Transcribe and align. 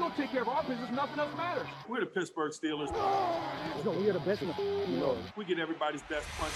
don't 0.00 0.16
take 0.16 0.30
care 0.30 0.40
of 0.40 0.48
our 0.48 0.62
business, 0.62 0.90
nothing 0.92 1.18
else 1.18 1.36
matters. 1.36 1.66
We're 1.86 2.00
the 2.00 2.06
Pittsburgh 2.06 2.52
Steelers. 2.52 2.90
No, 3.84 3.92
we 3.92 4.10
are 4.10 4.12
the 4.12 4.20
best 4.20 4.42
in 4.42 4.48
the 4.48 5.00
world. 5.00 5.18
We 5.36 5.44
get 5.46 5.58
everybody's 5.58 6.02
best 6.02 6.26
punch. 6.38 6.52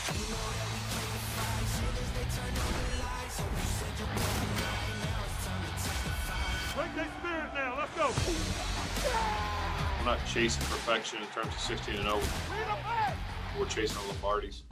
Break 6.75 6.95
that 6.97 7.09
spirit 7.19 7.55
now. 7.55 7.79
Let's 7.79 7.95
go. 7.95 8.11
I'm 10.01 10.05
not 10.05 10.19
chasing 10.27 10.63
perfection 10.65 11.21
in 11.23 11.29
terms 11.29 11.55
of 11.55 11.61
16 11.61 11.95
and 11.95 12.05
0. 12.05 12.21
We're 13.59 13.67
chasing 13.67 13.97
Lombardis. 13.97 14.63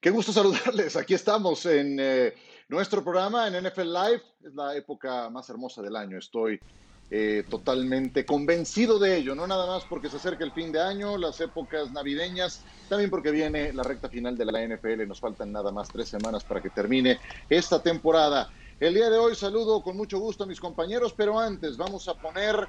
Qué 0.00 0.08
gusto 0.08 0.32
saludarles. 0.32 0.96
Aquí 0.96 1.12
estamos 1.12 1.66
en 1.66 1.98
eh, 2.00 2.34
nuestro 2.68 3.04
programa 3.04 3.46
en 3.46 3.62
NFL 3.62 3.92
Live. 3.92 4.22
Es 4.42 4.54
la 4.54 4.74
época 4.74 5.28
más 5.28 5.50
hermosa 5.50 5.82
del 5.82 5.94
año. 5.94 6.16
Estoy 6.16 6.58
eh, 7.10 7.44
totalmente 7.50 8.24
convencido 8.24 8.98
de 8.98 9.18
ello. 9.18 9.34
No 9.34 9.46
nada 9.46 9.66
más 9.66 9.84
porque 9.84 10.08
se 10.08 10.16
acerca 10.16 10.42
el 10.42 10.52
fin 10.52 10.72
de 10.72 10.80
año, 10.80 11.18
las 11.18 11.38
épocas 11.42 11.92
navideñas, 11.92 12.64
también 12.88 13.10
porque 13.10 13.30
viene 13.30 13.74
la 13.74 13.82
recta 13.82 14.08
final 14.08 14.38
de 14.38 14.46
la 14.46 14.66
NFL. 14.66 15.06
Nos 15.06 15.20
faltan 15.20 15.52
nada 15.52 15.70
más 15.70 15.88
tres 15.88 16.08
semanas 16.08 16.44
para 16.44 16.62
que 16.62 16.70
termine 16.70 17.20
esta 17.50 17.82
temporada. 17.82 18.50
El 18.78 18.94
día 18.94 19.10
de 19.10 19.18
hoy 19.18 19.34
saludo 19.34 19.82
con 19.82 19.98
mucho 19.98 20.18
gusto 20.18 20.44
a 20.44 20.46
mis 20.46 20.60
compañeros, 20.60 21.12
pero 21.12 21.38
antes 21.38 21.76
vamos 21.76 22.08
a 22.08 22.14
poner 22.14 22.66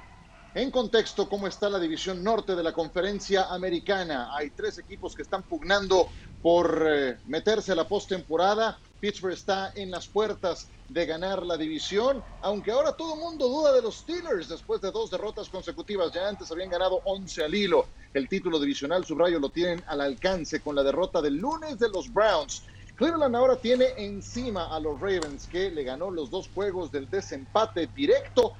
en 0.54 0.70
contexto, 0.70 1.30
¿cómo 1.30 1.46
está 1.46 1.70
la 1.70 1.78
división 1.78 2.22
norte 2.22 2.54
de 2.54 2.62
la 2.62 2.74
conferencia 2.74 3.44
americana? 3.44 4.36
Hay 4.36 4.50
tres 4.50 4.76
equipos 4.76 5.14
que 5.14 5.22
están 5.22 5.44
pugnando 5.44 6.08
por 6.42 6.84
eh, 6.86 7.18
meterse 7.26 7.72
a 7.72 7.76
la 7.76 7.86
postemporada. 7.88 8.78
Pittsburgh 9.00 9.32
está 9.32 9.72
en 9.74 9.90
las 9.90 10.06
puertas 10.06 10.68
de 10.88 11.06
ganar 11.06 11.44
la 11.44 11.56
división, 11.56 12.22
aunque 12.42 12.70
ahora 12.70 12.92
todo 12.92 13.14
el 13.14 13.20
mundo 13.20 13.48
duda 13.48 13.72
de 13.72 13.82
los 13.82 13.98
Steelers 13.98 14.48
después 14.48 14.80
de 14.80 14.90
dos 14.90 15.10
derrotas 15.10 15.48
consecutivas. 15.48 16.12
Ya 16.12 16.28
antes 16.28 16.50
habían 16.50 16.70
ganado 16.70 17.00
11 17.04 17.44
al 17.44 17.54
hilo. 17.54 17.86
El 18.12 18.28
título 18.28 18.60
divisional, 18.60 19.04
subrayo, 19.04 19.38
lo 19.38 19.48
tienen 19.48 19.82
al 19.86 20.02
alcance 20.02 20.60
con 20.60 20.74
la 20.74 20.82
derrota 20.82 21.22
del 21.22 21.36
lunes 21.36 21.78
de 21.78 21.88
los 21.88 22.12
Browns. 22.12 22.62
Cleveland 22.96 23.34
ahora 23.34 23.56
tiene 23.56 23.86
encima 23.96 24.66
a 24.74 24.78
los 24.78 25.00
Ravens, 25.00 25.46
que 25.46 25.70
le 25.70 25.82
ganó 25.82 26.10
los 26.10 26.30
dos 26.30 26.48
juegos 26.54 26.92
del 26.92 27.08
desempate 27.08 27.88
directo 27.96 28.52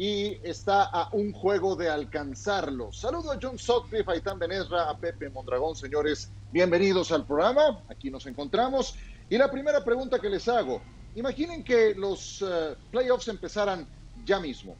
y 0.00 0.40
está 0.42 0.84
a 0.84 1.10
un 1.12 1.30
juego 1.30 1.76
de 1.76 1.90
alcanzarlo. 1.90 2.90
Saludo 2.90 3.32
a 3.32 3.38
John 3.38 3.58
Sutcliffe, 3.58 4.10
a 4.10 4.16
Itán 4.16 4.38
Benesra, 4.38 4.88
a 4.88 4.96
Pepe 4.96 5.28
Mondragón, 5.28 5.76
señores. 5.76 6.30
Bienvenidos 6.50 7.12
al 7.12 7.26
programa. 7.26 7.84
Aquí 7.86 8.10
nos 8.10 8.24
encontramos. 8.24 8.94
Y 9.28 9.36
la 9.36 9.50
primera 9.50 9.84
pregunta 9.84 10.18
que 10.18 10.30
les 10.30 10.48
hago. 10.48 10.80
Imaginen 11.16 11.62
que 11.62 11.94
los 11.94 12.40
uh, 12.40 12.74
playoffs 12.90 13.28
empezaran 13.28 13.86
ya 14.24 14.40
mismo. 14.40 14.74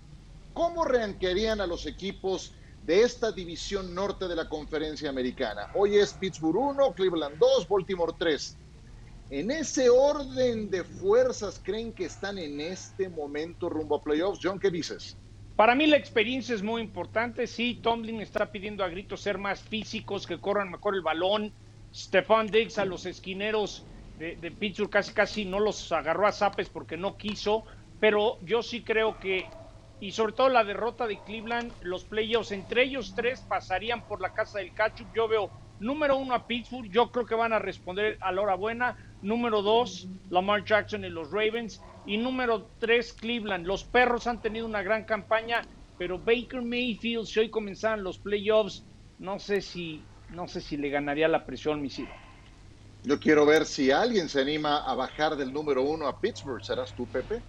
¿Cómo 0.54 0.86
reanquearían 0.86 1.60
a 1.60 1.66
los 1.66 1.84
equipos 1.84 2.54
de 2.86 3.02
esta 3.02 3.30
división 3.30 3.94
norte 3.94 4.26
de 4.26 4.36
la 4.36 4.48
conferencia 4.48 5.10
americana? 5.10 5.70
Hoy 5.74 5.98
es 5.98 6.14
Pittsburgh 6.14 6.56
1, 6.56 6.94
Cleveland 6.94 7.36
2, 7.36 7.68
Baltimore 7.68 8.14
3. 8.18 8.56
¿En 9.30 9.52
ese 9.52 9.88
orden 9.88 10.70
de 10.70 10.82
fuerzas 10.82 11.60
creen 11.64 11.92
que 11.92 12.06
están 12.06 12.36
en 12.36 12.60
este 12.60 13.08
momento 13.08 13.68
rumbo 13.68 13.94
a 13.94 14.02
playoffs? 14.02 14.40
John, 14.42 14.58
¿qué 14.58 14.70
dices? 14.70 15.16
Para 15.54 15.76
mí 15.76 15.86
la 15.86 15.96
experiencia 15.96 16.52
es 16.52 16.64
muy 16.64 16.82
importante. 16.82 17.46
Sí, 17.46 17.78
Tomlin 17.80 18.20
está 18.20 18.50
pidiendo 18.50 18.82
a 18.82 18.88
gritos 18.88 19.20
ser 19.20 19.38
más 19.38 19.62
físicos, 19.62 20.26
que 20.26 20.40
corran 20.40 20.72
mejor 20.72 20.96
el 20.96 21.02
balón. 21.02 21.54
Stefan 21.94 22.48
Diggs 22.48 22.78
a 22.78 22.84
los 22.84 23.06
esquineros 23.06 23.86
de, 24.16 24.50
Pittsburgh 24.50 24.90
casi 24.90 25.12
casi 25.12 25.44
no 25.44 25.60
los 25.60 25.92
agarró 25.92 26.26
a 26.26 26.32
zapes 26.32 26.68
porque 26.68 26.96
no 26.96 27.16
quiso. 27.16 27.64
Pero 28.00 28.36
yo 28.40 28.64
sí 28.64 28.82
creo 28.82 29.20
que, 29.20 29.46
y 30.00 30.10
sobre 30.10 30.32
todo 30.32 30.48
la 30.48 30.64
derrota 30.64 31.06
de 31.06 31.22
Cleveland, 31.22 31.72
los 31.82 32.04
playoffs 32.04 32.50
entre 32.50 32.82
ellos 32.82 33.14
tres 33.14 33.42
pasarían 33.42 34.02
por 34.08 34.20
la 34.20 34.34
casa 34.34 34.58
del 34.58 34.74
Cachup. 34.74 35.14
Yo 35.14 35.28
veo 35.28 35.52
número 35.80 36.16
uno 36.16 36.34
a 36.34 36.46
Pittsburgh, 36.46 36.90
yo 36.90 37.10
creo 37.10 37.26
que 37.26 37.34
van 37.34 37.52
a 37.52 37.58
responder 37.58 38.16
a 38.20 38.30
la 38.30 38.42
hora 38.42 38.54
buena. 38.54 38.96
Número 39.22 39.62
dos, 39.62 40.06
Lamar 40.30 40.64
Jackson 40.64 41.04
y 41.04 41.08
los 41.08 41.30
Ravens. 41.30 41.82
Y 42.06 42.16
número 42.16 42.68
tres, 42.78 43.12
Cleveland. 43.12 43.66
Los 43.66 43.84
perros 43.84 44.26
han 44.26 44.40
tenido 44.40 44.66
una 44.66 44.82
gran 44.82 45.04
campaña, 45.04 45.62
pero 45.98 46.18
Baker 46.18 46.62
Mayfield, 46.62 47.26
si 47.26 47.40
hoy 47.40 47.50
comenzaran 47.50 48.04
los 48.04 48.18
playoffs, 48.18 48.84
no 49.18 49.38
sé 49.38 49.60
si, 49.60 50.02
no 50.30 50.46
sé 50.46 50.60
si 50.60 50.76
le 50.76 50.88
ganaría 50.88 51.28
la 51.28 51.44
presión, 51.44 51.82
mi 51.82 51.90
Ciro. 51.90 52.12
Yo 53.02 53.18
quiero 53.18 53.46
ver 53.46 53.64
si 53.64 53.90
alguien 53.90 54.28
se 54.28 54.40
anima 54.40 54.84
a 54.84 54.94
bajar 54.94 55.36
del 55.36 55.52
número 55.52 55.82
uno 55.82 56.06
a 56.06 56.20
Pittsburgh. 56.20 56.62
¿Serás 56.62 56.94
tú, 56.94 57.06
Pepe? 57.06 57.40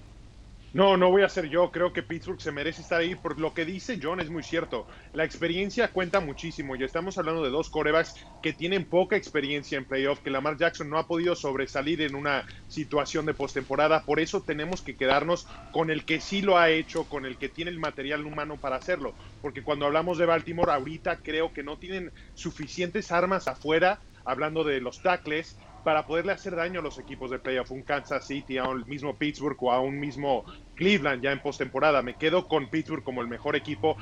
No, 0.74 0.96
no 0.96 1.10
voy 1.10 1.24
a 1.24 1.30
ser 1.30 1.50
yo. 1.50 1.70
Creo 1.70 1.92
que 1.92 2.02
Pittsburgh 2.04 2.40
se 2.40 2.52
merece 2.52 2.82
estar 2.82 3.02
ahí. 3.02 3.16
Por 3.16 3.38
lo 3.40 3.54
que 3.54 3.66
dice 3.66 4.00
John 4.02 4.22
es 4.22 4.30
muy 4.30 4.42
cierto. 4.42 4.88
La 5.12 5.26
experiencia 5.26 5.92
cuenta 5.92 6.22
muchísimo. 6.22 6.76
Y 6.78 6.84
estamos 6.84 7.18
hablando 7.18 7.44
de 7.44 7.50
dos 7.50 7.70
corebacks 7.70 8.16
que 8.42 8.54
tienen 8.54 8.88
poca 8.88 9.18
experiencia 9.18 9.78
en 9.78 9.86
playoff, 9.86 10.22
que 10.22 10.30
Lamar 10.30 10.58
Jackson 10.58 10.90
no 10.90 10.98
ha 10.98 11.08
podido 11.08 11.36
sobresalir 11.36 12.02
en 12.02 12.16
una 12.16 12.46
situación 12.68 13.26
de 13.26 13.34
postemporada. 13.34 14.06
Por 14.06 14.22
eso 14.22 14.44
tenemos 14.44 14.82
que 14.82 14.96
quedarnos 14.96 15.46
con 15.72 15.90
el 15.90 16.06
que 16.06 16.22
sí 16.22 16.42
lo 16.42 16.58
ha 16.58 16.70
hecho, 16.70 17.06
con 17.10 17.26
el 17.26 17.38
que 17.38 17.50
tiene 17.50 17.72
el 17.72 17.80
material 17.80 18.26
humano 18.26 18.58
para 18.58 18.78
hacerlo. 18.78 19.18
Porque 19.42 19.64
cuando 19.64 19.86
hablamos 19.86 20.18
de 20.18 20.26
Baltimore, 20.26 20.72
ahorita 20.72 21.18
creo 21.22 21.52
que 21.52 21.64
no 21.64 21.78
tienen 21.80 22.14
suficientes 22.34 23.12
armas 23.12 23.50
afuera, 23.50 24.02
hablando 24.24 24.64
de 24.64 24.80
los 24.80 25.02
tackles, 25.02 25.58
para 25.84 26.06
poderle 26.06 26.32
hacer 26.32 26.56
daño 26.56 26.80
a 26.80 26.84
los 26.84 26.98
equipos 27.00 27.32
de 27.32 27.40
playoff, 27.40 27.72
un 27.72 27.82
Kansas 27.82 28.26
City, 28.26 28.58
a 28.58 28.66
un 28.66 28.84
mismo 28.88 29.16
Pittsburgh 29.16 29.58
o 29.62 29.72
a 29.72 29.80
un 29.80 30.00
mismo 30.00 30.46
Cleveland 30.76 31.24
ya 31.24 31.32
en 31.32 31.42
postemporada. 31.42 32.02
Me 32.02 32.16
quedo 32.16 32.48
con 32.48 32.70
Pittsburgh 32.70 33.04
como 33.04 33.22
el 33.22 33.28
mejor 33.28 33.56
equipo. 33.56 33.98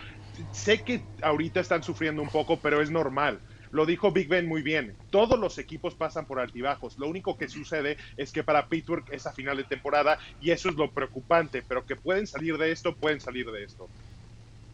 Sé 0.51 0.83
que 0.83 1.01
ahorita 1.21 1.59
están 1.59 1.83
sufriendo 1.83 2.21
un 2.21 2.29
poco, 2.29 2.59
pero 2.59 2.81
es 2.81 2.91
normal. 2.91 3.39
Lo 3.71 3.85
dijo 3.85 4.11
Big 4.11 4.27
Ben 4.27 4.47
muy 4.47 4.61
bien. 4.61 4.95
Todos 5.11 5.39
los 5.39 5.57
equipos 5.57 5.95
pasan 5.95 6.25
por 6.25 6.39
altibajos. 6.39 6.97
Lo 6.97 7.07
único 7.07 7.37
que 7.37 7.47
sucede 7.47 7.97
es 8.17 8.31
que 8.31 8.43
para 8.43 8.67
Pittsburgh 8.67 9.05
es 9.11 9.27
a 9.27 9.31
final 9.31 9.57
de 9.57 9.63
temporada 9.63 10.17
y 10.41 10.51
eso 10.51 10.69
es 10.69 10.75
lo 10.75 10.89
preocupante. 10.91 11.63
Pero 11.67 11.85
que 11.85 11.95
pueden 11.95 12.25
salir 12.25 12.57
de 12.57 12.71
esto, 12.71 12.95
pueden 12.95 13.21
salir 13.21 13.49
de 13.51 13.63
esto. 13.63 13.87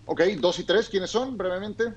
Ok, 0.05 0.21
dos 0.39 0.59
y 0.59 0.63
tres, 0.63 0.87
¿quiénes 0.87 1.09
son 1.09 1.35
brevemente? 1.35 1.93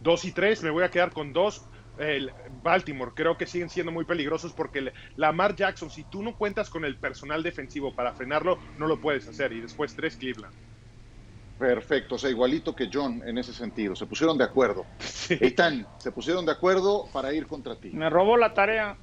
Dos 0.00 0.24
y 0.24 0.32
tres, 0.32 0.62
me 0.62 0.70
voy 0.70 0.84
a 0.84 0.90
quedar 0.90 1.10
con 1.10 1.32
dos 1.32 1.62
el 1.98 2.32
Baltimore. 2.62 3.12
Creo 3.14 3.36
que 3.36 3.46
siguen 3.46 3.68
siendo 3.68 3.92
muy 3.92 4.04
peligrosos 4.04 4.52
porque 4.52 4.92
Lamar 5.16 5.56
Jackson, 5.56 5.90
si 5.90 6.04
tú 6.04 6.22
no 6.22 6.36
cuentas 6.36 6.70
con 6.70 6.84
el 6.84 6.96
personal 6.96 7.42
defensivo 7.42 7.94
para 7.94 8.12
frenarlo, 8.12 8.58
no 8.78 8.86
lo 8.86 9.00
puedes 9.00 9.26
hacer. 9.28 9.52
Y 9.52 9.60
después 9.60 9.94
tres 9.94 10.16
Cleveland. 10.16 10.54
Perfecto, 11.58 12.14
o 12.14 12.18
sea, 12.18 12.30
igualito 12.30 12.74
que 12.76 12.88
John 12.92 13.20
en 13.26 13.36
ese 13.36 13.52
sentido. 13.52 13.96
Se 13.96 14.06
pusieron 14.06 14.38
de 14.38 14.44
acuerdo. 14.44 14.86
Sí. 15.28 15.36
Eitan, 15.42 15.86
se 15.98 16.10
pusieron 16.10 16.46
de 16.46 16.52
acuerdo 16.52 17.06
para 17.12 17.34
ir 17.34 17.46
contra 17.46 17.76
ti. 17.76 17.90
Me 17.90 18.08
robó 18.08 18.38
la 18.38 18.54
tarea. 18.54 18.96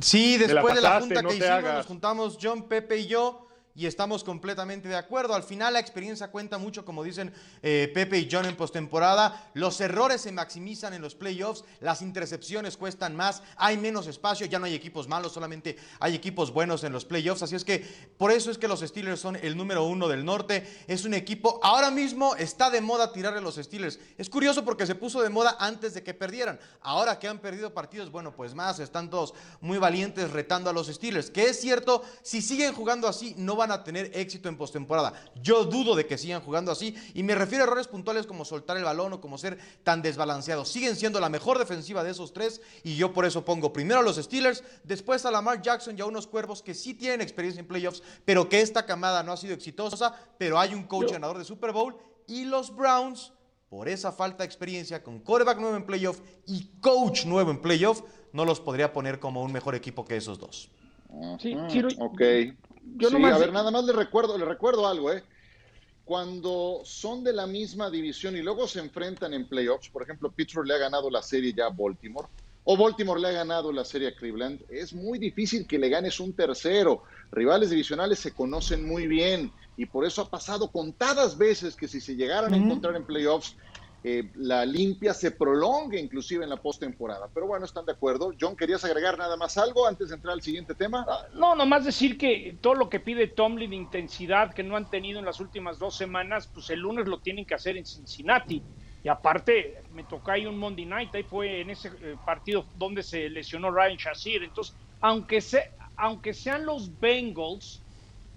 Sí, 0.00 0.36
después 0.36 0.66
la 0.66 0.74
de 0.74 0.80
la 0.80 1.00
junta 1.00 1.22
no 1.22 1.28
que 1.30 1.34
hicimos, 1.34 1.50
hagas. 1.52 1.76
nos 1.78 1.86
juntamos 1.86 2.38
John, 2.40 2.68
Pepe 2.68 2.98
y 2.98 3.06
yo 3.08 3.47
y 3.78 3.86
estamos 3.86 4.24
completamente 4.24 4.88
de 4.88 4.96
acuerdo. 4.96 5.36
Al 5.36 5.44
final 5.44 5.74
la 5.74 5.78
experiencia 5.78 6.32
cuenta 6.32 6.58
mucho, 6.58 6.84
como 6.84 7.04
dicen 7.04 7.32
eh, 7.62 7.88
Pepe 7.94 8.18
y 8.18 8.28
John 8.28 8.44
en 8.44 8.56
postemporada. 8.56 9.50
Los 9.54 9.80
errores 9.80 10.22
se 10.22 10.32
maximizan 10.32 10.94
en 10.94 11.00
los 11.00 11.14
playoffs, 11.14 11.62
las 11.78 12.02
intercepciones 12.02 12.76
cuestan 12.76 13.14
más, 13.14 13.40
hay 13.56 13.76
menos 13.76 14.08
espacio, 14.08 14.46
ya 14.46 14.58
no 14.58 14.64
hay 14.64 14.74
equipos 14.74 15.06
malos, 15.06 15.30
solamente 15.30 15.76
hay 16.00 16.16
equipos 16.16 16.52
buenos 16.52 16.82
en 16.82 16.92
los 16.92 17.04
playoffs. 17.04 17.44
Así 17.44 17.54
es 17.54 17.64
que 17.64 17.86
por 18.16 18.32
eso 18.32 18.50
es 18.50 18.58
que 18.58 18.66
los 18.66 18.80
Steelers 18.80 19.20
son 19.20 19.36
el 19.36 19.56
número 19.56 19.84
uno 19.84 20.08
del 20.08 20.24
norte. 20.24 20.66
Es 20.88 21.04
un 21.04 21.14
equipo, 21.14 21.60
ahora 21.62 21.92
mismo 21.92 22.34
está 22.34 22.70
de 22.70 22.80
moda 22.80 23.12
tirarle 23.12 23.38
a 23.38 23.42
los 23.42 23.54
Steelers. 23.54 24.00
Es 24.16 24.28
curioso 24.28 24.64
porque 24.64 24.86
se 24.86 24.96
puso 24.96 25.22
de 25.22 25.30
moda 25.30 25.56
antes 25.60 25.94
de 25.94 26.02
que 26.02 26.14
perdieran. 26.14 26.58
Ahora 26.80 27.20
que 27.20 27.28
han 27.28 27.38
perdido 27.38 27.72
partidos, 27.72 28.10
bueno, 28.10 28.34
pues 28.34 28.56
más, 28.56 28.80
están 28.80 29.08
todos 29.08 29.34
muy 29.60 29.78
valientes 29.78 30.32
retando 30.32 30.68
a 30.68 30.72
los 30.72 30.88
Steelers. 30.88 31.30
Que 31.30 31.44
es 31.44 31.60
cierto, 31.60 32.02
si 32.22 32.42
siguen 32.42 32.74
jugando 32.74 33.06
así, 33.06 33.36
no 33.38 33.54
van 33.54 33.67
a 33.70 33.84
tener 33.84 34.10
éxito 34.14 34.48
en 34.48 34.56
postemporada. 34.56 35.12
Yo 35.42 35.64
dudo 35.64 35.94
de 35.94 36.06
que 36.06 36.18
sigan 36.18 36.42
jugando 36.42 36.72
así 36.72 36.94
y 37.14 37.22
me 37.22 37.34
refiero 37.34 37.64
a 37.64 37.66
errores 37.66 37.88
puntuales 37.88 38.26
como 38.26 38.44
soltar 38.44 38.76
el 38.76 38.84
balón 38.84 39.12
o 39.12 39.20
como 39.20 39.38
ser 39.38 39.58
tan 39.82 40.02
desbalanceados. 40.02 40.68
Siguen 40.68 40.96
siendo 40.96 41.20
la 41.20 41.28
mejor 41.28 41.58
defensiva 41.58 42.04
de 42.04 42.10
esos 42.10 42.32
tres 42.32 42.60
y 42.84 42.96
yo 42.96 43.12
por 43.12 43.24
eso 43.24 43.44
pongo 43.44 43.72
primero 43.72 44.00
a 44.00 44.02
los 44.02 44.16
Steelers, 44.16 44.62
después 44.84 45.24
a 45.24 45.30
Lamar 45.30 45.62
Jackson 45.62 45.96
y 45.96 46.00
a 46.00 46.06
unos 46.06 46.26
cuervos 46.26 46.62
que 46.62 46.74
sí 46.74 46.94
tienen 46.94 47.20
experiencia 47.20 47.60
en 47.60 47.66
playoffs, 47.66 48.02
pero 48.24 48.48
que 48.48 48.60
esta 48.60 48.86
camada 48.86 49.22
no 49.22 49.32
ha 49.32 49.36
sido 49.36 49.54
exitosa, 49.54 50.14
pero 50.38 50.58
hay 50.58 50.74
un 50.74 50.84
coach 50.84 51.12
ganador 51.12 51.38
de 51.38 51.44
Super 51.44 51.72
Bowl 51.72 51.96
y 52.26 52.44
los 52.44 52.74
Browns 52.74 53.32
por 53.68 53.88
esa 53.88 54.12
falta 54.12 54.38
de 54.38 54.46
experiencia 54.46 55.02
con 55.02 55.20
quarterback 55.20 55.58
nuevo 55.58 55.76
en 55.76 55.84
playoff 55.84 56.20
y 56.46 56.70
coach 56.80 57.26
nuevo 57.26 57.50
en 57.50 57.60
playoff, 57.60 58.02
no 58.32 58.44
los 58.44 58.60
podría 58.60 58.92
poner 58.92 59.18
como 59.18 59.42
un 59.42 59.52
mejor 59.52 59.74
equipo 59.74 60.04
que 60.04 60.16
esos 60.16 60.38
dos. 60.38 60.70
Sí, 61.38 61.54
Ujú, 61.54 61.66
Chiro, 61.68 61.88
ok. 61.98 62.22
Yo 62.96 63.08
sí, 63.08 63.14
nomás- 63.14 63.34
a 63.34 63.38
ver, 63.38 63.52
nada 63.52 63.70
más 63.70 63.84
le 63.84 63.92
recuerdo, 63.92 64.38
le 64.38 64.44
recuerdo 64.44 64.86
algo, 64.86 65.12
¿eh? 65.12 65.24
cuando 66.04 66.80
son 66.84 67.22
de 67.22 67.34
la 67.34 67.46
misma 67.46 67.90
división 67.90 68.34
y 68.34 68.40
luego 68.40 68.66
se 68.66 68.80
enfrentan 68.80 69.34
en 69.34 69.46
playoffs, 69.46 69.90
por 69.90 70.02
ejemplo, 70.02 70.32
Pittsburgh 70.32 70.66
le 70.66 70.72
ha 70.74 70.78
ganado 70.78 71.10
la 71.10 71.20
serie 71.20 71.52
ya 71.52 71.66
a 71.66 71.70
Baltimore, 71.70 72.28
o 72.64 72.76
Baltimore 72.78 73.20
le 73.20 73.28
ha 73.28 73.32
ganado 73.32 73.70
la 73.72 73.84
serie 73.84 74.08
a 74.08 74.14
Cleveland, 74.14 74.62
es 74.70 74.94
muy 74.94 75.18
difícil 75.18 75.66
que 75.66 75.78
le 75.78 75.90
ganes 75.90 76.18
un 76.18 76.34
tercero. 76.34 77.02
Rivales 77.30 77.68
divisionales 77.68 78.18
se 78.20 78.32
conocen 78.32 78.86
muy 78.86 79.06
bien 79.06 79.52
y 79.76 79.84
por 79.84 80.06
eso 80.06 80.22
ha 80.22 80.30
pasado 80.30 80.70
contadas 80.70 81.36
veces 81.36 81.76
que 81.76 81.88
si 81.88 82.00
se 82.00 82.16
llegaran 82.16 82.54
a 82.54 82.56
encontrar 82.56 82.96
en 82.96 83.04
playoffs, 83.04 83.54
eh, 84.04 84.30
la 84.36 84.64
limpia 84.64 85.12
se 85.12 85.32
prolongue 85.32 85.98
inclusive 85.98 86.44
en 86.44 86.50
la 86.50 86.56
postemporada. 86.56 87.28
Pero 87.34 87.46
bueno, 87.46 87.64
están 87.64 87.84
de 87.84 87.92
acuerdo. 87.92 88.32
John, 88.40 88.56
¿querías 88.56 88.84
agregar 88.84 89.18
nada 89.18 89.36
más 89.36 89.58
algo 89.58 89.86
antes 89.86 90.08
de 90.08 90.14
entrar 90.14 90.34
al 90.34 90.42
siguiente 90.42 90.74
tema? 90.74 91.04
No, 91.34 91.56
nomás 91.56 91.84
decir 91.84 92.16
que 92.16 92.58
todo 92.60 92.74
lo 92.74 92.88
que 92.88 93.00
pide 93.00 93.26
Tomlin 93.26 93.70
de 93.70 93.76
intensidad 93.76 94.54
que 94.54 94.62
no 94.62 94.76
han 94.76 94.88
tenido 94.88 95.18
en 95.18 95.24
las 95.24 95.40
últimas 95.40 95.78
dos 95.78 95.96
semanas, 95.96 96.48
pues 96.52 96.70
el 96.70 96.80
lunes 96.80 97.06
lo 97.08 97.18
tienen 97.20 97.44
que 97.44 97.54
hacer 97.54 97.76
en 97.76 97.84
Cincinnati. 97.84 98.62
Y 99.02 99.08
aparte, 99.08 99.82
me 99.92 100.04
tocó 100.04 100.30
ahí 100.30 100.46
un 100.46 100.58
Monday 100.58 100.86
Night, 100.86 101.14
ahí 101.14 101.22
fue 101.22 101.60
en 101.60 101.70
ese 101.70 101.88
eh, 101.88 102.16
partido 102.24 102.66
donde 102.76 103.02
se 103.02 103.28
lesionó 103.28 103.70
Ryan 103.70 103.96
Shazir. 103.96 104.42
Entonces, 104.42 104.76
aunque, 105.00 105.40
se, 105.40 105.70
aunque 105.96 106.34
sean 106.34 106.66
los 106.66 106.98
Bengals, 107.00 107.82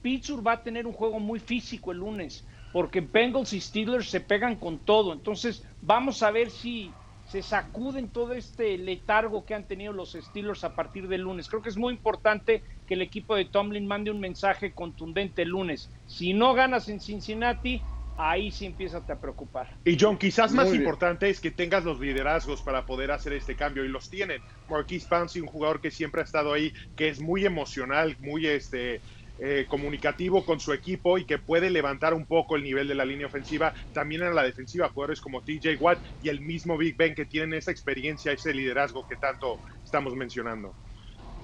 Pittsburgh 0.02 0.46
va 0.46 0.54
a 0.54 0.63
tener 0.63 0.88
un 0.88 0.94
juego 0.94 1.19
muy 1.19 1.40
físico 1.40 1.92
el 1.92 2.00
lunes, 2.00 2.46
porque 2.71 3.01
Bengals 3.01 3.53
y 3.53 3.62
Steelers 3.62 4.09
se 4.09 4.21
pegan 4.21 4.56
con 4.56 4.79
todo. 4.79 5.13
Entonces, 5.13 5.63
vamos 5.81 6.23
a 6.23 6.31
ver 6.31 6.50
si 6.50 6.91
se 7.31 7.41
sacuden 7.41 8.09
todo 8.09 8.33
este 8.33 8.77
letargo 8.77 9.45
que 9.45 9.53
han 9.53 9.65
tenido 9.65 9.94
los 9.94 10.18
Steelers 10.19 10.63
a 10.63 10.75
partir 10.75 11.07
del 11.07 11.21
lunes. 11.21 11.47
Creo 11.47 11.62
que 11.62 11.69
es 11.69 11.77
muy 11.77 11.94
importante 11.94 12.62
que 12.85 12.95
el 12.95 13.01
equipo 13.01 13.35
de 13.35 13.45
Tomlin 13.45 13.88
mande 13.88 14.12
un 14.12 14.19
mensaje 14.19 14.73
contundente 14.73 15.44
el 15.44 15.50
lunes. 15.50 15.89
Si 16.07 16.33
no 16.33 16.53
ganas 16.53 16.89
en 16.89 17.00
Cincinnati, 17.00 17.81
ahí 18.18 18.51
sí 18.51 18.65
empieza 18.65 18.97
a 18.97 19.19
preocupar. 19.19 19.69
Y 19.85 19.97
John, 20.00 20.17
quizás 20.17 20.51
más 20.51 20.74
importante 20.74 21.29
es 21.29 21.39
que 21.39 21.51
tengas 21.51 21.85
los 21.85 22.00
liderazgos 22.00 22.62
para 22.62 22.85
poder 22.85 23.12
hacer 23.12 23.33
este 23.33 23.56
cambio 23.56 23.85
y 23.85 23.88
los 23.88 24.09
tienen. 24.09 24.41
Marquise 24.69 25.07
Pouncey, 25.07 25.41
un 25.41 25.47
jugador 25.47 25.81
que 25.81 25.91
siempre 25.91 26.21
ha 26.21 26.25
estado 26.25 26.53
ahí, 26.53 26.74
que 26.95 27.07
es 27.07 27.21
muy 27.21 27.45
emocional, 27.45 28.17
muy 28.19 28.47
este 28.47 29.01
eh, 29.43 29.65
comunicativo 29.67 30.45
con 30.45 30.59
su 30.59 30.71
equipo 30.71 31.17
y 31.17 31.25
que 31.25 31.39
puede 31.39 31.71
levantar 31.71 32.13
un 32.13 32.27
poco 32.27 32.55
el 32.55 32.61
nivel 32.61 32.88
de 32.88 32.93
la 32.93 33.05
línea 33.05 33.25
ofensiva, 33.25 33.73
también 33.91 34.21
en 34.21 34.35
la 34.35 34.43
defensiva, 34.43 34.89
jugadores 34.89 35.19
como 35.19 35.41
TJ 35.41 35.77
Watt 35.79 35.99
y 36.19 36.29
el 36.29 36.41
mismo 36.41 36.77
Big 36.77 36.95
Ben 36.95 37.15
que 37.15 37.25
tienen 37.25 37.55
esa 37.55 37.71
experiencia, 37.71 38.31
ese 38.31 38.53
liderazgo 38.53 39.03
que 39.03 39.17
tanto 39.17 39.61
estamos 39.83 40.15
mencionando. 40.15 40.77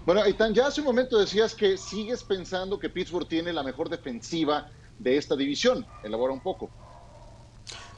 Bueno, 0.05 0.21
Aitan, 0.21 0.53
ya 0.53 0.67
hace 0.67 0.81
un 0.81 0.85
momento 0.85 1.17
decías 1.17 1.55
que 1.55 1.75
sigues 1.75 2.23
pensando 2.23 2.77
que 2.77 2.91
Pittsburgh 2.91 3.27
tiene 3.27 3.51
la 3.51 3.63
mejor 3.63 3.89
defensiva 3.89 4.69
de 4.99 5.17
esta 5.17 5.35
división. 5.35 5.85
Elabora 6.03 6.33
un 6.33 6.41
poco. 6.41 6.71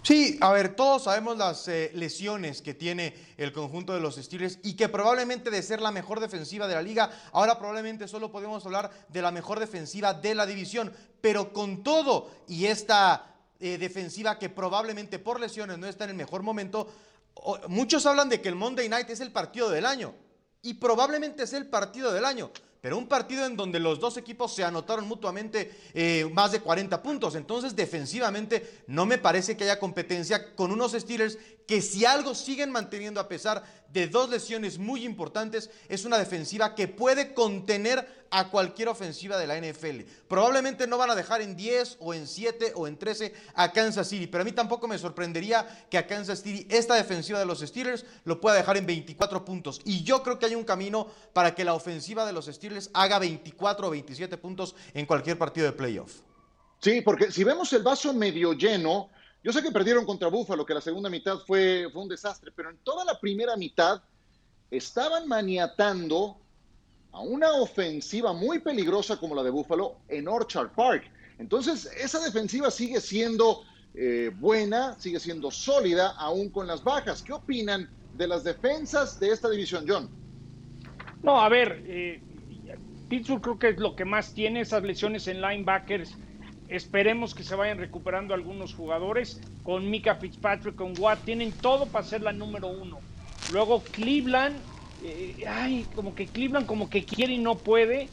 Sí, 0.02 0.38
a 0.40 0.52
ver, 0.52 0.76
todos 0.76 1.04
sabemos 1.04 1.38
las 1.38 1.68
eh, 1.68 1.92
lesiones 1.94 2.62
que 2.62 2.74
tiene 2.74 3.14
el 3.38 3.52
conjunto 3.52 3.94
de 3.94 4.00
los 4.00 4.16
Steelers 4.16 4.58
y 4.64 4.76
que 4.76 4.88
probablemente 4.88 5.52
de 5.52 5.62
ser 5.62 5.82
la 5.82 5.92
mejor 5.92 6.22
defensiva 6.22 6.68
de 6.68 6.76
la 6.76 6.82
liga, 6.82 7.12
ahora 7.34 7.58
probablemente 7.58 8.08
solo 8.08 8.32
podemos 8.32 8.66
hablar 8.66 8.90
de 9.10 9.22
la 9.22 9.32
mejor 9.32 9.60
defensiva 9.60 10.14
de 10.14 10.36
la 10.36 10.46
división, 10.46 10.94
pero 11.20 11.52
con 11.52 11.84
todo 11.84 12.32
y 12.48 12.66
esta 12.66 13.36
eh, 13.60 13.78
defensiva 13.78 14.40
que 14.40 14.50
probablemente 14.50 15.20
por 15.20 15.40
lesiones 15.40 15.78
no 15.78 15.88
está 15.88 16.06
en 16.06 16.12
el 16.12 16.16
mejor 16.16 16.44
momento, 16.44 16.90
muchos 17.68 18.06
hablan 18.06 18.30
de 18.30 18.42
que 18.42 18.50
el 18.50 18.56
Monday 18.56 18.88
Night 18.88 19.10
es 19.10 19.20
el 19.20 19.32
partido 19.32 19.70
del 19.70 19.86
año 19.86 20.14
y 20.62 20.76
probablemente 20.76 21.44
es 21.44 21.54
el 21.54 21.68
partido 21.68 22.14
del 22.14 22.24
año 22.24 22.52
pero 22.82 22.98
un 22.98 23.08
partido 23.08 23.46
en 23.46 23.58
donde 23.58 23.80
los 23.80 24.00
dos 24.00 24.18
equipos 24.18 24.54
se 24.54 24.64
anotaron 24.64 25.08
mutuamente 25.08 25.72
eh, 25.94 26.30
más 26.34 26.52
de 26.52 26.62
40 26.62 27.02
puntos. 27.04 27.36
Entonces, 27.36 27.76
defensivamente, 27.76 28.84
no 28.88 29.06
me 29.06 29.18
parece 29.18 29.58
que 29.58 29.66
haya 29.66 29.80
competencia 29.80 30.56
con 30.56 30.72
unos 30.72 30.94
Steelers 30.94 31.38
que 31.68 31.82
si 31.82 32.06
algo 32.06 32.34
siguen 32.34 32.72
manteniendo 32.72 33.20
a 33.20 33.28
pesar 33.28 33.64
de 33.92 34.08
dos 34.08 34.30
lesiones 34.30 34.78
muy 34.78 35.04
importantes, 35.04 35.70
es 35.88 36.06
una 36.06 36.18
defensiva 36.18 36.76
que 36.76 36.88
puede 36.88 37.34
contener 37.34 38.20
a 38.32 38.50
cualquier 38.50 38.90
ofensiva 38.90 39.38
de 39.38 39.48
la 39.48 39.60
NFL. 39.60 40.02
Probablemente 40.28 40.88
no 40.88 40.98
van 40.98 41.10
a 41.10 41.16
dejar 41.16 41.42
en 41.42 41.56
10 41.56 41.98
o 42.00 42.14
en 42.14 42.28
7 42.28 42.74
o 42.76 42.88
en 42.88 42.98
13 42.98 43.34
a 43.56 43.72
Kansas 43.72 44.08
City, 44.08 44.28
pero 44.28 44.42
a 44.42 44.46
mí 44.46 44.52
tampoco 44.52 44.88
me 44.88 44.98
sorprendería 44.98 45.88
que 45.90 45.98
a 45.98 46.08
Kansas 46.08 46.42
City 46.42 46.68
esta 46.70 46.96
defensiva 46.96 47.40
de 47.40 47.46
los 47.46 47.60
Steelers 47.62 48.06
lo 48.26 48.40
pueda 48.40 48.56
dejar 48.56 48.78
en 48.78 48.86
24 48.86 49.44
puntos. 49.46 49.82
Y 49.84 50.04
yo 50.04 50.22
creo 50.24 50.38
que 50.38 50.46
hay 50.46 50.56
un 50.56 50.64
camino 50.64 51.08
para 51.34 51.56
que 51.56 51.66
la 51.66 51.74
ofensiva 51.74 52.26
de 52.26 52.34
los 52.34 52.46
Steelers 52.46 52.90
haga 52.94 53.20
24 53.20 53.88
o 53.88 53.92
27 53.92 54.38
puntos 54.38 54.76
en 54.94 55.06
cualquier 55.06 55.38
partido 55.38 55.66
de 55.66 55.74
playoff. 55.74 56.22
Sí, 56.82 57.02
porque 57.02 57.32
si 57.32 57.44
vemos 57.44 57.74
el 57.74 57.84
vaso 57.84 58.14
medio 58.14 58.54
lleno, 58.54 59.10
yo 59.44 59.54
sé 59.54 59.62
que 59.64 59.72
perdieron 59.72 60.06
contra 60.06 60.28
Búfalo, 60.28 60.66
que 60.66 60.74
la 60.74 60.82
segunda 60.82 61.10
mitad 61.10 61.40
fue, 61.48 61.88
un 61.94 62.10
desastre, 62.10 62.52
pero 62.54 62.70
en 62.70 62.78
toda 62.78 63.06
la 63.06 63.20
primera 63.20 63.56
mitad 63.56 64.02
estaban 64.70 65.28
maniatando 65.28 66.38
a 67.12 67.22
una 67.22 67.54
ofensiva 67.54 68.34
muy 68.34 68.60
peligrosa 68.60 69.18
como 69.18 69.34
la 69.36 69.44
de 69.44 69.50
Búfalo 69.50 69.98
en 70.10 70.28
Orchard 70.28 70.72
Park. 70.72 71.10
Entonces, 71.40 71.90
esa 71.98 72.20
defensiva 72.20 72.70
sigue 72.70 73.00
siendo 73.00 73.64
eh, 73.94 74.30
buena, 74.36 75.00
sigue 75.00 75.20
siendo 75.20 75.50
sólida, 75.52 76.10
aún 76.18 76.50
con 76.50 76.68
las 76.68 76.84
bajas. 76.84 77.24
¿Qué 77.24 77.32
opinan 77.32 77.90
de 78.16 78.28
las 78.28 78.44
defensas 78.44 79.20
de 79.20 79.32
esta 79.32 79.50
división, 79.50 79.86
John? 79.88 80.10
No, 81.24 81.40
a 81.40 81.48
ver, 81.48 81.82
eh, 81.88 82.22
Pittsburgh 83.08 83.42
creo 83.42 83.60
que 83.60 83.70
es 83.70 83.80
lo 83.80 83.96
que 83.96 84.06
más 84.06 84.34
tiene 84.34 84.62
esas 84.62 84.84
lesiones 84.84 85.28
en 85.28 85.42
linebackers 85.42 86.16
Esperemos 86.70 87.34
que 87.34 87.44
se 87.44 87.56
vayan 87.56 87.80
recuperando 87.80 88.34
algunos 88.34 88.76
jugadores. 88.76 89.42
Con 89.64 89.90
Mika 89.90 90.16
Fitzpatrick, 90.16 90.76
con 90.76 90.94
Watt, 91.00 91.26
tienen 91.26 91.52
todo 91.52 91.88
para 91.88 92.06
ser 92.06 92.22
la 92.22 92.32
número 92.32 92.68
uno. 92.68 93.00
Luego 93.52 93.82
Cleveland, 93.82 94.56
eh, 95.04 95.44
ay, 95.48 95.86
como 95.96 96.14
que 96.14 96.28
Cleveland 96.28 96.68
como 96.68 96.90
que 96.90 97.04
quiere 97.04 97.34
y 97.34 97.40
no 97.40 97.56
puede. 97.56 98.08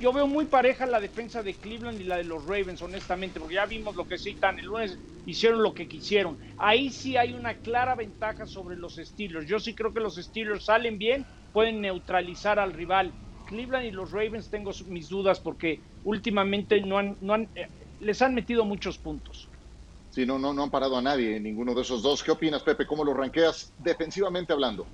Yo 0.00 0.12
veo 0.12 0.26
muy 0.26 0.44
pareja 0.44 0.86
la 0.86 1.00
defensa 1.00 1.42
de 1.42 1.54
Cleveland 1.54 2.00
y 2.00 2.04
la 2.04 2.18
de 2.18 2.24
los 2.24 2.44
Ravens, 2.44 2.82
honestamente, 2.82 3.40
porque 3.40 3.56
ya 3.56 3.66
vimos 3.66 3.96
lo 3.96 4.06
que 4.06 4.18
citan. 4.18 4.58
El 4.58 4.66
lunes 4.66 4.98
hicieron 5.26 5.62
lo 5.62 5.74
que 5.74 5.88
quisieron. 5.88 6.38
Ahí 6.58 6.90
sí 6.90 7.16
hay 7.16 7.32
una 7.32 7.54
clara 7.54 7.96
ventaja 7.96 8.46
sobre 8.46 8.76
los 8.76 8.96
Steelers. 8.96 9.48
Yo 9.48 9.58
sí 9.58 9.74
creo 9.74 9.92
que 9.92 10.00
los 10.00 10.16
Steelers 10.16 10.66
salen 10.66 10.98
bien, 10.98 11.26
pueden 11.52 11.80
neutralizar 11.80 12.58
al 12.58 12.72
rival. 12.72 13.12
Cleveland 13.50 13.86
y 13.86 13.90
los 13.90 14.12
Ravens 14.12 14.48
tengo 14.48 14.70
mis 14.86 15.08
dudas 15.08 15.40
porque 15.40 15.80
últimamente 16.04 16.80
no 16.82 16.98
han, 16.98 17.16
no 17.20 17.34
han 17.34 17.50
eh, 17.56 17.66
les 17.98 18.22
han 18.22 18.32
metido 18.32 18.64
muchos 18.64 18.96
puntos. 18.96 19.48
Sí, 20.10 20.24
no, 20.24 20.38
no, 20.38 20.54
no 20.54 20.62
han 20.62 20.70
parado 20.70 20.96
a 20.96 21.02
nadie, 21.02 21.38
ninguno 21.40 21.74
de 21.74 21.82
esos 21.82 22.00
dos. 22.00 22.22
¿Qué 22.22 22.30
opinas, 22.30 22.62
Pepe? 22.62 22.86
¿Cómo 22.86 23.04
lo 23.04 23.12
ranqueas 23.12 23.72
defensivamente 23.76 24.52
hablando? 24.52 24.86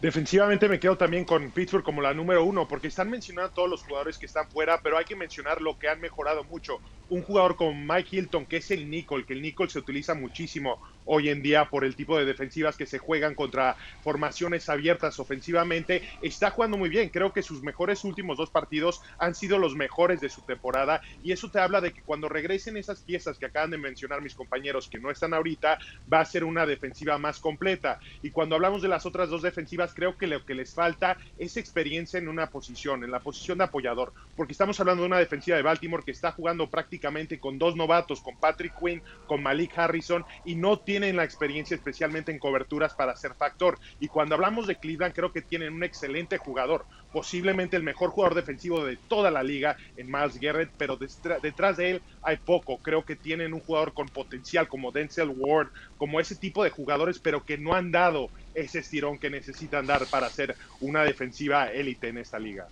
Defensivamente 0.00 0.68
me 0.68 0.80
quedo 0.80 0.96
también 0.96 1.24
con 1.24 1.50
Pittsburgh 1.52 1.84
como 1.84 2.02
la 2.02 2.14
número 2.14 2.44
uno, 2.44 2.66
porque 2.66 2.88
están 2.88 3.10
mencionando 3.10 3.50
a 3.50 3.52
todos 3.52 3.68
los 3.68 3.82
jugadores 3.82 4.18
que 4.18 4.26
están 4.26 4.48
fuera, 4.48 4.80
pero 4.82 4.96
hay 4.96 5.04
que 5.04 5.14
mencionar 5.14 5.60
lo 5.60 5.78
que 5.78 5.88
han 5.88 6.00
mejorado 6.00 6.42
mucho. 6.44 6.80
Un 7.08 7.22
jugador 7.22 7.54
como 7.54 7.74
Mike 7.74 8.16
Hilton, 8.16 8.46
que 8.46 8.56
es 8.56 8.70
el 8.70 8.88
nickel, 8.90 9.26
que 9.26 9.34
el 9.34 9.42
nickel 9.42 9.68
se 9.68 9.78
utiliza 9.78 10.14
muchísimo 10.14 10.80
hoy 11.12 11.28
en 11.28 11.42
día 11.42 11.64
por 11.64 11.84
el 11.84 11.96
tipo 11.96 12.16
de 12.16 12.24
defensivas 12.24 12.76
que 12.76 12.86
se 12.86 12.98
juegan 12.98 13.34
contra 13.34 13.76
formaciones 14.02 14.68
abiertas 14.68 15.18
ofensivamente, 15.18 16.08
está 16.22 16.50
jugando 16.50 16.76
muy 16.76 16.88
bien. 16.88 17.08
Creo 17.08 17.32
que 17.32 17.42
sus 17.42 17.64
mejores 17.64 18.04
últimos 18.04 18.38
dos 18.38 18.50
partidos 18.50 19.02
han 19.18 19.34
sido 19.34 19.58
los 19.58 19.74
mejores 19.74 20.20
de 20.20 20.28
su 20.28 20.42
temporada 20.42 21.02
y 21.24 21.32
eso 21.32 21.50
te 21.50 21.58
habla 21.58 21.80
de 21.80 21.92
que 21.92 22.02
cuando 22.02 22.28
regresen 22.28 22.76
esas 22.76 23.00
piezas 23.00 23.38
que 23.38 23.46
acaban 23.46 23.70
de 23.70 23.78
mencionar 23.78 24.22
mis 24.22 24.36
compañeros 24.36 24.88
que 24.88 25.00
no 25.00 25.10
están 25.10 25.34
ahorita, 25.34 25.80
va 26.12 26.20
a 26.20 26.24
ser 26.24 26.44
una 26.44 26.64
defensiva 26.64 27.18
más 27.18 27.40
completa. 27.40 27.98
Y 28.22 28.30
cuando 28.30 28.54
hablamos 28.54 28.80
de 28.80 28.88
las 28.88 29.04
otras 29.04 29.30
dos 29.30 29.42
defensivas, 29.42 29.92
creo 29.92 30.16
que 30.16 30.28
lo 30.28 30.44
que 30.44 30.54
les 30.54 30.72
falta 30.72 31.18
es 31.38 31.56
experiencia 31.56 32.18
en 32.18 32.28
una 32.28 32.46
posición, 32.46 33.02
en 33.02 33.10
la 33.10 33.18
posición 33.18 33.58
de 33.58 33.64
apoyador, 33.64 34.12
porque 34.36 34.52
estamos 34.52 34.78
hablando 34.78 35.02
de 35.02 35.08
una 35.08 35.18
defensiva 35.18 35.56
de 35.56 35.64
Baltimore 35.64 36.04
que 36.04 36.12
está 36.12 36.30
jugando 36.30 36.70
prácticamente 36.70 37.40
con 37.40 37.58
dos 37.58 37.74
novatos, 37.74 38.20
con 38.20 38.36
Patrick 38.36 38.74
Quinn, 38.78 39.02
con 39.26 39.42
Malik 39.42 39.76
Harrison, 39.76 40.24
y 40.44 40.54
no 40.54 40.78
tienen 41.00 41.16
la 41.16 41.24
experiencia 41.24 41.74
especialmente 41.74 42.30
en 42.30 42.38
coberturas 42.38 42.92
para 42.92 43.16
ser 43.16 43.34
factor. 43.34 43.78
Y 44.00 44.08
cuando 44.08 44.34
hablamos 44.34 44.66
de 44.66 44.76
Cleveland, 44.76 45.14
creo 45.14 45.32
que 45.32 45.40
tienen 45.40 45.72
un 45.72 45.82
excelente 45.82 46.36
jugador, 46.36 46.84
posiblemente 47.10 47.74
el 47.74 47.82
mejor 47.82 48.10
jugador 48.10 48.34
defensivo 48.34 48.84
de 48.84 48.98
toda 49.08 49.30
la 49.30 49.42
liga 49.42 49.78
en 49.96 50.12
Miles 50.12 50.38
Garrett, 50.38 50.70
pero 50.76 50.98
detrás 50.98 51.78
de 51.78 51.92
él 51.92 52.02
hay 52.22 52.36
poco. 52.36 52.76
Creo 52.82 53.02
que 53.02 53.16
tienen 53.16 53.54
un 53.54 53.60
jugador 53.60 53.94
con 53.94 54.08
potencial 54.08 54.68
como 54.68 54.92
Denzel 54.92 55.32
Ward, 55.34 55.68
como 55.96 56.20
ese 56.20 56.36
tipo 56.36 56.62
de 56.64 56.70
jugadores, 56.70 57.18
pero 57.18 57.42
que 57.46 57.56
no 57.56 57.72
han 57.72 57.90
dado 57.90 58.28
ese 58.52 58.80
estirón 58.80 59.18
que 59.18 59.30
necesitan 59.30 59.86
dar 59.86 60.04
para 60.08 60.28
ser 60.28 60.54
una 60.80 61.02
defensiva 61.02 61.68
élite 61.72 62.08
en 62.08 62.18
esta 62.18 62.38
liga. 62.38 62.68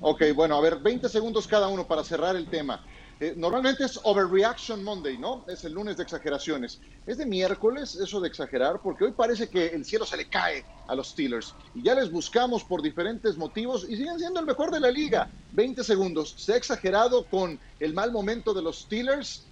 Ok, 0.00 0.24
bueno, 0.34 0.56
a 0.56 0.60
ver, 0.60 0.76
20 0.80 1.08
segundos 1.08 1.46
cada 1.46 1.68
uno 1.68 1.86
para 1.86 2.04
cerrar 2.04 2.36
el 2.36 2.48
tema. 2.48 2.84
Eh, 3.22 3.34
normalmente 3.36 3.84
es 3.84 4.00
Overreaction 4.02 4.82
Monday, 4.82 5.16
¿no? 5.16 5.44
Es 5.46 5.62
el 5.62 5.74
lunes 5.74 5.96
de 5.96 6.02
exageraciones. 6.02 6.80
Es 7.06 7.18
de 7.18 7.24
miércoles 7.24 7.94
eso 7.94 8.20
de 8.20 8.26
exagerar, 8.26 8.80
porque 8.82 9.04
hoy 9.04 9.12
parece 9.12 9.48
que 9.48 9.66
el 9.66 9.84
cielo 9.84 10.04
se 10.04 10.16
le 10.16 10.28
cae 10.28 10.64
a 10.88 10.96
los 10.96 11.10
Steelers. 11.10 11.54
Y 11.72 11.84
ya 11.84 11.94
les 11.94 12.10
buscamos 12.10 12.64
por 12.64 12.82
diferentes 12.82 13.36
motivos 13.36 13.86
y 13.88 13.96
siguen 13.96 14.18
siendo 14.18 14.40
el 14.40 14.46
mejor 14.46 14.72
de 14.72 14.80
la 14.80 14.90
liga. 14.90 15.30
20 15.52 15.84
segundos. 15.84 16.34
¿Se 16.36 16.54
ha 16.54 16.56
exagerado 16.56 17.24
con 17.26 17.60
el 17.78 17.94
mal 17.94 18.10
momento 18.10 18.52
de 18.52 18.62
los 18.62 18.80
Steelers? 18.80 19.46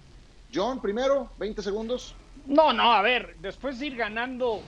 John, 0.53 0.81
primero, 0.81 1.31
20 1.37 1.61
segundos. 1.61 2.13
No, 2.45 2.73
no, 2.73 2.91
a 2.91 3.01
ver, 3.01 3.37
después 3.39 3.79
de 3.79 3.85
ir 3.85 3.95
ganando 3.95 4.59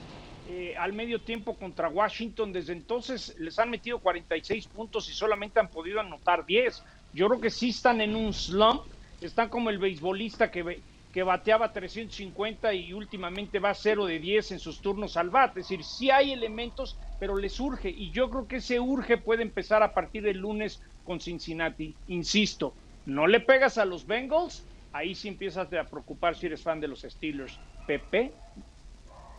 eh, 0.48 0.74
al 0.78 0.94
medio 0.94 1.20
tiempo 1.20 1.54
contra 1.56 1.90
Washington, 1.90 2.54
desde 2.54 2.72
entonces 2.72 3.34
les 3.38 3.58
han 3.58 3.68
metido 3.68 3.98
46 3.98 4.66
puntos 4.68 5.10
y 5.10 5.12
solamente 5.12 5.60
han 5.60 5.68
podido 5.68 6.00
anotar 6.00 6.46
10. 6.46 6.82
Yo 7.12 7.28
creo 7.28 7.40
que 7.40 7.50
sí 7.50 7.68
están 7.68 8.00
en 8.00 8.16
un 8.16 8.32
slump, 8.32 8.82
están 9.26 9.48
como 9.48 9.70
el 9.70 9.78
beisbolista 9.78 10.50
que, 10.50 10.82
que 11.12 11.22
bateaba 11.22 11.72
350 11.72 12.74
y 12.74 12.92
últimamente 12.92 13.58
va 13.58 13.74
0 13.74 14.06
de 14.06 14.18
10 14.18 14.52
en 14.52 14.58
sus 14.58 14.80
turnos 14.80 15.16
al 15.16 15.30
bate. 15.30 15.60
Es 15.60 15.68
decir, 15.68 15.84
sí 15.84 16.10
hay 16.10 16.32
elementos, 16.32 16.98
pero 17.18 17.36
les 17.36 17.58
urge 17.60 17.88
y 17.88 18.10
yo 18.10 18.30
creo 18.30 18.46
que 18.46 18.56
ese 18.56 18.80
urge 18.80 19.16
puede 19.16 19.42
empezar 19.42 19.82
a 19.82 19.94
partir 19.94 20.22
del 20.22 20.38
lunes 20.38 20.82
con 21.04 21.20
Cincinnati. 21.20 21.94
Insisto, 22.08 22.74
no 23.06 23.26
le 23.26 23.40
pegas 23.40 23.78
a 23.78 23.84
los 23.84 24.06
Bengals, 24.06 24.66
ahí 24.92 25.14
sí 25.14 25.28
empiezas 25.28 25.72
a 25.72 25.84
preocupar 25.84 26.36
si 26.36 26.46
eres 26.46 26.62
fan 26.62 26.80
de 26.80 26.88
los 26.88 27.02
Steelers. 27.02 27.58
Pepe. 27.86 28.32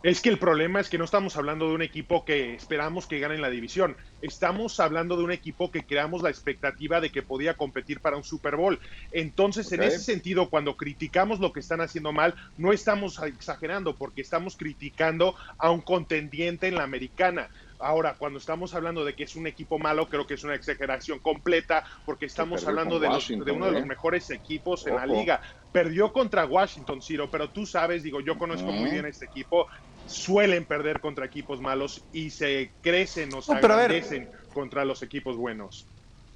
Es 0.06 0.20
que 0.20 0.28
el 0.28 0.38
problema 0.38 0.78
es 0.78 0.88
que 0.88 0.98
no 0.98 1.04
estamos 1.04 1.36
hablando 1.36 1.68
de 1.68 1.74
un 1.74 1.82
equipo 1.82 2.24
que 2.24 2.54
esperamos 2.54 3.08
que 3.08 3.18
gane 3.18 3.38
la 3.38 3.50
división. 3.50 3.96
Estamos 4.22 4.78
hablando 4.78 5.16
de 5.16 5.24
un 5.24 5.32
equipo 5.32 5.72
que 5.72 5.84
creamos 5.84 6.22
la 6.22 6.30
expectativa 6.30 7.00
de 7.00 7.10
que 7.10 7.24
podía 7.24 7.54
competir 7.54 7.98
para 7.98 8.16
un 8.16 8.22
Super 8.22 8.54
Bowl. 8.54 8.78
Entonces, 9.10 9.72
en 9.72 9.82
ese 9.82 9.98
sentido, 9.98 10.48
cuando 10.48 10.76
criticamos 10.76 11.40
lo 11.40 11.52
que 11.52 11.58
están 11.58 11.80
haciendo 11.80 12.12
mal, 12.12 12.36
no 12.56 12.72
estamos 12.72 13.20
exagerando 13.20 13.96
porque 13.96 14.20
estamos 14.20 14.56
criticando 14.56 15.34
a 15.58 15.72
un 15.72 15.80
contendiente 15.80 16.68
en 16.68 16.76
la 16.76 16.84
americana. 16.84 17.50
Ahora, 17.78 18.14
cuando 18.14 18.38
estamos 18.38 18.74
hablando 18.74 19.04
de 19.04 19.14
que 19.14 19.24
es 19.24 19.36
un 19.36 19.46
equipo 19.46 19.78
malo, 19.78 20.08
creo 20.08 20.26
que 20.26 20.34
es 20.34 20.44
una 20.44 20.54
exageración 20.54 21.18
completa, 21.18 21.84
porque 22.04 22.26
estamos 22.26 22.66
hablando 22.66 22.98
de, 22.98 23.08
de, 23.08 23.52
uno 23.52 23.66
de 23.66 23.72
los 23.72 23.82
¿eh? 23.82 23.86
mejores 23.86 24.30
equipos 24.30 24.86
en 24.86 24.94
la 24.94 25.04
liga. 25.04 25.42
Perdió 25.72 26.12
contra 26.12 26.46
Washington, 26.46 27.02
Ciro, 27.02 27.30
pero 27.30 27.50
tú 27.50 27.66
sabes, 27.66 28.02
digo, 28.02 28.20
yo 28.20 28.38
conozco 28.38 28.70
muy 28.70 28.90
bien 28.90 29.04
este 29.04 29.26
equipo, 29.26 29.66
suelen 30.06 30.64
perder 30.64 31.00
contra 31.00 31.26
equipos 31.26 31.60
malos 31.60 32.02
y 32.12 32.30
se 32.30 32.72
crecen 32.82 33.34
o 33.34 33.42
se 33.42 33.52
agradecen 33.52 34.30
contra 34.52 34.84
los 34.84 35.02
equipos 35.02 35.36
buenos. 35.36 35.86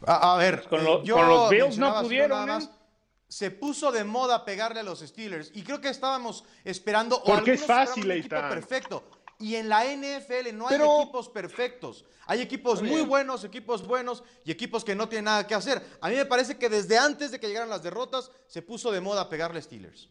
A, 0.07 0.37
ver, 0.37 0.65
con, 0.69 0.81
eh, 0.81 0.85
los 0.85 1.50
Bills 1.50 1.79
no 1.79 2.03
pudieron. 2.03 2.49
¿eh? 2.50 2.69
se 3.31 3.53
puso 3.53 3.93
de 3.93 4.03
moda 4.03 4.45
pegarle 4.45 4.81
a 4.81 4.83
los 4.83 4.99
Steelers 5.00 5.53
y 5.55 5.62
creo 5.62 5.81
que 5.81 5.89
estábamos 5.89 6.45
esperando. 6.65 7.23
Porque 7.25 7.53
es 7.53 7.65
fácil, 7.65 8.11
equipo 8.11 8.37
perfecto. 8.37 9.05
Y 9.39 9.55
en 9.55 9.69
la 9.69 9.85
NFL 9.85 10.55
no 10.55 10.69
hay 10.69 10.77
equipos 10.77 11.29
perfectos. 11.29 12.05
Hay 12.27 12.43
equipos 12.43 12.83
muy 12.83 13.03
buenos, 13.03 13.45
equipos 13.45 13.87
buenos 13.87 14.23
y 14.45 14.50
equipos 14.50 14.85
que 14.85 14.95
no 14.95 15.09
tienen 15.09 15.27
nada 15.27 15.47
que 15.47 15.55
hacer. 15.55 15.81
A 16.00 16.09
mí 16.09 16.17
me 16.17 16.27
parece 16.27 16.59
que 16.59 16.69
desde 16.69 16.99
antes 16.99 17.31
de 17.31 17.41
que 17.41 17.47
llegaran 17.47 17.71
las 17.71 17.83
derrotas 17.83 18.31
se 18.49 18.62
puso 18.62 18.91
de 18.91 19.00
moda 19.00 19.31
pegarle 19.31 19.61
a 19.61 19.62
Steelers. 19.62 20.11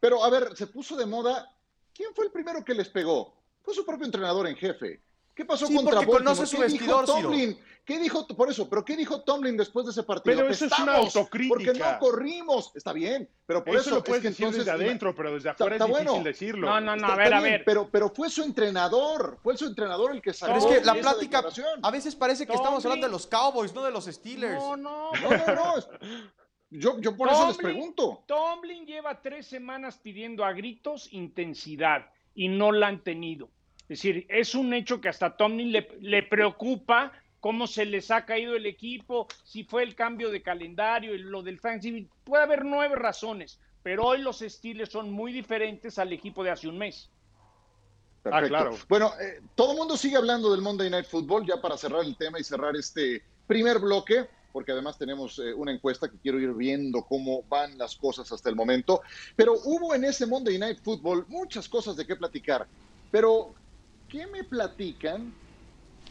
Pero 0.00 0.24
a 0.24 0.30
ver, 0.30 0.56
se 0.56 0.66
puso 0.68 0.96
de 0.96 1.04
moda. 1.04 1.52
¿Quién 1.94 2.14
fue 2.14 2.26
el 2.26 2.30
primero 2.30 2.64
que 2.64 2.74
les 2.74 2.88
pegó? 2.88 3.34
Fue 3.62 3.74
su 3.74 3.84
propio 3.84 4.06
entrenador 4.06 4.46
en 4.46 4.56
jefe. 4.56 5.00
¿Qué 5.34 5.44
pasó 5.44 5.66
contra 5.66 6.02
porque 6.02 6.18
conoce 6.18 6.46
su 6.46 6.58
vestidor, 6.58 7.06
Tomlin? 7.06 7.58
¿Qué 7.84 7.98
dijo, 7.98 8.26
por 8.28 8.48
eso, 8.48 8.68
pero 8.68 8.84
qué 8.84 8.96
dijo 8.96 9.22
Tomlin 9.22 9.56
después 9.56 9.84
de 9.86 9.90
ese 9.90 10.04
partido? 10.04 10.36
Pero 10.36 10.48
eso 10.50 10.66
es 10.66 10.78
una 10.78 10.96
autocrítica. 10.96 11.54
Porque 11.54 11.72
no 11.72 11.98
corrimos. 11.98 12.70
Está 12.76 12.92
bien, 12.92 13.28
pero 13.44 13.64
por 13.64 13.74
eso, 13.74 13.88
eso 13.88 13.94
lo 13.96 14.04
puedes 14.04 14.22
decir 14.22 14.50
desde 14.50 14.70
adentro, 14.70 15.14
pero 15.16 15.34
desde 15.34 15.48
afuera 15.48 15.76
es 15.76 15.84
difícil 15.84 16.22
decirlo. 16.22 16.68
No, 16.68 16.80
no, 16.80 16.94
no, 16.94 17.08
a 17.08 17.16
ver, 17.16 17.34
a 17.34 17.40
ver. 17.40 17.64
Pero, 17.64 17.88
pero 17.90 18.10
fue 18.10 18.30
su 18.30 18.44
entrenador, 18.44 19.38
fue 19.42 19.56
su 19.56 19.66
entrenador 19.66 20.12
el 20.12 20.22
que 20.22 20.32
salió. 20.32 20.56
es 20.56 20.66
que 20.66 20.84
la 20.84 20.94
plática, 20.94 21.42
a 21.82 21.90
veces 21.90 22.14
parece 22.14 22.46
que 22.46 22.52
estamos 22.52 22.84
hablando 22.84 23.06
de 23.06 23.12
los 23.12 23.26
Cowboys, 23.26 23.74
no 23.74 23.82
de 23.82 23.90
los 23.90 24.04
Steelers. 24.04 24.54
No, 24.54 24.76
no, 24.76 25.10
no, 25.12 25.54
no. 25.54 25.74
Yo, 26.72 26.98
yo 27.00 27.14
por 27.16 27.28
eso 27.28 27.48
les 27.48 27.58
pregunto. 27.58 28.22
Tomlin 28.26 28.86
lleva 28.86 29.20
tres 29.20 29.46
semanas 29.46 29.98
pidiendo 29.98 30.44
a 30.44 30.52
gritos 30.52 31.12
intensidad 31.12 32.10
y 32.34 32.48
no 32.48 32.72
la 32.72 32.88
han 32.88 33.02
tenido. 33.04 33.50
Es 33.82 34.00
decir, 34.00 34.26
es 34.30 34.54
un 34.54 34.72
hecho 34.72 35.00
que 35.00 35.10
hasta 35.10 35.36
Tomlin 35.36 35.70
le, 35.70 35.88
le 36.00 36.22
preocupa 36.22 37.12
cómo 37.40 37.66
se 37.66 37.84
les 37.84 38.10
ha 38.10 38.24
caído 38.24 38.54
el 38.56 38.64
equipo, 38.64 39.26
si 39.44 39.64
fue 39.64 39.82
el 39.82 39.94
cambio 39.94 40.30
de 40.30 40.40
calendario, 40.42 41.12
lo 41.18 41.42
del 41.42 41.60
Thanksgiving. 41.60 42.08
Puede 42.24 42.44
haber 42.44 42.64
nueve 42.64 42.96
razones, 42.96 43.60
pero 43.82 44.04
hoy 44.04 44.22
los 44.22 44.40
estilos 44.40 44.88
son 44.88 45.10
muy 45.10 45.32
diferentes 45.32 45.98
al 45.98 46.12
equipo 46.12 46.42
de 46.42 46.52
hace 46.52 46.68
un 46.68 46.78
mes. 46.78 47.10
Perfecto. 48.22 48.46
Ah, 48.46 48.48
claro. 48.48 48.78
Bueno, 48.88 49.10
eh, 49.20 49.42
todo 49.56 49.72
el 49.72 49.78
mundo 49.78 49.96
sigue 49.96 50.16
hablando 50.16 50.52
del 50.52 50.62
Monday 50.62 50.88
Night 50.88 51.06
Football, 51.06 51.44
ya 51.44 51.60
para 51.60 51.76
cerrar 51.76 52.04
el 52.04 52.16
tema 52.16 52.38
y 52.38 52.44
cerrar 52.44 52.76
este 52.76 53.22
primer 53.46 53.80
bloque, 53.80 54.28
porque 54.52 54.72
además 54.72 54.98
tenemos 54.98 55.38
eh, 55.38 55.54
una 55.54 55.72
encuesta 55.72 56.08
que 56.08 56.18
quiero 56.18 56.38
ir 56.38 56.52
viendo 56.52 57.02
cómo 57.02 57.42
van 57.48 57.78
las 57.78 57.96
cosas 57.96 58.30
hasta 58.30 58.50
el 58.50 58.56
momento. 58.56 59.02
Pero 59.34 59.54
hubo 59.64 59.94
en 59.94 60.04
ese 60.04 60.26
Monday 60.26 60.58
Night 60.58 60.80
Football 60.82 61.26
muchas 61.28 61.68
cosas 61.68 61.96
de 61.96 62.06
qué 62.06 62.16
platicar. 62.16 62.66
Pero 63.10 63.54
¿Qué 64.12 64.26
me 64.26 64.44
platican? 64.44 65.32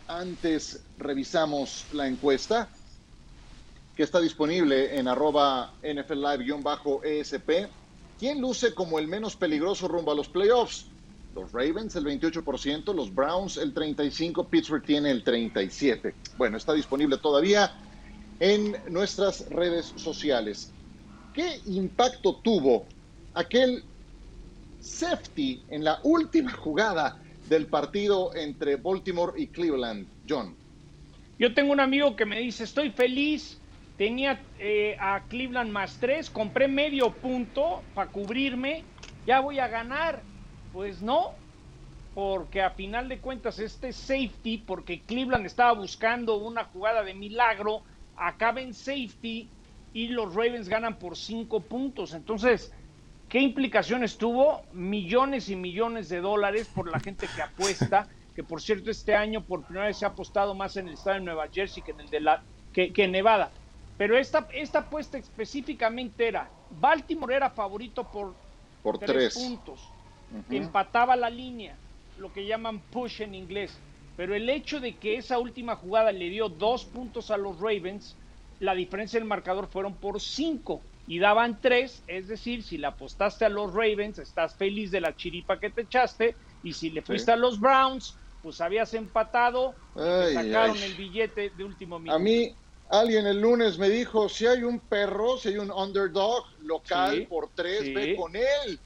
Antes 0.08 0.84
revisamos 0.98 1.86
la 1.94 2.08
encuesta 2.08 2.68
que 3.96 4.02
está 4.02 4.20
disponible 4.20 4.98
en 4.98 5.08
arroba 5.08 5.72
NFL 5.84 6.16
Live-ESP. 6.16 7.70
¿Quién 8.18 8.42
luce 8.42 8.74
como 8.74 8.98
el 8.98 9.08
menos 9.08 9.36
peligroso 9.36 9.88
rumbo 9.88 10.12
a 10.12 10.16
los 10.16 10.30
playoffs? 10.30 10.88
Los 11.36 11.52
Ravens 11.52 11.96
el 11.96 12.06
28%, 12.06 12.92
los 12.92 13.14
Browns 13.14 13.58
el 13.58 13.72
35%, 13.72 14.50
Pittsburgh 14.50 14.84
tiene 14.84 15.12
el 15.12 15.24
37%. 15.24 16.12
Bueno, 16.38 16.58
está 16.58 16.74
disponible 16.74 17.20
todavía 17.20 17.72
en 18.42 18.76
nuestras 18.90 19.48
redes 19.52 19.94
sociales. 19.96 20.74
¿Qué 21.34 21.60
impacto 21.68 22.38
tuvo 22.38 22.86
aquel 23.36 23.84
safety 24.80 25.62
en 25.70 25.84
la 25.84 26.00
última 26.04 26.52
jugada 26.52 27.22
del 27.48 27.68
partido 27.68 28.36
entre 28.36 28.78
Baltimore 28.78 29.40
y 29.40 29.46
Cleveland, 29.46 30.08
John? 30.28 30.56
Yo 31.38 31.54
tengo 31.54 31.72
un 31.72 31.80
amigo 31.80 32.16
que 32.16 32.26
me 32.26 32.40
dice, 32.40 32.64
estoy 32.64 32.90
feliz, 32.90 33.60
tenía 33.96 34.42
eh, 34.58 34.98
a 35.00 35.22
Cleveland 35.30 35.72
más 35.72 35.98
tres, 36.00 36.32
compré 36.32 36.68
medio 36.68 37.12
punto 37.12 37.84
para 37.94 38.10
cubrirme, 38.10 38.84
ya 39.28 39.40
voy 39.40 39.60
a 39.60 39.68
ganar. 39.68 40.24
Pues 40.74 41.02
no, 41.04 41.36
porque 42.16 42.64
a 42.64 42.72
final 42.72 43.08
de 43.08 43.20
cuentas 43.20 43.60
este 43.60 43.94
safety, 43.94 44.58
porque 44.58 45.02
Cleveland 45.02 45.46
estaba 45.46 45.74
buscando 45.74 46.38
una 46.38 46.64
jugada 46.66 47.04
de 47.04 47.14
milagro, 47.14 47.84
acaba 48.18 48.62
en 48.62 48.74
safety 48.74 49.48
y 49.94 50.08
los 50.08 50.34
Ravens 50.34 50.70
ganan 50.70 50.98
por 50.98 51.18
cinco 51.18 51.60
puntos. 51.60 52.14
Entonces, 52.14 52.72
¿Qué 53.32 53.40
implicaciones 53.40 54.18
tuvo? 54.18 54.62
Millones 54.74 55.48
y 55.48 55.56
millones 55.56 56.10
de 56.10 56.20
dólares 56.20 56.70
por 56.76 56.92
la 56.92 57.00
gente 57.00 57.30
que 57.34 57.42
apuesta, 57.42 58.06
que 58.36 58.44
por 58.44 58.62
cierto 58.62 58.92
este 58.92 59.16
año 59.16 59.42
por 59.42 59.64
primera 59.64 59.86
vez 59.86 59.96
se 59.96 60.04
ha 60.04 60.10
apostado 60.10 60.54
más 60.54 60.76
en 60.76 60.90
el 60.90 60.96
estado 60.96 61.14
de 61.14 61.22
Nueva 61.22 61.48
Jersey 61.48 61.82
que 61.82 61.92
en 61.92 62.02
el 62.02 62.10
de 62.10 62.20
la 62.20 62.44
que, 62.74 62.92
en 62.94 63.14
Nevada. 63.14 63.50
Pero 63.98 64.18
esta, 64.18 64.50
esta 64.52 64.80
apuesta 64.80 65.18
específicamente 65.18 66.28
era, 66.28 66.50
Baltimore 66.82 67.34
era 67.34 67.50
favorito 67.50 68.04
por, 68.04 68.36
por 68.84 69.00
tres, 69.00 69.34
puntos, 69.34 69.80
empataba 70.50 71.16
la 71.16 71.30
línea, 71.30 71.78
lo 72.20 72.34
que 72.34 72.46
llaman 72.46 72.80
push 72.80 73.22
en 73.22 73.34
inglés. 73.34 73.80
Pero 74.22 74.36
el 74.36 74.48
hecho 74.52 74.80
de 74.80 75.00
que 75.00 75.18
esa 75.18 75.40
última 75.40 75.76
jugada 75.76 76.12
le 76.12 76.30
dio 76.30 76.48
dos 76.48 76.86
puntos 76.86 77.32
a 77.32 77.38
los 77.38 77.60
Ravens, 77.60 78.16
la 78.60 78.76
diferencia 78.76 79.20
del 79.20 79.28
marcador 79.28 79.68
fueron 79.68 79.96
por 79.96 80.22
cinco 80.22 80.84
y 81.08 81.18
daban 81.18 81.60
tres, 81.60 82.04
es 82.06 82.28
decir, 82.28 82.62
si 82.62 82.78
le 82.78 82.86
apostaste 82.86 83.46
a 83.46 83.50
los 83.50 83.74
Ravens, 83.74 84.20
estás 84.20 84.56
feliz 84.56 84.92
de 84.92 85.02
la 85.02 85.16
chiripa 85.16 85.60
que 85.60 85.72
te 85.72 85.82
echaste, 85.82 86.36
y 86.62 86.72
si 86.72 86.92
le 86.92 87.02
fuiste 87.02 87.32
a 87.32 87.36
los 87.36 87.60
Browns, 87.60 88.16
pues 88.44 88.62
habías 88.62 88.94
empatado, 88.94 89.74
y 89.96 90.36
sacaron 90.36 90.78
el 90.78 90.94
billete 90.94 91.50
de 91.50 91.64
último 91.64 91.98
minuto. 91.98 92.16
A 92.16 92.20
mí, 92.20 92.56
alguien 92.92 93.26
el 93.26 93.42
lunes 93.42 93.80
me 93.80 93.90
dijo, 93.90 94.30
si 94.30 94.46
hay 94.46 94.62
un 94.62 94.82
perro, 94.82 95.40
si 95.40 95.50
hay 95.50 95.58
un 95.58 95.72
underdog 95.72 96.46
local 96.60 97.26
por 97.28 97.50
tres, 97.56 97.92
ve 97.92 98.16
con 98.16 98.36
él. 98.36 98.80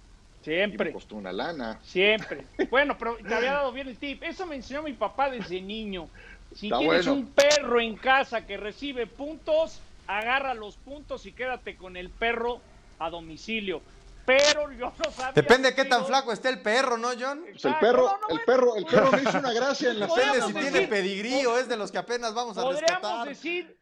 Siempre. 0.46 0.86
me 0.86 0.94
costó 0.94 1.16
una 1.16 1.34
lana. 1.34 1.80
Siempre. 1.84 2.46
Bueno, 2.70 2.98
pero 2.98 3.18
te 3.18 3.34
había 3.34 3.54
dado 3.54 3.72
bien 3.72 3.88
el 3.88 3.98
tip. 3.98 4.22
Eso 4.24 4.46
me 4.46 4.56
enseñó 4.56 4.84
mi 4.84 4.94
papá 4.94 5.30
desde 5.30 5.60
niño. 5.62 6.08
Si 6.54 6.70
tienes 6.70 7.08
un 7.08 7.28
perro 7.28 7.80
en 7.80 7.96
casa 7.96 8.46
que 8.46 8.56
recibe 8.56 9.08
puntos, 9.08 9.82
agarra 10.08 10.54
los 10.54 10.76
puntos 10.78 11.26
y 11.26 11.32
quédate 11.32 11.76
con 11.76 11.98
el 11.98 12.10
perro 12.10 12.62
a 13.00 13.10
domicilio. 13.10 13.82
Pero 14.26 14.72
yo 14.72 14.94
no 15.04 15.12
sabía. 15.12 15.34
Depende 15.34 15.70
de 15.70 15.76
qué 15.76 15.86
tan 15.86 16.06
flaco 16.06 16.32
esté 16.32 16.50
el 16.50 16.62
perro, 16.62 16.98
¿no, 16.98 17.10
John? 17.20 17.44
Pues 17.52 17.66
el 17.66 17.76
perro, 17.76 18.18
el 18.30 18.42
perro, 18.42 18.76
el 18.76 18.86
perro 18.86 19.12
me 19.12 19.22
hizo 19.22 19.38
una 19.38 19.54
gracia 19.54 19.92
en 19.92 20.00
la 20.00 20.08
Depende 20.08 20.42
si 20.42 20.54
tiene 20.54 20.88
pedigrí 20.88 21.46
o 21.46 21.58
es 21.58 21.68
de 21.68 21.78
los 21.78 21.92
que 21.92 21.98
apenas 21.98 22.34
vamos 22.34 22.58
a 22.58 22.70
rescatar. 22.70 23.28
Decir, 23.28 23.78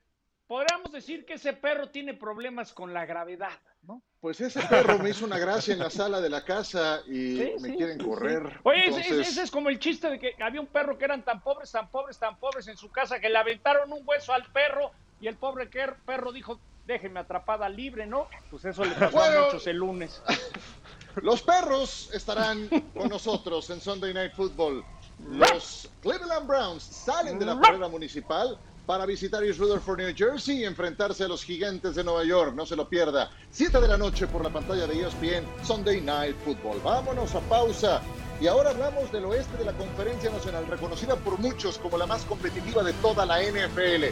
podríamos 0.54 0.92
decir 0.92 1.26
que 1.26 1.34
ese 1.34 1.54
perro 1.54 1.90
tiene 1.90 2.14
problemas 2.14 2.74
con 2.74 2.94
la 2.94 3.08
gravedad, 3.08 3.58
¿no? 3.82 4.04
Pues 4.22 4.40
ese 4.40 4.62
perro 4.62 5.00
me 5.00 5.10
hizo 5.10 5.26
una 5.26 5.40
gracia 5.40 5.74
en 5.74 5.80
la 5.80 5.90
sala 5.90 6.22
de 6.22 6.30
la 6.30 6.46
casa 6.46 7.02
y 7.08 7.56
me 7.60 7.76
quieren 7.76 7.98
correr. 7.98 8.60
Oye, 8.62 8.86
ese, 8.86 9.42
es 9.42 9.50
como 9.50 9.70
el 9.70 9.80
chiste 9.80 10.12
de 10.12 10.20
que 10.20 10.36
había 10.44 10.62
un 10.62 10.68
perro 10.68 10.96
que 10.96 11.06
eran 11.06 11.26
tan 11.26 11.42
pobres, 11.42 11.72
tan 11.72 11.90
pobres, 11.90 12.20
tan 12.20 12.38
pobres 12.38 12.68
en 12.68 12.78
su 12.78 12.92
casa 12.92 13.20
que 13.20 13.30
le 13.30 13.38
aventaron 13.40 13.92
un 13.92 14.04
hueso 14.06 14.32
al 14.32 14.44
perro 14.52 14.92
y 15.20 15.26
el 15.26 15.38
pobre 15.38 15.68
perro 16.06 16.32
dijo, 16.32 16.60
déjenme 16.86 17.22
atrapada 17.22 17.68
libre, 17.68 18.06
¿no? 18.06 18.28
Pues 18.52 18.64
eso 18.66 18.86
le 18.86 18.92
pasó 18.92 19.18
Bueno. 19.18 19.40
a 19.40 19.46
muchos 19.46 19.66
el 19.66 19.78
lunes. 19.78 20.22
Los 21.24 21.42
perros 21.42 22.12
estarán 22.14 22.70
con 22.94 23.10
nosotros 23.10 23.72
en 23.72 23.82
Sunday 23.82 24.14
Night 24.14 24.34
Football. 24.36 24.86
Los 25.30 25.90
Cleveland 26.04 26.46
Browns 26.46 26.84
salen 26.84 27.40
de 27.40 27.46
la 27.48 27.60
carrera 27.62 27.88
municipal 27.88 28.60
para 28.86 29.06
visitar 29.06 29.44
East 29.44 29.60
Rutherford, 29.60 30.00
New 30.00 30.14
Jersey 30.16 30.60
y 30.60 30.66
enfrentarse 30.66 31.24
a 31.24 31.28
los 31.28 31.44
gigantes 31.44 31.96
de 31.96 32.04
Nueva 32.04 32.24
York. 32.26 32.54
No 32.56 32.66
se 32.66 32.76
lo 32.76 32.90
pierda. 32.90 33.30
7 33.52 33.80
de 33.80 33.88
la 33.88 33.98
noche 33.98 34.28
por 34.28 34.44
la 34.44 34.52
pantalla 34.52 34.88
de 34.88 35.02
ESPN 35.02 35.46
Sunday 35.64 36.02
Night 36.02 36.36
Football. 36.44 36.82
Vámonos 36.84 37.34
a 37.36 37.40
pausa. 37.42 38.02
Y 38.42 38.48
ahora 38.48 38.72
hablamos 38.72 39.12
del 39.12 39.26
oeste 39.26 39.58
de 39.58 39.66
la 39.66 39.74
Conferencia 39.74 40.30
Nacional, 40.30 40.68
reconocida 40.68 41.16
por 41.16 41.40
muchos 41.40 41.78
como 41.78 41.98
la 41.98 42.06
más 42.06 42.26
competitiva 42.26 42.84
de 42.84 42.92
toda 42.94 43.26
la 43.26 43.42
NFL. 43.42 44.06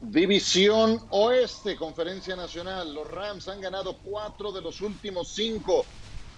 División 0.00 0.98
Oeste, 1.10 1.76
Conferencia 1.76 2.34
Nacional. 2.34 2.94
Los 2.94 3.10
Rams 3.10 3.48
han 3.48 3.60
ganado 3.60 3.98
cuatro 4.02 4.52
de 4.52 4.62
los 4.62 4.80
últimos 4.80 5.28
cinco. 5.28 5.84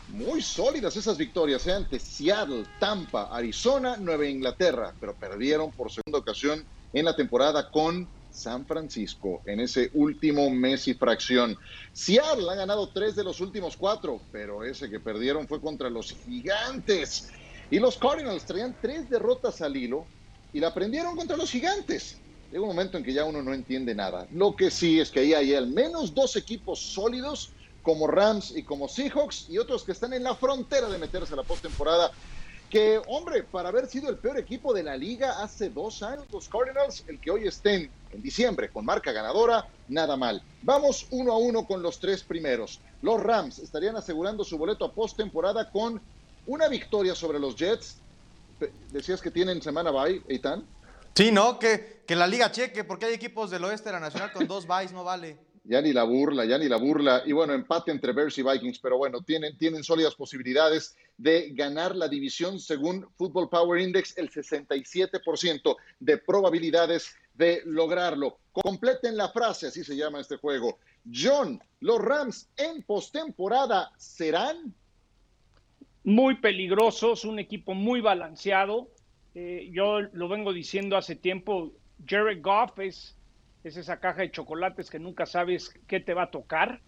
Muy 0.09 0.43
sólidas 0.43 0.97
esas 0.97 1.17
victorias 1.17 1.67
¿eh? 1.69 1.73
ante 1.73 2.00
Seattle, 2.00 2.64
Tampa, 2.81 3.29
Arizona, 3.31 3.97
Nueva 3.97 4.26
Inglaterra, 4.26 4.93
pero 4.99 5.14
perdieron 5.14 5.71
por 5.71 5.91
segunda 5.91 6.19
ocasión 6.19 6.64
en 6.92 7.04
la 7.04 7.16
temporada 7.16 7.70
con 7.70 8.08
San 8.30 8.66
Francisco 8.66 9.42
en 9.44 9.61
ese 9.61 9.90
último 9.94 10.49
mes 10.50 10.88
y 10.88 10.94
fracción. 10.94 11.56
Seattle 11.92 12.50
ha 12.50 12.54
ganado 12.54 12.88
tres 12.88 13.14
de 13.14 13.25
los 13.25 13.40
últimos 13.40 13.76
cuatro, 13.76 14.20
pero 14.32 14.64
ese 14.64 14.90
que 14.90 15.00
perdieron 15.00 15.46
fue 15.46 15.61
contra 15.61 15.90
los 15.90 16.12
gigantes. 16.12 17.30
Y 17.70 17.78
los 17.78 17.96
Cardinals 17.96 18.44
traían 18.44 18.76
tres 18.80 19.08
derrotas 19.08 19.61
al 19.62 19.76
hilo 19.76 20.06
y 20.52 20.61
la 20.61 20.75
prendieron 20.75 21.16
contra 21.16 21.37
los 21.37 21.50
gigantes. 21.50 22.18
Llega 22.50 22.62
un 22.62 22.68
momento 22.68 22.99
en 22.99 23.04
que 23.04 23.14
ya 23.14 23.25
uno 23.25 23.42
no 23.42 23.54
entiende 23.54 23.94
nada. 23.94 24.26
Lo 24.30 24.54
que 24.54 24.70
sí 24.70 25.00
es 25.00 25.11
que 25.11 25.20
ahí 25.20 25.34
hay 25.34 25.54
al 25.54 25.68
menos 25.68 26.14
dos 26.14 26.37
equipos 26.37 26.80
sólidos 26.80 27.52
como 27.82 28.06
Rams 28.06 28.54
y 28.56 28.62
como 28.62 28.88
Seahawks 28.88 29.49
y 29.49 29.58
otros 29.58 29.84
que 29.84 29.92
están 29.92 30.12
en 30.12 30.22
la 30.22 30.34
frontera 30.34 30.88
de 30.88 30.99
meterse 30.99 31.32
a 31.32 31.37
la 31.37 31.42
postemporada. 31.42 32.12
Que, 32.73 33.02
hombre, 33.07 33.43
para 33.43 33.69
haber 33.69 33.87
sido 33.87 34.09
el 34.09 34.17
peor 34.17 34.38
equipo 34.38 34.73
de 34.73 34.83
la 34.83 34.97
liga 34.97 35.43
hace 35.43 35.69
dos 35.69 36.02
años, 36.02 36.25
los 36.33 36.49
Cardinals, 36.49 37.05
el 37.07 37.21
que 37.21 37.31
hoy 37.31 37.47
estén 37.47 37.91
en 38.11 38.23
diciembre 38.23 38.71
con 38.71 38.87
marca 38.87 39.12
ganadora, 39.12 39.69
nada 39.88 40.17
mal. 40.17 40.43
Vamos 40.62 41.07
uno 41.11 41.35
a 41.35 41.37
uno 41.37 41.67
con 41.67 41.83
los 41.83 42.00
tres 42.00 42.23
primeros. 42.23 42.81
Los 43.02 43.23
Rams 43.23 43.59
estarían 43.59 43.95
asegurando 43.97 44.43
su 44.43 44.57
boleto 44.57 44.87
a 44.87 44.93
postemporada 44.93 45.71
con 45.71 46.00
una 46.47 46.69
victoria 46.69 47.14
sobre 47.14 47.38
los 47.38 47.57
Jets. 47.57 47.99
Decías 48.91 49.21
que 49.21 49.31
tienen 49.31 49.61
semana 49.61 49.91
bye, 49.91 50.23
Eitan. 50.29 50.64
Sí, 51.14 51.31
no, 51.31 51.59
que, 51.59 52.05
que 52.07 52.17
la 52.17 52.26
liga 52.26 52.50
cheque, 52.50 52.85
porque 52.85 53.05
hay 53.05 53.12
equipos 53.12 53.50
del 53.50 53.64
oeste 53.64 53.91
de 53.91 53.97
la 53.97 54.00
Nacional 54.00 54.33
con 54.33 54.47
dos 54.49 54.67
byes, 54.67 54.93
no 54.93 55.05
vale. 55.05 55.37
Ya 55.64 55.81
ni 55.81 55.92
la 55.92 56.02
burla, 56.02 56.45
ya 56.45 56.59
ni 56.59 56.69
la 56.69 56.76
burla. 56.76 57.23
Y 57.25 57.33
bueno, 57.33 57.52
empate 57.52 57.92
entre 57.92 58.12
Bears 58.12 58.37
y 58.38 58.42
Vikings, 58.42 58.81
pero 58.81 58.99
bueno, 58.99 59.21
tienen, 59.21 59.57
tienen 59.57 59.85
sólidas 59.85 60.14
posibilidades 60.14 60.97
de 61.16 61.50
ganar 61.52 61.95
la 61.95 62.09
división 62.09 62.59
según 62.59 63.07
Football 63.16 63.49
Power 63.49 63.81
Index, 63.81 64.19
el 64.19 64.31
67% 64.31 65.76
de 66.00 66.19
probabilidades 66.19 67.14
de 67.35 67.62
lograrlo. 67.64 68.38
Completen 68.52 69.16
la 69.16 69.28
frase, 69.28 69.69
así 69.69 69.85
se 69.85 69.97
llama 69.97 70.21
este 70.21 70.37
juego. 70.37 70.78
John, 71.12 71.61
los 71.81 72.00
Rams 72.00 72.49
en 72.57 72.83
postemporada 72.83 73.90
serán. 73.97 74.75
muy 76.04 76.37
peligrosos, 76.37 77.25
un 77.25 77.38
equipo 77.38 77.75
muy 77.75 78.00
balanceado. 78.00 78.90
Eh, 79.35 79.71
yo 79.73 80.00
lo 80.00 80.28
vengo 80.28 80.52
diciendo 80.52 80.96
hace 80.96 81.14
tiempo, 81.14 81.72
Jared 82.07 82.42
Goff 82.42 82.79
es, 82.81 83.16
es 83.64 83.77
esa 83.77 84.01
caja 84.01 84.22
de 84.22 84.31
chocolates 84.31 84.90
que 84.90 84.98
nunca 84.98 85.27
sabes 85.27 85.75
qué 85.87 86.01
te 86.01 86.14
va 86.14 86.25
a 86.25 86.31
tocar. 86.31 86.81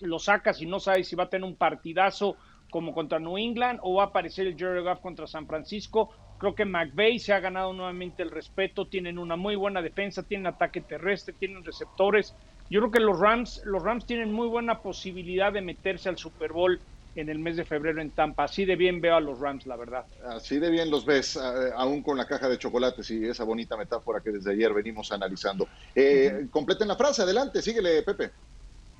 Lo 0.00 0.18
sacas 0.18 0.60
y 0.62 0.66
no 0.66 0.80
sabes 0.80 1.08
si 1.08 1.16
va 1.16 1.24
a 1.24 1.30
tener 1.30 1.44
un 1.44 1.56
partidazo 1.56 2.36
como 2.70 2.94
contra 2.94 3.18
New 3.18 3.38
England 3.38 3.80
o 3.82 3.94
va 3.94 4.04
a 4.04 4.06
aparecer 4.06 4.46
el 4.46 4.56
Jared 4.56 4.82
Goff 4.82 5.00
contra 5.00 5.26
San 5.26 5.46
Francisco. 5.46 6.10
Creo 6.38 6.54
que 6.54 6.64
McVay 6.64 7.18
se 7.18 7.32
ha 7.32 7.40
ganado 7.40 7.72
nuevamente 7.72 8.22
el 8.22 8.30
respeto, 8.30 8.86
tienen 8.86 9.18
una 9.18 9.36
muy 9.36 9.56
buena 9.56 9.80
defensa, 9.80 10.22
tienen 10.22 10.46
ataque 10.46 10.80
terrestre, 10.80 11.34
tienen 11.38 11.64
receptores. 11.64 12.34
Yo 12.68 12.80
creo 12.80 12.90
que 12.90 13.00
los 13.00 13.18
Rams, 13.18 13.62
los 13.64 13.82
Rams 13.82 14.06
tienen 14.06 14.32
muy 14.32 14.48
buena 14.48 14.80
posibilidad 14.80 15.52
de 15.52 15.62
meterse 15.62 16.08
al 16.08 16.18
Super 16.18 16.52
Bowl 16.52 16.80
en 17.16 17.28
el 17.28 17.38
mes 17.38 17.56
de 17.56 17.64
febrero 17.64 18.00
en 18.00 18.10
Tampa. 18.12 18.44
Así 18.44 18.64
de 18.64 18.76
bien 18.76 19.00
veo 19.00 19.16
a 19.16 19.20
los 19.20 19.40
Rams, 19.40 19.66
la 19.66 19.76
verdad. 19.76 20.06
Así 20.28 20.58
de 20.58 20.70
bien 20.70 20.90
los 20.90 21.04
ves, 21.04 21.36
aún 21.76 22.02
con 22.02 22.16
la 22.16 22.26
caja 22.26 22.48
de 22.48 22.58
chocolates 22.58 23.10
y 23.10 23.26
esa 23.26 23.44
bonita 23.44 23.76
metáfora 23.76 24.20
que 24.20 24.30
desde 24.30 24.52
ayer 24.52 24.72
venimos 24.72 25.10
analizando. 25.12 25.68
Eh, 25.94 26.46
Completen 26.50 26.88
la 26.88 26.96
frase, 26.96 27.22
adelante, 27.22 27.62
síguele, 27.62 28.02
Pepe. 28.02 28.32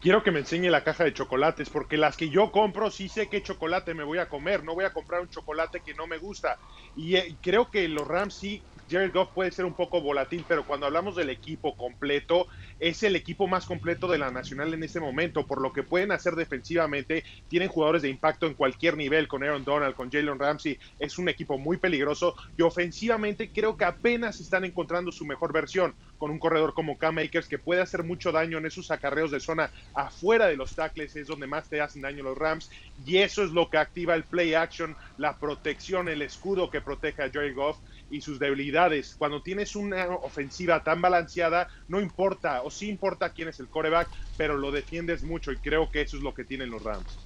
Quiero 0.00 0.22
que 0.22 0.30
me 0.30 0.40
enseñe 0.40 0.68
la 0.70 0.84
caja 0.84 1.04
de 1.04 1.14
chocolates, 1.14 1.70
porque 1.70 1.96
las 1.96 2.16
que 2.16 2.28
yo 2.28 2.52
compro 2.52 2.90
sí 2.90 3.08
sé 3.08 3.28
qué 3.28 3.42
chocolate 3.42 3.94
me 3.94 4.04
voy 4.04 4.18
a 4.18 4.28
comer. 4.28 4.62
No 4.62 4.74
voy 4.74 4.84
a 4.84 4.92
comprar 4.92 5.22
un 5.22 5.28
chocolate 5.28 5.80
que 5.80 5.94
no 5.94 6.06
me 6.06 6.18
gusta. 6.18 6.58
Y 6.94 7.16
eh, 7.16 7.38
creo 7.40 7.70
que 7.70 7.88
los 7.88 8.06
Rams 8.06 8.34
sí, 8.34 8.62
Jared 8.88 9.12
Goff 9.12 9.30
puede 9.34 9.50
ser 9.50 9.64
un 9.64 9.74
poco 9.74 10.00
volátil, 10.00 10.44
pero 10.46 10.64
cuando 10.64 10.86
hablamos 10.86 11.16
del 11.16 11.30
equipo 11.30 11.76
completo, 11.76 12.46
es 12.78 13.02
el 13.02 13.16
equipo 13.16 13.46
más 13.46 13.66
completo 13.66 14.06
de 14.06 14.18
la 14.18 14.30
Nacional 14.30 14.74
en 14.74 14.82
este 14.82 15.00
momento. 15.00 15.46
Por 15.46 15.60
lo 15.60 15.72
que 15.72 15.82
pueden 15.82 16.12
hacer 16.12 16.34
defensivamente, 16.34 17.24
tienen 17.48 17.68
jugadores 17.68 18.02
de 18.02 18.08
impacto 18.08 18.46
en 18.46 18.54
cualquier 18.54 18.96
nivel, 18.96 19.28
con 19.28 19.42
Aaron 19.42 19.64
Donald, 19.64 19.94
con 19.94 20.10
Jalen 20.10 20.38
Ramsey. 20.38 20.78
Es 20.98 21.18
un 21.18 21.28
equipo 21.28 21.58
muy 21.58 21.78
peligroso. 21.78 22.36
Y 22.56 22.62
ofensivamente 22.62 23.50
creo 23.50 23.76
que 23.76 23.84
apenas 23.84 24.40
están 24.40 24.64
encontrando 24.64 25.10
su 25.10 25.24
mejor 25.24 25.52
versión 25.52 25.94
con 26.18 26.30
un 26.30 26.38
corredor 26.38 26.74
como 26.74 26.98
Cam 26.98 27.18
Akers 27.18 27.48
que 27.48 27.58
puede 27.58 27.82
hacer 27.82 28.02
mucho 28.02 28.32
daño 28.32 28.58
en 28.58 28.66
esos 28.66 28.90
acarreos 28.90 29.30
de 29.30 29.40
zona 29.40 29.70
afuera 29.94 30.46
de 30.46 30.56
los 30.56 30.74
tackles, 30.74 31.16
es 31.16 31.26
donde 31.26 31.46
más 31.46 31.68
te 31.68 31.80
hacen 31.80 32.02
daño 32.02 32.24
los 32.24 32.38
Rams, 32.38 32.70
y 33.04 33.18
eso 33.18 33.42
es 33.42 33.50
lo 33.50 33.68
que 33.68 33.78
activa 33.78 34.14
el 34.14 34.24
play 34.24 34.54
action, 34.54 34.96
la 35.18 35.36
protección, 35.38 36.08
el 36.08 36.22
escudo 36.22 36.70
que 36.70 36.80
protege 36.80 37.22
a 37.22 37.30
Jared 37.30 37.54
Goff 37.54 37.76
y 38.10 38.20
sus 38.20 38.38
debilidades. 38.38 39.14
Cuando 39.18 39.42
tienes 39.42 39.76
una 39.76 40.08
ofensiva 40.08 40.82
tan 40.82 41.00
balanceada, 41.00 41.68
no 41.88 42.00
importa, 42.00 42.62
o 42.62 42.70
sí 42.70 42.88
importa 42.88 43.30
quién 43.30 43.48
es 43.48 43.60
el 43.60 43.68
coreback, 43.68 44.08
pero 44.36 44.56
lo 44.56 44.70
defiendes 44.70 45.22
mucho 45.22 45.52
y 45.52 45.56
creo 45.56 45.90
que 45.90 46.02
eso 46.02 46.16
es 46.16 46.22
lo 46.22 46.34
que 46.34 46.44
tienen 46.44 46.70
los 46.70 46.82
Rams. 46.82 47.18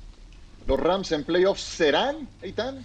¿Los 0.66 0.78
Rams 0.78 1.12
en 1.12 1.24
playoffs 1.24 1.62
serán, 1.62 2.28
Eitan? 2.42 2.84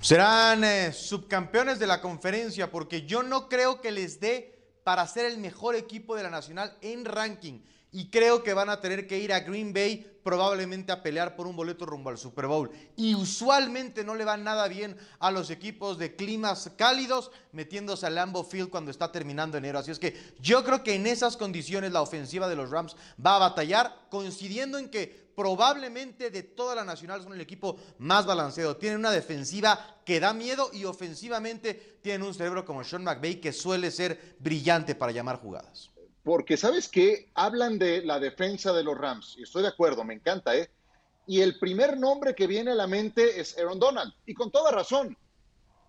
Serán 0.00 0.64
eh, 0.64 0.92
subcampeones 0.92 1.78
de 1.78 1.86
la 1.86 2.00
conferencia 2.00 2.70
porque 2.70 3.06
yo 3.06 3.22
no 3.22 3.48
creo 3.48 3.80
que 3.80 3.92
les 3.92 4.20
dé 4.20 4.55
para 4.86 5.04
ser 5.08 5.26
el 5.26 5.38
mejor 5.38 5.74
equipo 5.74 6.14
de 6.14 6.22
la 6.22 6.30
Nacional 6.30 6.76
en 6.80 7.04
ranking. 7.04 7.58
Y 7.90 8.08
creo 8.08 8.44
que 8.44 8.54
van 8.54 8.70
a 8.70 8.80
tener 8.80 9.08
que 9.08 9.18
ir 9.18 9.32
a 9.32 9.40
Green 9.40 9.72
Bay 9.72 10.06
probablemente 10.22 10.92
a 10.92 11.02
pelear 11.02 11.34
por 11.34 11.48
un 11.48 11.56
boleto 11.56 11.84
rumbo 11.86 12.08
al 12.08 12.18
Super 12.18 12.46
Bowl. 12.46 12.70
Y 12.94 13.16
usualmente 13.16 14.04
no 14.04 14.14
le 14.14 14.24
va 14.24 14.36
nada 14.36 14.68
bien 14.68 14.96
a 15.18 15.32
los 15.32 15.50
equipos 15.50 15.98
de 15.98 16.14
climas 16.14 16.70
cálidos 16.76 17.32
metiéndose 17.50 18.06
al 18.06 18.14
Lambeau 18.14 18.44
Field 18.44 18.70
cuando 18.70 18.92
está 18.92 19.10
terminando 19.10 19.58
enero. 19.58 19.80
Así 19.80 19.90
es 19.90 19.98
que 19.98 20.16
yo 20.38 20.62
creo 20.62 20.84
que 20.84 20.94
en 20.94 21.08
esas 21.08 21.36
condiciones 21.36 21.90
la 21.90 22.02
ofensiva 22.02 22.46
de 22.46 22.54
los 22.54 22.70
Rams 22.70 22.94
va 23.24 23.34
a 23.34 23.40
batallar, 23.40 24.06
coincidiendo 24.08 24.78
en 24.78 24.88
que 24.88 25.25
probablemente 25.36 26.30
de 26.30 26.42
toda 26.42 26.74
la 26.74 26.84
Nacional 26.84 27.22
son 27.22 27.34
el 27.34 27.40
equipo 27.40 27.78
más 27.98 28.26
balanceado. 28.26 28.76
Tienen 28.78 28.98
una 28.98 29.12
defensiva 29.12 30.00
que 30.04 30.18
da 30.18 30.32
miedo 30.32 30.70
y 30.72 30.84
ofensivamente 30.86 31.98
tienen 32.02 32.26
un 32.26 32.34
cerebro 32.34 32.64
como 32.64 32.82
Sean 32.82 33.04
McVay 33.04 33.40
que 33.40 33.52
suele 33.52 33.90
ser 33.90 34.36
brillante 34.40 34.94
para 34.94 35.12
llamar 35.12 35.38
jugadas. 35.38 35.90
Porque, 36.24 36.56
¿sabes 36.56 36.88
qué? 36.88 37.30
Hablan 37.34 37.78
de 37.78 38.02
la 38.02 38.18
defensa 38.18 38.72
de 38.72 38.82
los 38.82 38.98
Rams, 38.98 39.36
y 39.38 39.42
estoy 39.42 39.62
de 39.62 39.68
acuerdo, 39.68 40.02
me 40.02 40.14
encanta, 40.14 40.56
¿eh? 40.56 40.68
Y 41.28 41.40
el 41.40 41.58
primer 41.58 41.96
nombre 41.98 42.34
que 42.34 42.48
viene 42.48 42.72
a 42.72 42.74
la 42.74 42.88
mente 42.88 43.38
es 43.40 43.56
Aaron 43.58 43.78
Donald, 43.78 44.12
y 44.24 44.34
con 44.34 44.50
toda 44.50 44.72
razón. 44.72 45.16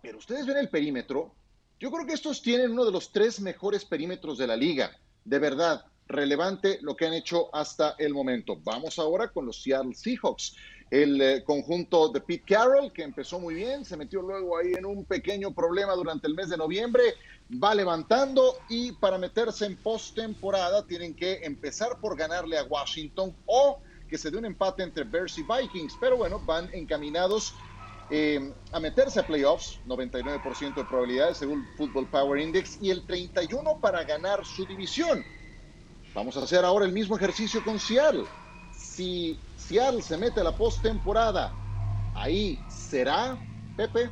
Pero 0.01 0.19
ustedes 0.19 0.45
ven 0.45 0.57
el 0.57 0.69
perímetro. 0.69 1.33
Yo 1.79 1.89
creo 1.89 2.05
que 2.05 2.13
estos 2.13 2.41
tienen 2.41 2.71
uno 2.71 2.85
de 2.85 2.91
los 2.91 3.11
tres 3.11 3.39
mejores 3.39 3.85
perímetros 3.85 4.37
de 4.37 4.47
la 4.47 4.55
liga. 4.55 4.91
De 5.25 5.39
verdad, 5.39 5.85
relevante 6.07 6.79
lo 6.81 6.95
que 6.95 7.05
han 7.05 7.13
hecho 7.13 7.53
hasta 7.53 7.95
el 7.97 8.13
momento. 8.13 8.57
Vamos 8.63 8.97
ahora 8.99 9.29
con 9.29 9.45
los 9.45 9.61
Seattle 9.61 9.93
Seahawks. 9.93 10.55
El 10.89 11.21
eh, 11.21 11.43
conjunto 11.43 12.07
de 12.09 12.21
Pete 12.21 12.45
Carroll, 12.47 12.93
que 12.93 13.03
empezó 13.03 13.39
muy 13.39 13.55
bien, 13.55 13.83
se 13.83 13.97
metió 13.97 14.21
luego 14.21 14.57
ahí 14.57 14.71
en 14.73 14.85
un 14.85 15.03
pequeño 15.03 15.53
problema 15.53 15.93
durante 15.93 16.27
el 16.27 16.33
mes 16.33 16.47
de 16.47 16.55
noviembre, 16.55 17.03
va 17.61 17.75
levantando 17.75 18.55
y 18.69 18.93
para 18.93 19.17
meterse 19.17 19.65
en 19.65 19.75
postemporada 19.75 20.85
tienen 20.87 21.13
que 21.13 21.41
empezar 21.43 21.99
por 21.99 22.17
ganarle 22.17 22.57
a 22.57 22.63
Washington 22.63 23.35
o 23.45 23.79
que 24.07 24.17
se 24.17 24.31
dé 24.31 24.37
un 24.37 24.45
empate 24.45 24.83
entre 24.83 25.03
Bears 25.03 25.37
y 25.37 25.43
Vikings. 25.43 25.97
Pero 25.99 26.15
bueno, 26.15 26.39
van 26.45 26.69
encaminados 26.73 27.53
eh, 28.09 28.53
a 28.71 28.79
meterse 28.79 29.19
a 29.19 29.27
playoffs, 29.27 29.81
99% 29.85 30.75
de 30.75 30.85
probabilidades 30.85 31.37
según 31.39 31.67
Football 31.75 32.07
Power 32.09 32.39
Index 32.39 32.77
y 32.81 32.91
el 32.91 33.05
31% 33.05 33.81
para 33.81 34.05
ganar 34.05 34.45
su 34.45 34.65
división. 34.65 35.25
Vamos 36.17 36.35
a 36.35 36.39
hacer 36.41 36.65
ahora 36.65 36.83
el 36.83 36.91
mismo 36.93 37.15
ejercicio 37.15 37.63
con 37.63 37.77
Seattle. 37.77 38.23
Si 38.71 39.37
Seattle 39.55 40.01
se 40.01 40.17
mete 40.17 40.39
a 40.39 40.45
la 40.45 40.51
postemporada, 40.51 41.53
ahí 42.15 42.57
será, 42.67 43.37
Pepe. 43.77 44.09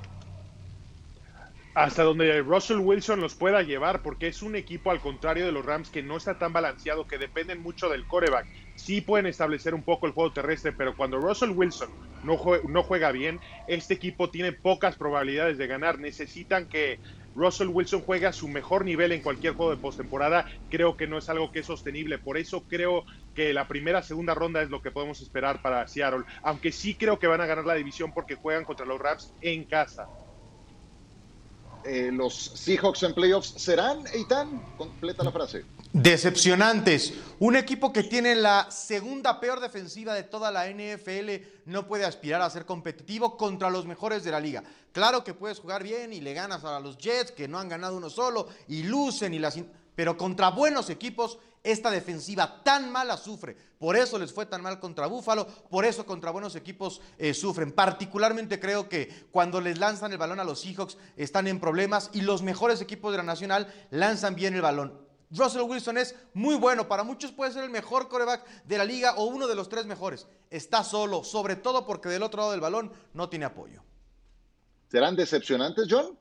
hasta 1.74 2.04
donde 2.04 2.42
Russell 2.44 2.78
Wilson 2.78 3.22
los 3.22 3.34
pueda 3.34 3.64
llevar, 3.64 4.04
porque 4.04 4.28
es 4.28 4.44
un 4.44 4.56
equipo 4.56 4.92
al 4.92 5.02
contrario 5.02 5.48
de 5.48 5.52
los 5.52 5.66
Rams 5.66 5.90
que 5.90 6.04
no 6.04 6.16
está 6.16 6.38
tan 6.38 6.54
balanceado, 6.54 7.08
que 7.08 7.18
dependen 7.18 7.64
mucho 7.64 7.90
del 7.90 8.06
coreback. 8.06 8.46
Sí 8.76 9.02
pueden 9.02 9.26
establecer 9.26 9.74
un 9.74 9.84
poco 9.84 10.06
el 10.06 10.14
juego 10.14 10.32
terrestre, 10.32 10.74
pero 10.74 10.96
cuando 10.96 11.18
Russell 11.18 11.50
Wilson 11.50 11.90
no 12.22 12.38
juega, 12.38 12.64
no 12.70 12.84
juega 12.84 13.12
bien, 13.12 13.42
este 13.68 13.96
equipo 13.96 14.30
tiene 14.30 14.52
pocas 14.52 14.96
probabilidades 14.96 15.58
de 15.58 15.66
ganar. 15.66 15.98
Necesitan 15.98 16.68
que 16.68 17.00
Russell 17.36 17.68
Wilson 17.68 18.02
juegue 18.02 18.26
a 18.26 18.34
su 18.34 18.48
mejor 18.48 18.86
nivel 18.86 19.12
en 19.12 19.22
cualquier 19.22 19.54
juego 19.54 19.72
de 19.72 19.78
postemporada. 19.78 20.48
Creo 20.70 20.96
que 20.96 21.08
no 21.08 21.18
es 21.18 21.30
algo 21.30 21.52
que 21.52 21.60
es 21.60 21.66
sostenible. 21.66 22.18
Por 22.18 22.38
eso 22.38 22.66
creo 22.68 23.04
que 23.34 23.54
la 23.54 23.68
primera, 23.68 24.02
segunda 24.02 24.34
ronda 24.34 24.62
es 24.62 24.70
lo 24.70 24.82
que 24.82 24.92
podemos 24.92 25.22
esperar 25.22 25.62
para 25.62 25.86
Seattle. 25.88 26.24
Aunque 26.42 26.72
sí 26.72 26.98
creo 26.98 27.20
que 27.20 27.28
van 27.28 27.42
a 27.42 27.46
ganar 27.46 27.66
la 27.66 27.76
división 27.76 28.14
porque 28.14 28.36
juegan 28.36 28.64
contra 28.66 28.86
los 28.86 29.00
Rams 29.00 29.36
en 29.42 29.66
casa. 29.66 30.10
Eh, 31.86 32.10
los 32.12 32.34
Seahawks 32.34 33.04
en 33.04 33.14
playoffs 33.14 33.54
serán, 33.58 34.06
Eitan, 34.12 34.60
completa 34.76 35.24
la 35.24 35.32
frase. 35.32 35.66
Decepcionantes. 35.94 37.14
Un 37.40 37.56
equipo 37.56 37.94
que 37.94 38.02
tiene 38.02 38.34
la 38.34 38.72
segunda 38.72 39.40
peor 39.40 39.60
defensiva 39.60 40.16
de 40.16 40.24
toda 40.24 40.52
la 40.52 40.68
NFL 40.68 41.46
no 41.66 41.88
puede 41.88 42.04
aspirar 42.04 42.42
a 42.42 42.50
ser 42.50 42.66
competitivo 42.66 43.38
contra 43.38 43.70
los 43.70 43.86
mejores 43.86 44.24
de 44.24 44.32
la 44.32 44.40
liga. 44.40 44.64
Claro 44.92 45.24
que 45.24 45.36
puedes 45.36 45.60
jugar 45.60 45.84
bien 45.84 46.12
y 46.12 46.22
le 46.22 46.34
ganas 46.34 46.64
a 46.64 46.80
los 46.80 46.98
Jets, 46.98 47.32
que 47.32 47.48
no 47.48 47.60
han 47.60 47.70
ganado 47.70 47.98
uno 47.98 48.10
solo, 48.10 48.48
y 48.68 48.84
lucen 48.84 49.34
y 49.36 49.40
las... 49.40 49.60
Pero 49.96 50.18
contra 50.18 50.50
buenos 50.50 50.90
equipos 50.90 51.38
esta 51.66 51.92
defensiva 51.92 52.64
tan 52.64 52.92
mala 52.92 53.18
sufre. 53.18 53.58
Por 53.78 53.98
eso 53.98 54.18
les 54.18 54.32
fue 54.32 54.46
tan 54.46 54.62
mal 54.62 54.80
contra 54.80 55.08
Búfalo, 55.08 55.48
por 55.48 55.84
eso 55.84 56.06
contra 56.06 56.32
buenos 56.32 56.56
equipos 56.56 57.02
eh, 57.18 57.34
sufren. 57.34 57.72
Particularmente 57.72 58.60
creo 58.60 58.88
que 58.88 59.28
cuando 59.32 59.60
les 59.60 59.78
lanzan 59.78 60.12
el 60.12 60.18
balón 60.18 60.40
a 60.40 60.44
los 60.44 60.62
Seahawks 60.62 60.98
están 61.18 61.48
en 61.48 61.60
problemas 61.60 62.10
y 62.14 62.22
los 62.22 62.42
mejores 62.42 62.82
equipos 62.82 63.12
de 63.12 63.18
la 63.18 63.24
Nacional 63.24 63.74
lanzan 63.92 64.36
bien 64.36 64.56
el 64.56 64.62
balón. 64.62 65.06
Russell 65.32 65.62
Wilson 65.64 65.98
es 65.98 66.16
muy 66.34 66.56
bueno, 66.56 66.88
para 66.88 67.04
muchos 67.04 67.32
puede 67.32 67.52
ser 67.52 67.64
el 67.64 67.70
mejor 67.70 68.08
coreback 68.08 68.46
de 68.64 68.78
la 68.78 68.86
liga 68.86 69.16
o 69.16 69.26
uno 69.26 69.48
de 69.48 69.56
los 69.56 69.70
tres 69.70 69.86
mejores. 69.86 70.28
Está 70.50 70.84
solo, 70.84 71.24
sobre 71.24 71.56
todo 71.56 71.86
porque 71.86 72.10
del 72.10 72.24
otro 72.24 72.40
lado 72.40 72.52
del 72.52 72.62
balón 72.62 72.92
no 73.14 73.28
tiene 73.28 73.46
apoyo. 73.46 73.82
¿Serán 74.88 75.16
decepcionantes, 75.16 75.88
John? 75.90 76.18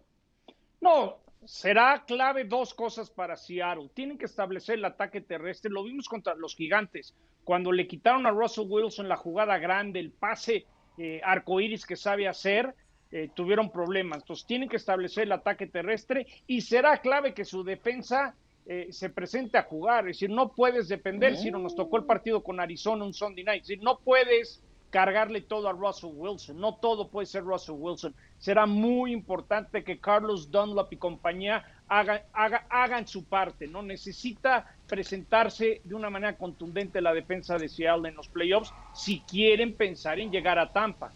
No, 0.81 1.19
será 1.47 2.05
clave 2.07 2.45
dos 2.45 2.75
cosas 2.75 3.11
para 3.11 3.37
Seattle. 3.37 3.91
Tienen 3.95 4.19
que 4.19 4.27
establecer 4.27 4.77
el 4.77 4.85
ataque 4.85 5.21
terrestre. 5.21 5.71
Lo 5.71 5.85
vimos 5.85 6.09
contra 6.09 6.35
los 6.35 6.55
gigantes. 6.55 7.15
Cuando 7.45 7.73
le 7.73 7.87
quitaron 7.87 8.27
a 8.27 8.31
Russell 8.31 8.67
Wilson 8.69 9.09
la 9.09 9.17
jugada 9.17 9.59
grande, 9.59 10.01
el 10.01 10.11
pase 10.11 10.67
eh, 10.99 11.21
arcoíris 11.25 11.87
que 11.87 11.97
sabe 11.97 12.29
hacer, 12.29 12.75
eh, 13.11 13.31
tuvieron 13.35 13.71
problemas. 13.71 14.19
Entonces 14.23 14.47
tienen 14.47 14.69
que 14.69 14.77
establecer 14.77 15.25
el 15.25 15.33
ataque 15.33 15.67
terrestre 15.67 16.27
y 16.47 16.63
será 16.63 16.99
clave 16.99 17.35
que 17.35 17.45
su 17.45 17.63
defensa 17.63 18.35
eh, 18.67 18.89
se 18.91 19.11
presente 19.11 19.59
a 19.59 19.63
jugar. 19.63 20.09
Es 20.09 20.17
decir, 20.17 20.31
no 20.31 20.53
puedes 20.53 20.89
depender, 20.89 21.37
si 21.37 21.51
no 21.51 21.59
nos 21.59 21.75
tocó 21.75 21.99
el 21.99 22.05
partido 22.05 22.43
con 22.43 22.61
Arizona 22.61 23.05
un 23.05 23.15
Sunday 23.15 23.45
night. 23.45 23.63
Es 23.63 23.69
decir, 23.69 23.85
no 23.85 23.99
puedes 23.99 24.63
cargarle 24.91 25.41
todo 25.43 25.69
a 25.69 25.73
Russell 25.73 26.13
Wilson. 26.15 26.59
No 26.59 26.77
todo 26.77 27.09
puede 27.09 27.27
ser 27.27 27.43
Russell 27.43 27.75
Wilson. 27.77 28.15
Será 28.45 28.67
muy 28.67 29.15
importante 29.15 29.83
que 29.83 29.99
Carlos 29.99 30.51
Dunlap 30.51 30.93
y 30.93 30.99
compañía 30.99 31.65
hagan, 31.89 32.21
hagan 32.35 33.09
su 33.09 33.25
parte. 33.25 33.67
No 33.67 33.83
necesita 33.83 34.67
presentarse 34.87 35.81
de 35.83 35.95
una 35.95 36.11
manera 36.11 36.37
contundente 36.37 37.01
la 37.01 37.15
defensa 37.15 37.57
de 37.57 37.71
Seattle 37.71 38.07
en 38.07 38.17
los 38.17 38.29
playoffs 38.29 38.71
si 38.95 39.21
quieren 39.21 39.75
pensar 39.75 40.21
en 40.21 40.31
llegar 40.31 40.59
a 40.59 40.71
Tampa. 40.71 41.11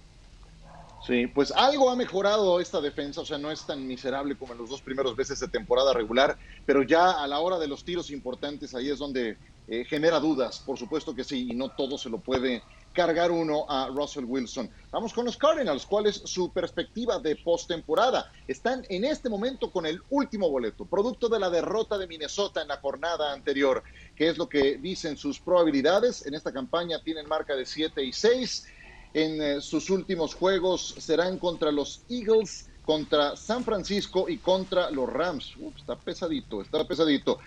Sí, 1.06 1.26
pues 1.26 1.52
algo 1.52 1.90
ha 1.90 1.96
mejorado 1.96 2.60
esta 2.60 2.80
defensa, 2.80 3.20
o 3.20 3.26
sea, 3.26 3.36
no 3.36 3.50
es 3.50 3.66
tan 3.66 3.86
miserable 3.86 4.34
como 4.34 4.54
en 4.54 4.60
los 4.60 4.70
dos 4.70 4.80
primeros 4.80 5.14
meses 5.14 5.38
de 5.38 5.48
temporada 5.48 5.92
regular, 5.92 6.38
pero 6.64 6.82
ya 6.82 7.22
a 7.22 7.26
la 7.26 7.40
hora 7.40 7.58
de 7.58 7.68
los 7.68 7.84
tiros 7.84 8.10
importantes 8.10 8.74
ahí 8.74 8.88
es 8.88 8.98
donde 8.98 9.36
eh, 9.66 9.84
genera 9.84 10.18
dudas, 10.18 10.62
por 10.64 10.78
supuesto 10.78 11.14
que 11.14 11.24
sí, 11.24 11.48
y 11.50 11.54
no 11.54 11.68
todo 11.68 11.98
se 11.98 12.08
lo 12.08 12.20
puede 12.20 12.62
cargar 12.98 13.30
uno 13.30 13.64
a 13.68 13.86
Russell 13.86 14.24
Wilson. 14.24 14.68
Vamos 14.90 15.12
con 15.12 15.24
los 15.24 15.36
Cardinals. 15.36 15.86
¿Cuál 15.86 16.06
es 16.06 16.16
su 16.16 16.52
perspectiva 16.52 17.20
de 17.20 17.36
postemporada? 17.36 18.32
Están 18.48 18.84
en 18.88 19.04
este 19.04 19.28
momento 19.28 19.70
con 19.70 19.86
el 19.86 20.02
último 20.10 20.50
boleto, 20.50 20.84
producto 20.84 21.28
de 21.28 21.38
la 21.38 21.48
derrota 21.48 21.96
de 21.96 22.08
Minnesota 22.08 22.60
en 22.60 22.66
la 22.66 22.78
jornada 22.78 23.32
anterior. 23.32 23.84
¿Qué 24.16 24.28
es 24.28 24.36
lo 24.36 24.48
que 24.48 24.78
dicen 24.78 25.16
sus 25.16 25.38
probabilidades? 25.38 26.26
En 26.26 26.34
esta 26.34 26.52
campaña 26.52 27.00
tienen 27.00 27.28
marca 27.28 27.54
de 27.54 27.66
7 27.66 28.02
y 28.02 28.12
6. 28.12 28.66
En 29.14 29.42
eh, 29.42 29.60
sus 29.60 29.90
últimos 29.90 30.34
juegos 30.34 30.96
serán 30.98 31.38
contra 31.38 31.70
los 31.70 32.02
Eagles, 32.08 32.68
contra 32.84 33.36
San 33.36 33.62
Francisco 33.62 34.28
y 34.28 34.38
contra 34.38 34.90
los 34.90 35.08
Rams. 35.08 35.54
está 35.76 35.94
pesadito, 35.94 36.62
está 36.62 36.84
pesadito. 36.84 37.38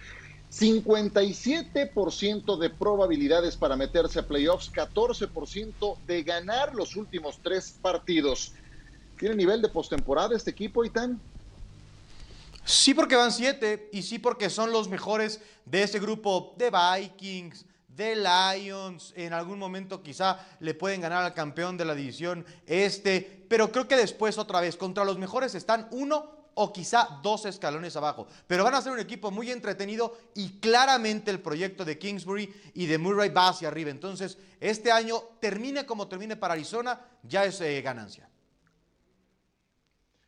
57% 0.52 2.58
de 2.58 2.70
probabilidades 2.70 3.56
para 3.56 3.78
meterse 3.78 4.20
a 4.20 4.28
playoffs, 4.28 4.72
14% 4.72 5.98
de 6.06 6.24
ganar 6.24 6.76
los 6.76 6.98
últimos 6.98 7.40
tres 7.42 7.74
partidos. 7.82 8.52
¿Tiene 9.18 9.36
nivel 9.36 9.62
de 9.62 9.70
postemporada 9.70 10.36
este 10.36 10.52
equipo, 10.52 10.84
Itán? 10.84 11.22
Sí, 12.66 12.94
porque 12.94 13.16
van 13.16 13.32
siete 13.32 13.88
y 13.94 14.02
sí, 14.02 14.20
porque 14.20 14.50
son 14.50 14.72
los 14.72 14.90
mejores 14.90 15.40
de 15.66 15.84
ese 15.84 16.00
grupo 16.00 16.54
de 16.58 16.70
Vikings, 16.70 17.66
de 17.88 18.16
Lions. 18.16 19.14
En 19.16 19.32
algún 19.34 19.58
momento 19.58 20.04
quizá 20.04 20.46
le 20.60 20.74
pueden 20.74 21.00
ganar 21.00 21.24
al 21.24 21.34
campeón 21.34 21.78
de 21.78 21.86
la 21.86 21.96
división 21.96 22.46
este, 22.68 23.46
pero 23.48 23.72
creo 23.72 23.88
que 23.88 23.96
después 23.96 24.38
otra 24.38 24.60
vez 24.60 24.76
contra 24.76 25.06
los 25.06 25.18
mejores 25.18 25.56
están 25.56 25.88
uno 25.92 26.41
o 26.56 26.74
quizá 26.74 27.20
dos 27.22 27.46
escalones 27.46 27.96
abajo. 27.96 28.28
Pero 28.48 28.64
van 28.64 28.76
a 28.76 28.82
ser 28.82 28.92
un 28.92 29.00
equipo 29.00 29.32
muy 29.32 29.52
entretenido 29.52 30.18
y 30.36 30.60
claramente 30.60 31.32
el 31.32 31.40
proyecto 31.40 31.86
de 31.86 31.98
Kingsbury 31.98 32.54
y 32.74 32.86
de 32.86 32.98
Murray 32.98 33.30
va 33.30 33.50
hacia 33.50 33.68
arriba. 33.68 33.90
Entonces, 33.90 34.38
este 34.60 34.92
año, 34.92 35.18
termine 35.40 35.86
como 35.86 36.08
termine 36.08 36.36
para 36.36 36.54
Arizona, 36.54 37.00
ya 37.24 37.46
es 37.46 37.62
eh, 37.62 37.82
ganancia. 37.82 38.30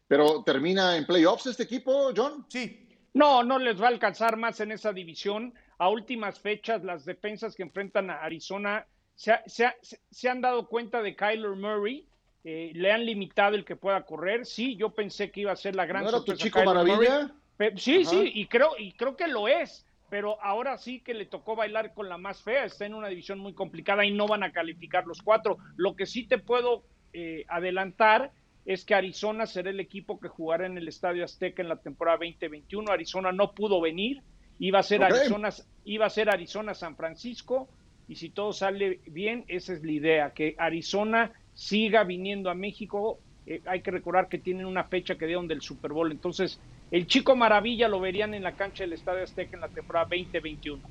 ¿Pero 0.07 0.43
termina 0.43 0.95
en 0.97 1.05
playoffs 1.05 1.47
este 1.47 1.63
equipo, 1.63 2.12
John? 2.15 2.45
Sí. 2.47 2.88
No, 3.13 3.43
no 3.43 3.59
les 3.59 3.79
va 3.81 3.86
a 3.86 3.89
alcanzar 3.89 4.38
más 4.38 4.59
en 4.59 4.71
esa 4.71 4.91
división. 4.91 5.53
A 5.77 5.89
últimas 5.89 6.39
fechas, 6.39 6.83
las 6.83 7.05
defensas 7.05 7.55
que 7.55 7.63
enfrentan 7.63 8.09
a 8.09 8.21
Arizona 8.21 8.86
se, 9.15 9.33
se 9.45 10.29
han 10.29 10.41
dado 10.41 10.67
cuenta 10.67 11.01
de 11.01 11.15
Kyler 11.15 11.55
Murray 11.55 12.07
eh, 12.43 12.71
le 12.73 12.91
han 12.91 13.06
limitado 13.06 13.56
el 13.56 13.63
que 13.63 13.75
pueda 13.75 14.01
correr. 14.03 14.45
Sí, 14.45 14.75
yo 14.75 14.89
pensé 14.89 15.32
que 15.32 15.41
iba 15.41 15.51
a 15.51 15.56
ser 15.56 15.75
la 15.75 15.86
gran 15.86 16.03
¿No 16.03 16.10
era 16.10 16.23
tu 16.23 16.34
chico 16.34 16.63
maravilla? 16.63 17.32
sí, 17.77 18.03
sí, 18.03 18.32
y 18.34 18.47
creo, 18.47 18.71
y 18.77 18.91
creo 18.93 19.15
que 19.15 19.27
lo 19.27 19.47
es. 19.47 19.86
Pero 20.10 20.39
ahora 20.43 20.77
sí 20.77 20.99
que 20.99 21.13
le 21.13 21.25
tocó 21.25 21.56
bailar 21.56 21.93
con 21.93 22.08
la 22.08 22.17
más 22.17 22.43
fea. 22.43 22.65
Está 22.65 22.86
en 22.86 22.93
una 22.93 23.08
división 23.08 23.39
muy 23.39 23.53
complicada 23.53 24.06
y 24.06 24.12
no 24.12 24.27
van 24.27 24.43
a 24.43 24.51
calificar 24.51 25.08
los 25.08 25.21
cuatro. 25.21 25.58
Lo 25.75 25.95
que 25.95 26.06
sí 26.06 26.27
te 26.27 26.38
puedo 26.38 26.84
eh, 27.13 27.45
adelantar 27.47 28.32
es 28.65 28.86
que 28.86 28.93
Arizona 28.93 29.45
será 29.45 29.71
el 29.71 29.79
equipo 29.79 30.19
que 30.19 30.27
jugará 30.27 30.67
en 30.67 30.77
el 30.77 30.88
Estadio 30.88 31.23
Azteca 31.23 31.62
en 31.62 31.69
la 31.69 31.77
temporada 31.77 32.17
2021. 32.17 32.91
Arizona 32.91 33.32
no 33.32 33.53
pudo 33.53 33.82
venir. 33.82 34.21
Iba 34.60 34.79
a 34.79 34.84
ser 34.84 35.03
Arizona, 35.03 35.49
iba 35.86 36.06
a 36.06 36.10
ser 36.10 36.29
Arizona 36.29 36.73
San 36.73 36.95
Francisco. 36.95 37.69
Y 38.08 38.15
si 38.15 38.29
todo 38.29 38.53
sale 38.53 38.99
bien, 39.08 39.45
esa 39.47 39.73
es 39.73 39.84
la 39.84 39.91
idea, 39.91 40.34
que 40.34 40.56
Arizona 40.60 41.32
siga 41.53 42.03
viniendo 42.03 42.49
a 42.49 42.53
México. 42.53 43.19
Eh, 43.45 43.61
hay 43.65 43.81
que 43.81 43.91
recordar 43.91 44.29
que 44.29 44.37
tienen 44.37 44.65
una 44.65 44.83
fecha 44.85 45.15
que 45.15 45.25
dieron 45.25 45.47
del 45.47 45.61
Super 45.61 45.91
Bowl. 45.91 46.11
Entonces, 46.11 46.59
el 46.91 47.07
chico 47.07 47.35
maravilla 47.35 47.87
lo 47.87 47.99
verían 47.99 48.33
en 48.33 48.43
la 48.43 48.53
cancha 48.53 48.83
del 48.83 48.93
Estadio 48.93 49.23
Azteca 49.23 49.55
en 49.55 49.61
la 49.61 49.69
temporada 49.69 50.05
2021. 50.09 50.81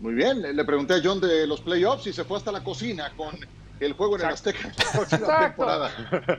Muy 0.00 0.14
bien, 0.14 0.42
le 0.42 0.64
pregunté 0.64 0.94
a 0.94 1.00
John 1.02 1.20
de 1.20 1.46
los 1.46 1.60
playoffs 1.60 2.06
y 2.08 2.12
se 2.12 2.24
fue 2.24 2.36
hasta 2.36 2.50
la 2.50 2.64
cocina 2.64 3.12
con 3.16 3.36
el 3.78 3.92
juego 3.92 4.16
en 4.16 4.22
el 4.22 4.28
Azteca 4.28 4.72
la 5.20 5.40
temporada. 5.48 5.90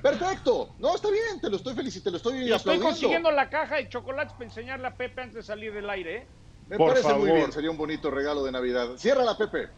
Perfecto, 0.02 0.70
no, 0.80 0.96
está 0.96 1.10
bien, 1.10 1.40
te 1.42 1.50
lo 1.50 1.58
estoy 1.58 1.74
felicitando, 1.74 2.20
te 2.20 2.24
lo 2.24 2.36
estoy 2.36 2.50
y 2.50 2.54
Estoy 2.54 2.80
consiguiendo 2.80 3.32
la 3.32 3.50
caja 3.50 3.76
de 3.76 3.88
chocolates 3.88 4.34
para 4.34 4.46
enseñarle 4.46 4.88
a 4.88 4.96
Pepe 4.96 5.22
antes 5.22 5.36
de 5.36 5.44
salir 5.44 5.74
del 5.74 5.90
aire. 5.90 6.18
¿eh? 6.18 6.28
Me 6.70 6.78
parece 6.78 7.14
muy 7.14 7.32
bien, 7.32 7.52
sería 7.52 7.72
un 7.72 7.78
bonito 7.78 8.12
regalo 8.12 8.44
de 8.44 8.52
Navidad. 8.52 8.98
Cierra 8.98 9.24
la 9.24 9.38
Pepe. 9.38 9.70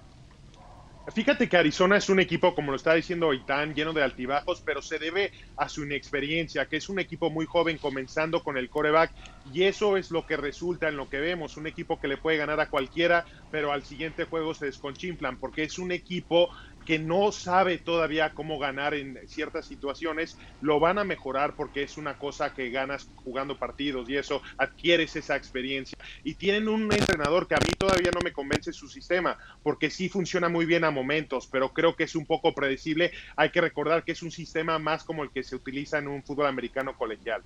Fíjate 1.13 1.47
que 1.47 1.57
Arizona 1.57 1.97
es 1.97 2.09
un 2.09 2.19
equipo, 2.19 2.55
como 2.55 2.71
lo 2.71 2.77
está 2.77 2.95
diciendo 2.95 3.31
Itán, 3.31 3.75
lleno 3.75 3.93
de 3.93 4.01
altibajos, 4.01 4.63
pero 4.65 4.81
se 4.81 4.97
debe 4.97 5.31
a 5.55 5.69
su 5.69 5.83
inexperiencia, 5.83 6.65
que 6.65 6.77
es 6.77 6.89
un 6.89 6.97
equipo 6.99 7.29
muy 7.29 7.45
joven 7.45 7.77
comenzando 7.77 8.41
con 8.41 8.57
el 8.57 8.71
coreback, 8.71 9.13
y 9.43 9.63
eso 9.65 9.97
es 9.97 10.09
lo 10.09 10.25
que 10.25 10.35
resulta 10.35 10.89
en 10.89 10.97
lo 10.97 11.07
que 11.07 11.19
vemos, 11.19 11.57
un 11.57 11.67
equipo 11.67 11.99
que 11.99 12.07
le 12.07 12.17
puede 12.17 12.37
ganar 12.37 12.59
a 12.59 12.69
cualquiera, 12.69 13.23
pero 13.51 13.71
al 13.71 13.83
siguiente 13.83 14.23
juego 14.25 14.55
se 14.55 14.65
desconchimplan, 14.65 15.37
porque 15.37 15.61
es 15.63 15.77
un 15.77 15.91
equipo 15.91 16.49
que 16.85 16.99
no 16.99 17.31
sabe 17.31 17.77
todavía 17.77 18.33
cómo 18.33 18.59
ganar 18.59 18.93
en 18.93 19.19
ciertas 19.27 19.65
situaciones, 19.65 20.37
lo 20.61 20.79
van 20.79 20.99
a 20.99 21.03
mejorar 21.03 21.55
porque 21.55 21.83
es 21.83 21.97
una 21.97 22.17
cosa 22.17 22.53
que 22.53 22.69
ganas 22.69 23.09
jugando 23.23 23.57
partidos 23.57 24.07
y 24.09 24.17
eso 24.17 24.41
adquieres 24.57 25.15
esa 25.15 25.35
experiencia. 25.35 25.97
Y 26.23 26.35
tienen 26.35 26.67
un 26.67 26.91
entrenador 26.93 27.47
que 27.47 27.55
a 27.55 27.59
mí 27.59 27.73
todavía 27.77 28.11
no 28.13 28.21
me 28.21 28.31
convence 28.31 28.71
su 28.71 28.87
sistema, 28.87 29.37
porque 29.63 29.89
sí 29.89 30.09
funciona 30.09 30.47
muy 30.47 30.65
bien 30.65 30.83
a 30.83 30.91
momentos, 30.91 31.47
pero 31.51 31.73
creo 31.73 31.95
que 31.95 32.03
es 32.03 32.15
un 32.15 32.25
poco 32.25 32.53
predecible. 32.53 33.11
Hay 33.35 33.49
que 33.49 33.61
recordar 33.61 34.03
que 34.03 34.11
es 34.11 34.21
un 34.21 34.31
sistema 34.31 34.77
más 34.79 35.03
como 35.03 35.23
el 35.23 35.31
que 35.31 35.43
se 35.43 35.55
utiliza 35.55 35.97
en 35.97 36.07
un 36.07 36.23
fútbol 36.23 36.45
americano 36.45 36.95
colegial. 36.95 37.41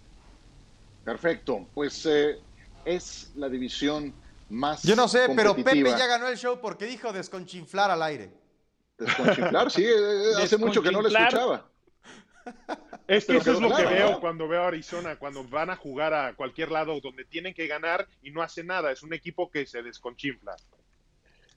Perfecto. 1.06 1.66
Pues 1.74 2.06
eh, 2.06 2.38
es 2.86 3.32
la 3.36 3.48
división 3.48 4.14
más. 4.50 4.84
Yo 4.84 4.96
no 4.96 5.08
sé, 5.08 5.28
pero 5.36 5.56
Pepe 5.56 5.84
ya 5.84 6.08
ganó 6.08 6.28
el 6.28 6.38
show 6.38 6.60
porque 6.62 6.86
dijo 6.86 7.14
desconchinflar 7.14 7.90
al 7.92 8.04
aire. 8.04 8.30
Desconchinflar, 9.00 9.72
sí, 9.72 9.86
eh, 9.86 10.34
hace 10.38 10.58
mucho 10.58 10.82
que 10.82 10.92
no 10.92 11.02
lo 11.02 11.08
escuchaba. 11.08 11.70
Es 13.08 13.26
que 13.26 13.34
Pero 13.34 13.40
eso 13.42 13.52
es 13.54 13.62
lo 13.62 13.76
que 13.76 13.86
veo 13.86 14.12
¿no? 14.12 14.20
cuando 14.20 14.48
veo 14.48 14.64
a 14.64 14.68
Arizona, 14.68 15.16
cuando 15.18 15.44
van 15.44 15.70
a 15.70 15.76
jugar 15.76 16.14
a 16.14 16.36
cualquier 16.36 16.72
lado 16.72 17.00
donde 17.00 17.26
tienen 17.26 17.54
que 17.54 17.66
ganar 17.68 18.08
y 18.22 18.32
no 18.32 18.42
hacen 18.42 18.68
nada. 18.68 18.92
Es 18.92 19.02
un 19.02 19.14
equipo 19.14 19.50
que 19.50 19.66
se 19.66 19.82
desconchinfla. 19.82 20.56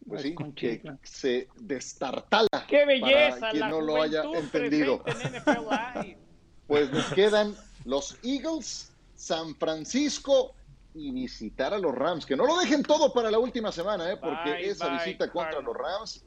Pues 0.07 0.23
sí, 0.23 0.35
que 0.57 0.83
se 1.03 1.49
destartala. 1.57 2.49
¡Qué 2.67 2.85
belleza! 2.87 3.39
Para 3.39 3.53
quien 3.53 3.61
la 3.61 3.69
no 3.69 3.81
lo 3.81 4.03
haya 4.03 4.23
entendido. 4.25 5.03
en. 5.07 6.23
Pues 6.67 6.91
nos 6.91 7.13
quedan 7.13 7.55
los 7.85 8.17
Eagles, 8.23 8.93
San 9.15 9.55
Francisco 9.57 10.55
y 10.95 11.11
visitar 11.11 11.75
a 11.75 11.79
los 11.79 11.95
Rams. 11.95 12.25
Que 12.25 12.35
no 12.35 12.47
lo 12.47 12.59
dejen 12.59 12.83
todo 12.83 13.13
para 13.13 13.31
la 13.31 13.39
última 13.39 13.71
semana, 13.71 14.11
¿eh? 14.11 14.17
porque 14.17 14.53
Bye, 14.53 14.71
esa 14.71 14.89
bye, 14.89 14.99
visita 14.99 15.31
contra 15.31 15.61
los 15.61 15.77
Rams 15.77 16.25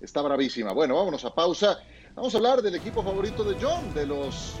está 0.00 0.22
bravísima. 0.22 0.72
Bueno, 0.72 0.96
vámonos 0.96 1.24
a 1.24 1.34
pausa. 1.34 1.78
Vamos 2.14 2.34
a 2.34 2.38
hablar 2.38 2.62
del 2.62 2.74
equipo 2.74 3.02
favorito 3.02 3.44
de 3.44 3.56
John, 3.60 3.92
de 3.94 4.06
los 4.06 4.54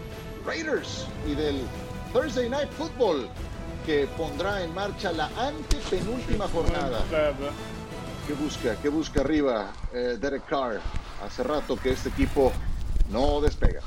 Raiders 0.46 1.06
y 1.26 1.34
del 1.34 1.62
Thursday 2.12 2.48
Night 2.48 2.70
Football, 2.70 3.28
que 3.84 4.06
pondrá 4.16 4.62
en 4.62 4.72
marcha 4.74 5.12
la 5.12 5.26
antepenúltima 5.36 6.48
jornada. 6.48 7.02
¿Qué 8.26 8.34
busca? 8.34 8.76
¿Qué 8.80 8.88
busca 8.88 9.22
arriba 9.22 9.72
eh, 9.92 10.16
Derek 10.20 10.46
Carr? 10.46 10.80
Hace 11.24 11.42
rato 11.42 11.76
que 11.76 11.90
este 11.90 12.10
equipo 12.10 12.52
no 13.10 13.40
despega. 13.40 13.80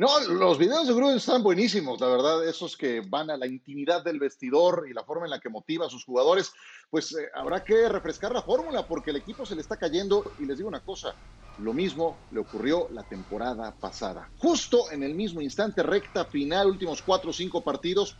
No, 0.00 0.18
los 0.18 0.56
videos 0.56 0.88
de 0.88 0.94
Gruden 0.94 1.18
están 1.18 1.42
buenísimos, 1.42 2.00
la 2.00 2.06
verdad, 2.06 2.48
esos 2.48 2.74
que 2.74 3.02
van 3.02 3.28
a 3.28 3.36
la 3.36 3.46
intimidad 3.46 4.02
del 4.02 4.18
vestidor 4.18 4.86
y 4.88 4.94
la 4.94 5.04
forma 5.04 5.26
en 5.26 5.30
la 5.30 5.40
que 5.40 5.50
motiva 5.50 5.84
a 5.84 5.90
sus 5.90 6.06
jugadores, 6.06 6.54
pues 6.88 7.12
eh, 7.12 7.28
habrá 7.34 7.62
que 7.62 7.86
refrescar 7.86 8.32
la 8.32 8.40
fórmula 8.40 8.88
porque 8.88 9.10
el 9.10 9.16
equipo 9.16 9.44
se 9.44 9.54
le 9.54 9.60
está 9.60 9.76
cayendo 9.76 10.32
y 10.38 10.46
les 10.46 10.56
digo 10.56 10.70
una 10.70 10.80
cosa, 10.80 11.14
lo 11.58 11.74
mismo 11.74 12.22
le 12.30 12.40
ocurrió 12.40 12.88
la 12.92 13.04
temporada 13.04 13.76
pasada. 13.78 14.30
Justo 14.38 14.90
en 14.90 15.02
el 15.02 15.14
mismo 15.14 15.42
instante, 15.42 15.82
recta 15.82 16.24
final, 16.24 16.68
últimos 16.68 17.02
cuatro 17.02 17.28
o 17.28 17.34
cinco 17.34 17.62
partidos, 17.62 18.16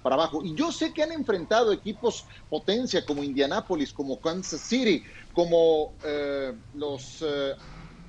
para 0.00 0.14
abajo. 0.14 0.40
Y 0.42 0.54
yo 0.54 0.72
sé 0.72 0.94
que 0.94 1.02
han 1.02 1.12
enfrentado 1.12 1.72
equipos 1.72 2.26
potencia 2.48 3.04
como 3.04 3.22
Indianapolis, 3.22 3.92
como 3.92 4.18
Kansas 4.18 4.62
City, 4.62 5.04
como 5.34 5.92
eh, 6.02 6.54
los 6.72 7.18
eh, 7.20 7.52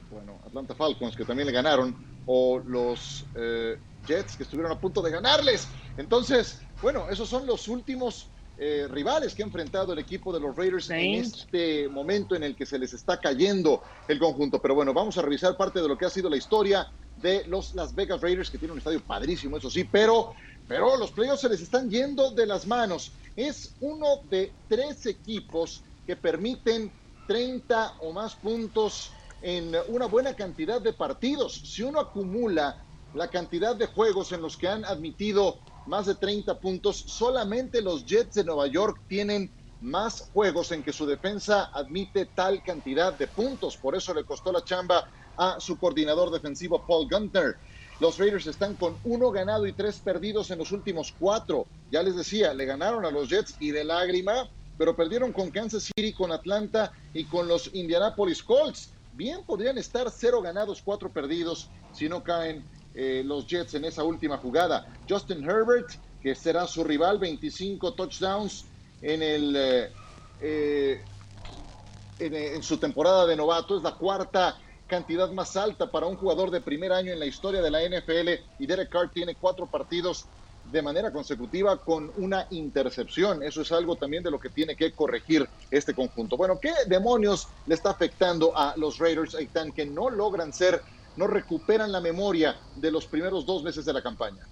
bueno, 0.10 0.40
Atlanta 0.46 0.76
Falcons, 0.76 1.16
que 1.16 1.26
también 1.26 1.48
le 1.48 1.54
ganaron, 1.54 2.13
o 2.26 2.60
los 2.60 3.26
eh, 3.36 3.78
Jets, 4.06 4.36
que 4.36 4.44
estuvieron 4.44 4.72
a 4.72 4.80
punto 4.80 5.02
de 5.02 5.12
ganarles. 5.12 5.68
Entonces, 5.98 6.62
bueno, 6.82 7.10
esos 7.10 7.30
son 7.30 7.46
los 7.46 7.68
últimos 7.68 8.28
eh, 8.58 8.88
rivales 8.90 9.34
que 9.34 9.42
ha 9.42 9.46
enfrentado 9.46 9.94
el 9.94 10.00
equipo 10.00 10.32
de 10.32 10.40
los 10.40 10.56
Raiders 10.56 10.90
en 10.92 11.16
este 11.16 11.88
momento 11.90 12.36
en 12.36 12.44
el 12.44 12.56
que 12.56 12.66
se 12.66 12.78
les 12.78 12.94
está 12.94 13.20
cayendo 13.20 13.82
el 14.08 14.20
conjunto. 14.20 14.62
Pero 14.62 14.76
bueno, 14.76 14.94
vamos 14.94 15.18
a 15.18 15.22
revisar 15.22 15.58
parte 15.58 15.82
de 15.82 15.88
lo 15.88 15.98
que 15.98 16.06
ha 16.06 16.10
sido 16.10 16.30
la 16.30 16.38
historia 16.38 16.88
de 17.22 17.46
los 17.48 17.74
Las 17.74 17.96
Vegas 17.96 18.22
Raiders, 18.22 18.50
que 18.50 18.58
tiene 18.58 18.74
un 18.74 18.78
estadio 18.78 19.02
padrísimo, 19.02 19.58
eso 19.58 19.70
sí, 19.70 19.84
pero, 19.84 20.34
pero 20.68 20.98
los 20.98 21.12
playoffs 21.12 21.42
se 21.42 21.50
les 21.50 21.62
están 21.62 21.90
yendo 21.90 22.32
de 22.32 22.46
las 22.46 22.68
manos. 22.68 23.12
Es 23.36 23.76
uno 23.80 24.22
de 24.30 24.52
tres 24.68 25.06
equipos 25.06 25.84
que 26.06 26.16
permiten 26.16 26.92
30 27.28 27.96
o 28.02 28.12
más 28.12 28.36
puntos 28.36 29.12
en 29.44 29.76
una 29.90 30.08
buena 30.08 30.34
cantidad 30.34 30.82
de 30.82 30.94
partidos. 30.94 31.62
Si 31.66 31.84
uno 31.84 32.00
acumula 32.00 32.84
la 33.14 33.28
cantidad 33.28 33.76
de 33.76 33.88
juegos 33.88 34.32
en 34.32 34.42
los 34.42 34.58
que 34.58 34.70
han 34.70 34.86
admitido 34.86 35.60
más 35.86 36.06
de 36.06 36.16
30 36.16 36.60
puntos, 36.60 36.98
solamente 36.98 37.82
los 37.82 38.06
Jets 38.06 38.36
de 38.36 38.46
Nueva 38.46 38.68
York 38.68 39.02
tienen 39.08 39.52
más 39.82 40.30
juegos 40.32 40.72
en 40.72 40.82
que 40.82 40.94
su 40.94 41.06
defensa 41.06 41.70
admite 41.74 42.26
tal 42.28 42.64
cantidad 42.64 43.14
de 43.14 43.28
puntos. 43.28 43.76
Por 43.76 43.96
eso 43.96 44.14
le 44.14 44.24
costó 44.24 44.52
la 44.54 44.64
chamba 44.64 45.04
a 45.36 45.60
su 45.60 45.78
coordinador 45.78 46.32
defensivo 46.32 46.86
Paul 46.88 47.10
Gunther. 47.10 47.58
Los 48.00 48.18
Raiders 48.18 48.48
están 48.48 48.78
con 48.78 48.98
uno 49.04 49.30
ganado 49.30 49.68
y 49.68 49.74
tres 49.74 50.00
perdidos 50.00 50.52
en 50.52 50.60
los 50.60 50.72
últimos 50.72 51.14
cuatro. 51.20 51.68
Ya 51.92 52.02
les 52.02 52.16
decía, 52.16 52.54
le 52.54 52.66
ganaron 52.66 53.06
a 53.06 53.12
los 53.12 53.28
Jets 53.28 53.58
y 53.60 53.72
de 53.72 53.84
lágrima, 53.84 54.50
pero 54.78 54.96
perdieron 54.96 55.34
con 55.34 55.52
Kansas 55.52 55.84
City, 55.84 56.14
con 56.14 56.32
Atlanta 56.32 56.94
y 57.14 57.26
con 57.26 57.50
los 57.50 57.70
Indianapolis 57.74 58.42
Colts. 58.42 58.93
Bien 59.16 59.44
podrían 59.46 59.78
estar 59.78 60.10
cero 60.10 60.42
ganados, 60.42 60.82
cuatro 60.84 61.12
perdidos 61.12 61.70
si 61.92 62.10
no 62.10 62.24
caen 62.24 62.66
eh, 62.96 63.22
los 63.24 63.46
Jets 63.46 63.76
en 63.76 63.86
esa 63.86 64.04
última 64.04 64.38
jugada. 64.38 64.86
Justin 65.08 65.44
Herbert, 65.48 65.88
que 66.22 66.34
será 66.34 66.66
su 66.66 66.84
rival, 66.84 67.20
25 67.20 67.94
touchdowns 67.94 68.66
en 69.02 69.22
el 69.22 69.56
eh, 69.56 69.92
eh, 70.42 71.02
en, 72.20 72.34
en 72.34 72.64
su 72.64 72.78
temporada 72.78 73.28
de 73.28 73.36
novato. 73.36 73.78
Es 73.78 73.84
la 73.84 73.96
cuarta 73.96 74.58
cantidad 74.88 75.30
más 75.32 75.56
alta 75.56 75.92
para 75.92 76.08
un 76.08 76.18
jugador 76.18 76.50
de 76.50 76.62
primer 76.62 76.92
año 76.92 77.12
en 77.12 77.20
la 77.20 77.26
historia 77.26 77.62
de 77.62 77.72
la 77.72 77.84
NFL 77.84 78.30
y 78.60 78.66
Derek 78.66 78.90
Carr 78.90 79.12
tiene 79.12 79.36
cuatro 79.36 79.68
partidos 79.68 80.28
de 80.74 80.82
manera 80.82 81.14
consecutiva 81.14 81.78
con 81.78 82.12
una 82.18 82.48
intercepción. 82.50 83.44
Eso 83.44 83.62
es 83.62 83.72
algo 83.72 83.96
también 83.96 84.24
de 84.24 84.32
lo 84.32 84.40
que 84.40 84.50
tiene 84.50 84.76
que 84.76 84.92
corregir 84.92 85.48
este 85.70 85.94
conjunto. 85.94 86.36
Bueno, 86.36 86.60
¿qué 86.60 86.74
demonios 86.88 87.48
le 87.68 87.76
está 87.76 87.92
afectando 87.92 88.58
a 88.58 88.74
los 88.76 88.98
Raiders 88.98 89.36
Aitan 89.36 89.72
que 89.72 89.86
no 89.86 90.10
logran 90.10 90.52
ser, 90.52 90.82
no 91.16 91.28
recuperan 91.28 91.92
la 91.92 92.02
memoria 92.02 92.60
de 92.76 92.90
los 92.90 93.06
primeros 93.06 93.46
dos 93.46 93.64
meses 93.64 93.86
de 93.86 93.94
la 93.94 94.02
campaña? 94.02 94.48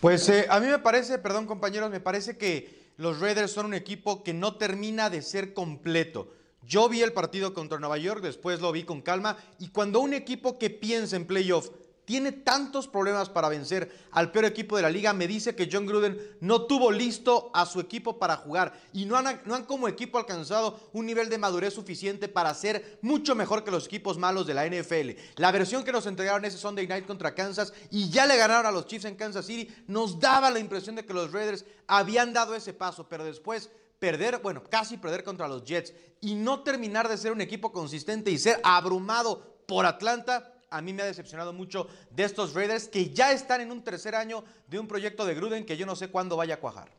Pues 0.00 0.26
eh, 0.30 0.46
a 0.48 0.60
mí 0.60 0.66
me 0.66 0.78
parece, 0.78 1.18
perdón 1.18 1.46
compañeros, 1.46 1.90
me 1.90 2.00
parece 2.00 2.38
que 2.38 2.94
los 2.96 3.20
Raiders 3.20 3.52
son 3.52 3.66
un 3.66 3.74
equipo 3.74 4.24
que 4.24 4.32
no 4.32 4.56
termina 4.56 5.10
de 5.10 5.20
ser 5.20 5.52
completo. 5.52 6.35
Yo 6.66 6.88
vi 6.88 7.02
el 7.02 7.12
partido 7.12 7.54
contra 7.54 7.78
Nueva 7.78 7.98
York, 7.98 8.22
después 8.22 8.60
lo 8.60 8.72
vi 8.72 8.82
con 8.82 9.00
calma, 9.00 9.36
y 9.58 9.68
cuando 9.68 10.00
un 10.00 10.14
equipo 10.14 10.58
que 10.58 10.70
piensa 10.70 11.16
en 11.16 11.26
playoff 11.26 11.70
tiene 12.06 12.30
tantos 12.30 12.86
problemas 12.86 13.28
para 13.28 13.48
vencer 13.48 13.90
al 14.12 14.30
peor 14.30 14.46
equipo 14.46 14.76
de 14.76 14.82
la 14.82 14.90
liga, 14.90 15.12
me 15.12 15.26
dice 15.26 15.54
que 15.54 15.68
John 15.70 15.86
Gruden 15.86 16.18
no 16.40 16.62
tuvo 16.62 16.92
listo 16.92 17.50
a 17.52 17.66
su 17.66 17.80
equipo 17.80 18.18
para 18.18 18.36
jugar 18.36 18.80
y 18.92 19.04
no 19.04 19.16
han, 19.16 19.42
no 19.44 19.54
han 19.54 19.64
como 19.64 19.88
equipo 19.88 20.16
alcanzado 20.16 20.88
un 20.92 21.04
nivel 21.04 21.28
de 21.28 21.36
madurez 21.36 21.74
suficiente 21.74 22.28
para 22.28 22.54
ser 22.54 22.98
mucho 23.02 23.34
mejor 23.34 23.64
que 23.64 23.72
los 23.72 23.86
equipos 23.86 24.18
malos 24.18 24.46
de 24.46 24.54
la 24.54 24.66
NFL. 24.66 25.18
La 25.36 25.50
versión 25.50 25.82
que 25.82 25.92
nos 25.92 26.06
entregaron 26.06 26.44
ese 26.44 26.58
Sunday 26.58 26.86
Night 26.86 27.06
contra 27.06 27.34
Kansas 27.34 27.72
y 27.90 28.08
ya 28.08 28.24
le 28.24 28.36
ganaron 28.36 28.66
a 28.66 28.70
los 28.70 28.86
Chiefs 28.86 29.06
en 29.06 29.16
Kansas 29.16 29.44
City 29.44 29.68
nos 29.88 30.20
daba 30.20 30.50
la 30.50 30.60
impresión 30.60 30.94
de 30.94 31.04
que 31.04 31.12
los 31.12 31.32
Raiders 31.32 31.64
habían 31.88 32.32
dado 32.32 32.54
ese 32.54 32.72
paso, 32.72 33.08
pero 33.08 33.24
después 33.24 33.68
perder, 33.98 34.38
bueno, 34.42 34.62
casi 34.64 34.96
perder 34.96 35.24
contra 35.24 35.48
los 35.48 35.64
Jets 35.64 35.92
y 36.20 36.34
no 36.34 36.62
terminar 36.62 37.08
de 37.08 37.16
ser 37.16 37.32
un 37.32 37.40
equipo 37.40 37.72
consistente 37.72 38.30
y 38.30 38.38
ser 38.38 38.60
abrumado 38.62 39.62
por 39.66 39.86
Atlanta, 39.86 40.52
a 40.70 40.82
mí 40.82 40.92
me 40.92 41.02
ha 41.02 41.06
decepcionado 41.06 41.52
mucho 41.52 41.88
de 42.10 42.24
estos 42.24 42.54
Raiders 42.54 42.88
que 42.88 43.10
ya 43.10 43.32
están 43.32 43.60
en 43.60 43.70
un 43.70 43.82
tercer 43.82 44.14
año 44.14 44.44
de 44.66 44.78
un 44.78 44.88
proyecto 44.88 45.24
de 45.24 45.34
Gruden 45.34 45.64
que 45.64 45.76
yo 45.76 45.86
no 45.86 45.96
sé 45.96 46.08
cuándo 46.08 46.36
vaya 46.36 46.54
a 46.54 46.60
cuajar. 46.60 46.90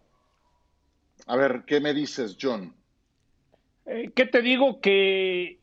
A 1.25 1.35
ver, 1.35 1.63
¿qué 1.65 1.79
me 1.79 1.93
dices, 1.93 2.37
John? 2.39 2.75
Eh, 3.85 4.11
¿Qué 4.15 4.25
te 4.25 4.41
digo? 4.41 4.79
Que 4.81 5.59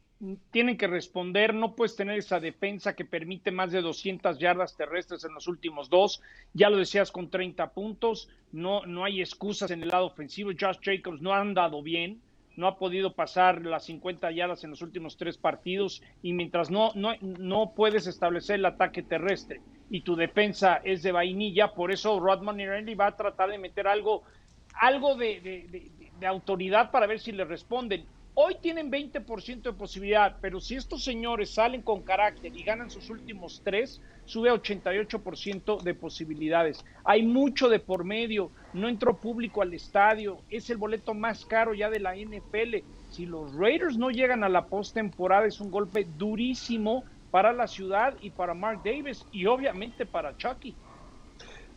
tienen 0.51 0.77
que 0.77 0.87
responder, 0.87 1.55
no 1.55 1.75
puedes 1.75 1.97
tener 1.97 2.19
esa 2.19 2.41
defensa 2.41 2.95
que 2.95 3.05
permite 3.05 3.51
más 3.51 3.73
de 3.73 3.83
200 3.83 4.39
yardas 4.39 4.77
terrestres 4.77 5.25
en 5.25 5.35
los 5.35 5.49
últimos 5.49 5.91
dos, 5.91 6.23
ya 6.53 6.71
lo 6.71 6.79
decías 6.79 7.11
con 7.11 7.31
30 7.31 7.71
puntos, 7.73 8.29
no, 8.53 8.87
no 8.87 9.05
hay 9.05 9.21
excusas 9.21 9.71
en 9.71 9.83
el 9.83 9.89
lado 9.89 10.07
ofensivo, 10.07 10.51
Josh 10.59 10.79
Jacobs 10.83 11.21
no 11.21 11.35
ha 11.35 11.41
andado 11.41 11.83
bien, 11.83 12.21
no 12.57 12.69
ha 12.69 12.79
podido 12.79 13.15
pasar 13.15 13.67
las 13.67 13.85
50 13.87 14.31
yardas 14.31 14.63
en 14.63 14.71
los 14.71 14.83
últimos 14.83 15.17
tres 15.17 15.37
partidos 15.37 16.03
y 16.23 16.33
mientras 16.33 16.71
no, 16.71 16.93
no, 16.95 17.13
no 17.21 17.73
puedes 17.75 18.07
establecer 18.07 18.57
el 18.57 18.67
ataque 18.67 19.03
terrestre 19.03 19.61
y 19.91 20.03
tu 20.03 20.15
defensa 20.15 20.81
es 20.85 21.03
de 21.03 21.13
vainilla, 21.13 21.75
por 21.75 21.91
eso 21.91 22.19
Rodman 22.21 22.61
y 22.61 22.67
Randy 22.67 22.95
va 22.95 23.09
a 23.09 23.17
tratar 23.17 23.51
de 23.51 23.59
meter 23.59 23.89
algo, 23.89 24.23
algo 24.81 25.17
de, 25.17 25.41
de, 25.41 25.91
de 26.19 26.27
autoridad 26.27 26.91
para 26.91 27.07
ver 27.07 27.21
si 27.21 27.33
le 27.33 27.45
responden. 27.45 28.07
Hoy 28.37 28.57
tienen 28.61 28.91
20% 28.91 29.63
de 29.63 29.73
posibilidad, 29.73 30.37
pero 30.41 30.61
si 30.61 30.75
estos 30.75 31.05
señores 31.05 31.51
salen 31.51 31.83
con 31.83 32.03
carácter 32.03 32.53
y 32.53 32.65
ganan 32.65 32.91
sus 32.91 33.09
últimos 33.09 33.63
tres, 33.63 34.01
sube 34.25 34.51
a 34.51 34.55
88% 34.55 35.81
de 35.81 35.95
posibilidades. 35.95 36.85
Hay 37.05 37.23
mucho 37.23 37.69
de 37.69 37.79
por 37.79 38.03
medio, 38.03 38.51
no 38.73 38.89
entró 38.89 39.17
público 39.17 39.63
al 39.63 39.73
estadio, 39.73 40.41
es 40.51 40.69
el 40.69 40.79
boleto 40.79 41.15
más 41.15 41.45
caro 41.45 41.75
ya 41.75 41.89
de 41.91 42.01
la 42.01 42.17
NFL. 42.17 42.79
Si 43.13 43.25
los 43.25 43.55
Raiders 43.55 43.97
no 43.97 44.11
llegan 44.11 44.43
a 44.43 44.49
la 44.49 44.67
postemporada, 44.67 45.47
es 45.47 45.61
un 45.61 45.71
golpe 45.71 46.05
durísimo 46.19 47.05
para 47.31 47.53
la 47.53 47.69
ciudad 47.69 48.17
y 48.21 48.31
para 48.31 48.53
Mark 48.53 48.81
Davis 48.85 49.25
y 49.31 49.47
obviamente 49.47 50.07
para 50.07 50.37
Chucky. 50.37 50.75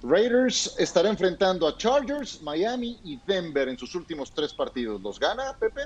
Raiders 0.02 0.76
estará 0.80 1.10
enfrentando 1.10 1.68
a 1.68 1.78
Chargers, 1.78 2.42
Miami 2.42 3.00
y 3.04 3.20
Denver 3.28 3.70
en 3.70 3.78
sus 3.78 3.94
últimos 3.94 4.32
tres 4.32 4.54
partidos. 4.54 5.00
¿Los 5.02 5.20
gana, 5.20 5.56
Pepe? 5.60 5.82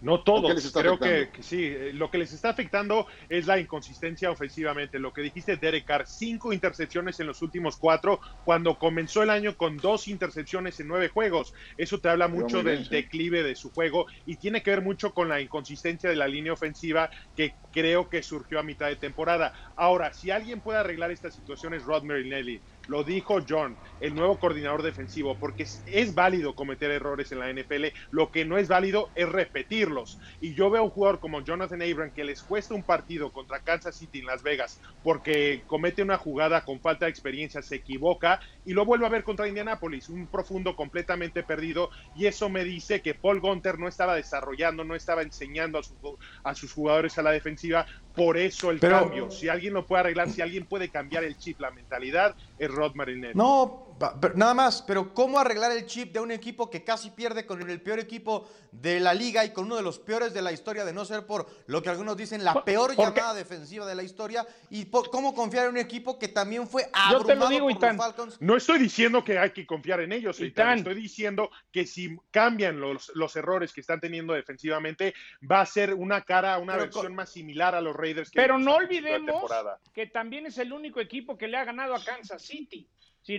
No 0.00 0.22
les 0.54 0.64
está 0.64 0.80
Creo 0.80 0.92
afectando? 0.94 1.26
que, 1.26 1.32
que 1.32 1.42
sí. 1.42 1.64
eh, 1.64 1.92
Lo 1.92 2.10
que 2.10 2.18
les 2.18 2.32
está 2.32 2.50
afectando 2.50 3.06
es 3.28 3.46
la 3.46 3.58
inconsistencia 3.58 4.30
ofensivamente. 4.30 4.98
Lo 4.98 5.12
que 5.12 5.22
dijiste, 5.22 5.56
Derek 5.56 5.84
Carr, 5.84 6.06
cinco 6.06 6.52
intercepciones 6.52 7.18
en 7.18 7.26
los 7.26 7.42
últimos 7.42 7.76
cuatro, 7.76 8.20
cuando 8.44 8.78
comenzó 8.78 9.22
el 9.24 9.30
año 9.30 9.56
con 9.56 9.76
dos 9.76 10.06
intercepciones 10.06 10.78
en 10.78 10.86
nueve 10.88 11.08
juegos. 11.08 11.52
Eso 11.76 11.98
te 11.98 12.08
habla 12.08 12.28
mucho 12.28 12.62
bien, 12.62 12.76
del 12.76 12.84
sí. 12.84 12.90
declive 12.90 13.42
de 13.42 13.56
su 13.56 13.70
juego 13.70 14.06
y 14.24 14.36
tiene 14.36 14.62
que 14.62 14.70
ver 14.70 14.82
mucho 14.82 15.12
con 15.12 15.28
la 15.28 15.40
inconsistencia 15.40 16.08
de 16.08 16.16
la 16.16 16.28
línea 16.28 16.52
ofensiva 16.52 17.10
que 17.34 17.56
creo 17.72 18.08
que 18.08 18.22
surgió 18.22 18.60
a 18.60 18.62
mitad 18.62 18.86
de 18.86 18.96
temporada. 18.96 19.52
Ahora, 19.76 20.12
si 20.12 20.30
alguien 20.30 20.60
puede 20.62 20.78
arreglar 20.78 21.10
esta 21.10 21.30
situación 21.30 21.74
es 21.74 21.82
Rod 21.84 22.04
Marinelli. 22.04 22.62
Lo 22.88 23.04
dijo 23.04 23.38
John, 23.46 23.78
el 24.00 24.14
nuevo 24.14 24.38
coordinador 24.38 24.82
defensivo, 24.82 25.38
porque 25.38 25.64
es, 25.84 26.14
válido 26.14 26.54
cometer 26.54 26.90
errores 26.90 27.30
en 27.32 27.38
la 27.38 27.52
NFL. 27.52 27.86
Lo 28.10 28.30
que 28.30 28.44
no 28.44 28.58
es 28.58 28.66
válido 28.66 29.12
es 29.14 29.28
repetirlos. 29.28 30.18
Y 30.40 30.54
yo 30.54 30.70
veo 30.70 30.82
a 30.82 30.84
un 30.84 30.90
jugador 30.90 31.20
como 31.20 31.44
Jonathan 31.44 31.82
Abram 31.82 32.12
que 32.12 32.24
les 32.24 32.42
cuesta 32.42 32.74
un 32.74 32.84
partido 32.84 33.30
contra 33.30 33.60
Kansas 33.60 33.96
City 33.96 34.20
en 34.20 34.26
Las 34.26 34.42
Vegas 34.42 34.80
porque 35.02 35.64
comete 35.66 36.02
una 36.02 36.16
jugada 36.16 36.64
con 36.64 36.80
falta 36.80 37.04
de 37.04 37.10
experiencia, 37.10 37.62
se 37.62 37.76
equivoca 37.76 38.40
y 38.68 38.74
lo 38.74 38.84
vuelve 38.84 39.06
a 39.06 39.08
ver 39.08 39.24
contra 39.24 39.48
Indianapolis, 39.48 40.10
un 40.10 40.26
profundo 40.26 40.76
completamente 40.76 41.42
perdido. 41.42 41.88
Y 42.14 42.26
eso 42.26 42.50
me 42.50 42.64
dice 42.64 43.00
que 43.00 43.14
Paul 43.14 43.40
Gunter 43.40 43.78
no 43.78 43.88
estaba 43.88 44.14
desarrollando, 44.14 44.84
no 44.84 44.94
estaba 44.94 45.22
enseñando 45.22 45.78
a, 45.78 45.82
su- 45.82 46.18
a 46.44 46.54
sus 46.54 46.72
jugadores 46.74 47.16
a 47.16 47.22
la 47.22 47.30
defensiva. 47.30 47.86
Por 48.14 48.36
eso 48.36 48.70
el 48.70 48.78
Pero- 48.78 49.00
cambio. 49.00 49.30
Si 49.30 49.48
alguien 49.48 49.72
lo 49.72 49.86
puede 49.86 50.00
arreglar, 50.00 50.28
si 50.28 50.42
alguien 50.42 50.66
puede 50.66 50.90
cambiar 50.90 51.24
el 51.24 51.38
chip, 51.38 51.60
la 51.60 51.70
mentalidad, 51.70 52.36
es 52.58 52.70
Rod 52.70 52.94
Marinelli. 52.94 53.34
No, 53.34 53.87
pero 54.20 54.34
nada 54.34 54.54
más, 54.54 54.82
pero 54.82 55.12
¿cómo 55.14 55.38
arreglar 55.38 55.72
el 55.72 55.86
chip 55.86 56.12
de 56.12 56.20
un 56.20 56.30
equipo 56.30 56.70
que 56.70 56.84
casi 56.84 57.10
pierde 57.10 57.46
con 57.46 57.68
el 57.68 57.80
peor 57.82 57.98
equipo 57.98 58.48
de 58.70 59.00
la 59.00 59.14
liga 59.14 59.44
y 59.44 59.50
con 59.52 59.64
uno 59.66 59.76
de 59.76 59.82
los 59.82 59.98
peores 59.98 60.32
de 60.34 60.42
la 60.42 60.52
historia, 60.52 60.84
de 60.84 60.92
no 60.92 61.04
ser 61.04 61.26
por 61.26 61.46
lo 61.66 61.82
que 61.82 61.88
algunos 61.90 62.16
dicen 62.16 62.44
la 62.44 62.64
peor 62.64 62.94
llamada 62.96 63.34
defensiva 63.34 63.86
de 63.86 63.94
la 63.94 64.02
historia? 64.02 64.46
¿Y 64.70 64.84
por- 64.86 65.10
cómo 65.10 65.34
confiar 65.34 65.64
en 65.64 65.70
un 65.72 65.78
equipo 65.78 66.18
que 66.18 66.28
también 66.28 66.68
fue 66.68 66.82
Yo 67.10 67.18
te 67.24 67.34
lo 67.34 67.44
abrumado 67.44 67.48
digo, 67.50 67.62
por 67.66 67.72
Itán. 67.72 67.96
los 67.96 68.06
Falcons? 68.06 68.36
No 68.40 68.56
estoy 68.56 68.78
diciendo 68.78 69.24
que 69.24 69.38
hay 69.38 69.50
que 69.50 69.66
confiar 69.66 70.00
en 70.00 70.12
ellos. 70.12 70.38
Itán. 70.40 70.78
estoy 70.78 70.94
diciendo 70.94 71.50
que 71.72 71.86
si 71.86 72.16
cambian 72.30 72.80
los, 72.80 73.10
los 73.14 73.34
errores 73.36 73.72
que 73.72 73.80
están 73.80 74.00
teniendo 74.00 74.32
defensivamente, 74.34 75.14
va 75.50 75.60
a 75.60 75.66
ser 75.66 75.94
una 75.94 76.22
cara, 76.22 76.58
una 76.58 76.74
Pero 76.74 76.84
versión 76.84 77.06
con- 77.06 77.14
más 77.16 77.30
similar 77.30 77.74
a 77.74 77.80
los 77.80 77.96
Raiders. 77.96 78.30
Que 78.30 78.36
Pero 78.40 78.58
no 78.58 78.76
olvidemos 78.76 79.50
que 79.92 80.06
también 80.06 80.46
es 80.46 80.58
el 80.58 80.72
único 80.72 81.00
equipo 81.00 81.36
que 81.36 81.48
le 81.48 81.56
ha 81.56 81.64
ganado 81.64 81.94
a 81.94 82.04
Kansas 82.04 82.42
City. 82.42 82.88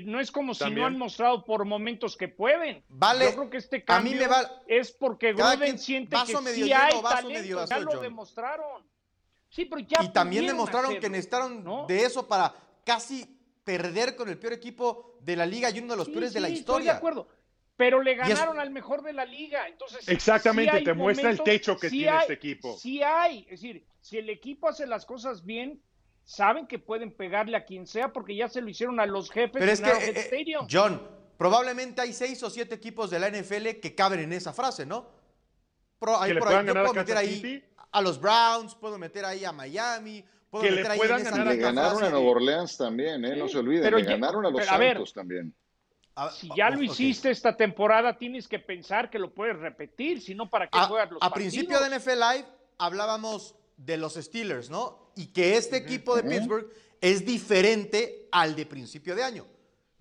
No 0.01 0.19
es 0.19 0.31
como 0.31 0.53
si 0.53 0.69
no 0.69 0.85
han 0.85 0.97
mostrado 0.97 1.43
por 1.43 1.65
momentos 1.65 2.15
que 2.15 2.27
pueden. 2.27 2.83
Vale, 2.89 3.25
Yo 3.25 3.35
creo 3.35 3.49
que 3.49 3.57
este 3.57 3.77
a 3.87 3.99
mí 4.01 4.11
cambio 4.11 4.15
me 4.21 4.27
va- 4.27 4.61
es 4.67 4.91
porque 4.91 5.33
Gruden 5.33 5.79
siente 5.79 6.15
vaso 6.15 6.37
que 6.39 6.43
medio 6.45 6.65
sí 6.65 6.69
lleno, 6.71 6.83
hay 6.83 7.01
vaso 7.01 7.15
talento, 7.15 7.39
medio 7.41 7.55
ya 7.55 7.61
vacío, 7.61 7.79
lo 7.85 7.91
John. 7.93 8.01
demostraron. 8.03 8.83
Sí, 9.49 9.65
pero 9.65 9.81
ya 9.81 10.03
y 10.03 10.09
también 10.09 10.45
demostraron 10.45 10.91
hacerlo, 10.91 11.01
que 11.01 11.09
necesitaron 11.09 11.63
¿no? 11.63 11.87
de 11.87 12.03
eso 12.03 12.27
para 12.27 12.53
casi 12.85 13.25
perder 13.63 14.15
con 14.15 14.29
el 14.29 14.37
peor 14.37 14.53
equipo 14.53 15.17
de 15.21 15.35
la 15.35 15.45
liga 15.45 15.69
y 15.71 15.79
uno 15.79 15.93
de 15.93 15.97
los 15.97 16.05
Sí, 16.07 16.11
peores 16.13 16.33
de 16.33 16.39
la 16.39 16.47
sí, 16.49 16.53
Estoy 16.53 16.59
historia. 16.61 16.91
de 16.91 16.97
acuerdo. 16.97 17.27
Pero 17.75 18.01
le 18.03 18.11
es- 18.11 18.17
ganaron 18.17 18.59
al 18.59 18.69
mejor 18.71 19.01
de 19.01 19.13
la 19.13 19.25
liga. 19.25 19.67
Entonces, 19.67 20.07
Exactamente, 20.07 20.79
sí 20.79 20.83
te 20.83 20.93
muestra 20.93 21.29
el 21.31 21.41
techo 21.41 21.77
que 21.79 21.89
sí 21.89 21.97
tiene 21.99 22.11
hay- 22.11 22.21
este 22.21 22.33
equipo. 22.33 22.77
Sí 22.77 23.01
hay. 23.01 23.39
Es 23.49 23.61
decir, 23.61 23.85
si 24.01 24.17
el 24.17 24.29
equipo 24.29 24.67
hace 24.67 24.85
las 24.85 25.05
cosas 25.05 25.45
bien, 25.45 25.81
saben 26.29 26.67
que 26.67 26.77
pueden 26.77 27.11
pegarle 27.11 27.57
a 27.57 27.65
quien 27.65 27.87
sea 27.87 28.13
porque 28.13 28.35
ya 28.35 28.47
se 28.47 28.61
lo 28.61 28.69
hicieron 28.69 28.99
a 28.99 29.07
los 29.07 29.31
jefes 29.31 29.53
Pero 29.59 29.71
es 29.71 29.79
en 29.79 29.85
que, 29.85 29.91
eh, 29.91 30.09
eh, 30.15 30.19
Stadium. 30.19 30.67
John, 30.71 31.01
probablemente 31.37 32.01
hay 32.01 32.13
seis 32.13 32.43
o 32.43 32.51
siete 32.51 32.75
equipos 32.75 33.09
de 33.09 33.17
la 33.19 33.29
NFL 33.31 33.79
que 33.81 33.95
caben 33.95 34.19
en 34.19 34.33
esa 34.33 34.53
frase, 34.53 34.85
¿no? 34.85 35.07
Pro- 35.97 36.21
ahí 36.21 36.27
Que 36.29 36.33
le 36.35 36.39
por 36.39 36.49
ahí, 36.49 36.53
puedan 36.53 36.67
yo 36.67 36.73
ganar 36.75 36.85
puedo 36.87 36.99
a 36.99 37.03
meter 37.03 37.17
ahí 37.17 37.35
City. 37.37 37.63
a 37.91 38.01
los 38.01 38.21
Browns, 38.21 38.75
puedo 38.75 38.99
meter 38.99 39.25
ahí 39.25 39.43
a 39.43 39.51
Miami, 39.51 40.23
puedo 40.51 40.63
Que 40.63 40.69
le 40.69 40.75
meter 40.77 40.91
ahí 40.91 40.97
puedan 40.99 41.19
en 41.21 41.27
esa 41.27 41.35
ganar 41.37 41.55
Le 41.55 41.61
ganaron 41.61 41.91
frase 41.97 42.05
a 42.05 42.09
Nueva 42.11 42.29
Orleans 42.31 42.77
también, 42.77 43.25
¿eh? 43.25 43.35
no 43.35 43.47
se 43.47 43.57
olviden. 43.57 43.83
pero 43.85 43.97
Le 43.97 44.03
ya- 44.03 44.11
ganaron 44.11 44.45
a 44.45 44.49
los 44.51 44.59
pero 44.61 44.71
a 44.71 44.77
ver, 44.77 44.93
Santos 44.97 45.13
también. 45.13 45.55
A- 46.13 46.29
Si 46.29 46.47
ya 46.55 46.69
lo 46.69 46.83
hiciste 46.83 47.31
esta 47.31 47.57
temporada, 47.57 48.15
tienes 48.19 48.47
que 48.47 48.59
pensar 48.59 49.09
que 49.09 49.17
lo 49.17 49.33
puedes 49.33 49.57
repetir, 49.57 50.21
si 50.21 50.35
no, 50.35 50.47
¿para 50.47 50.67
qué 50.67 50.77
A, 50.77 50.83
juegas 50.85 51.09
los 51.09 51.17
a 51.23 51.29
partidos? 51.31 51.53
principio 51.55 51.79
de 51.79 51.89
NFL 51.97 52.19
Live 52.19 52.45
hablábamos 52.77 53.55
de 53.79 53.97
los 53.97 54.13
Steelers, 54.15 54.69
¿no? 54.69 55.11
Y 55.15 55.27
que 55.27 55.57
este 55.57 55.77
equipo 55.77 56.15
de 56.15 56.23
Pittsburgh 56.23 56.69
es 57.01 57.25
diferente 57.25 58.27
al 58.31 58.55
de 58.55 58.65
principio 58.65 59.15
de 59.15 59.23
año. 59.23 59.47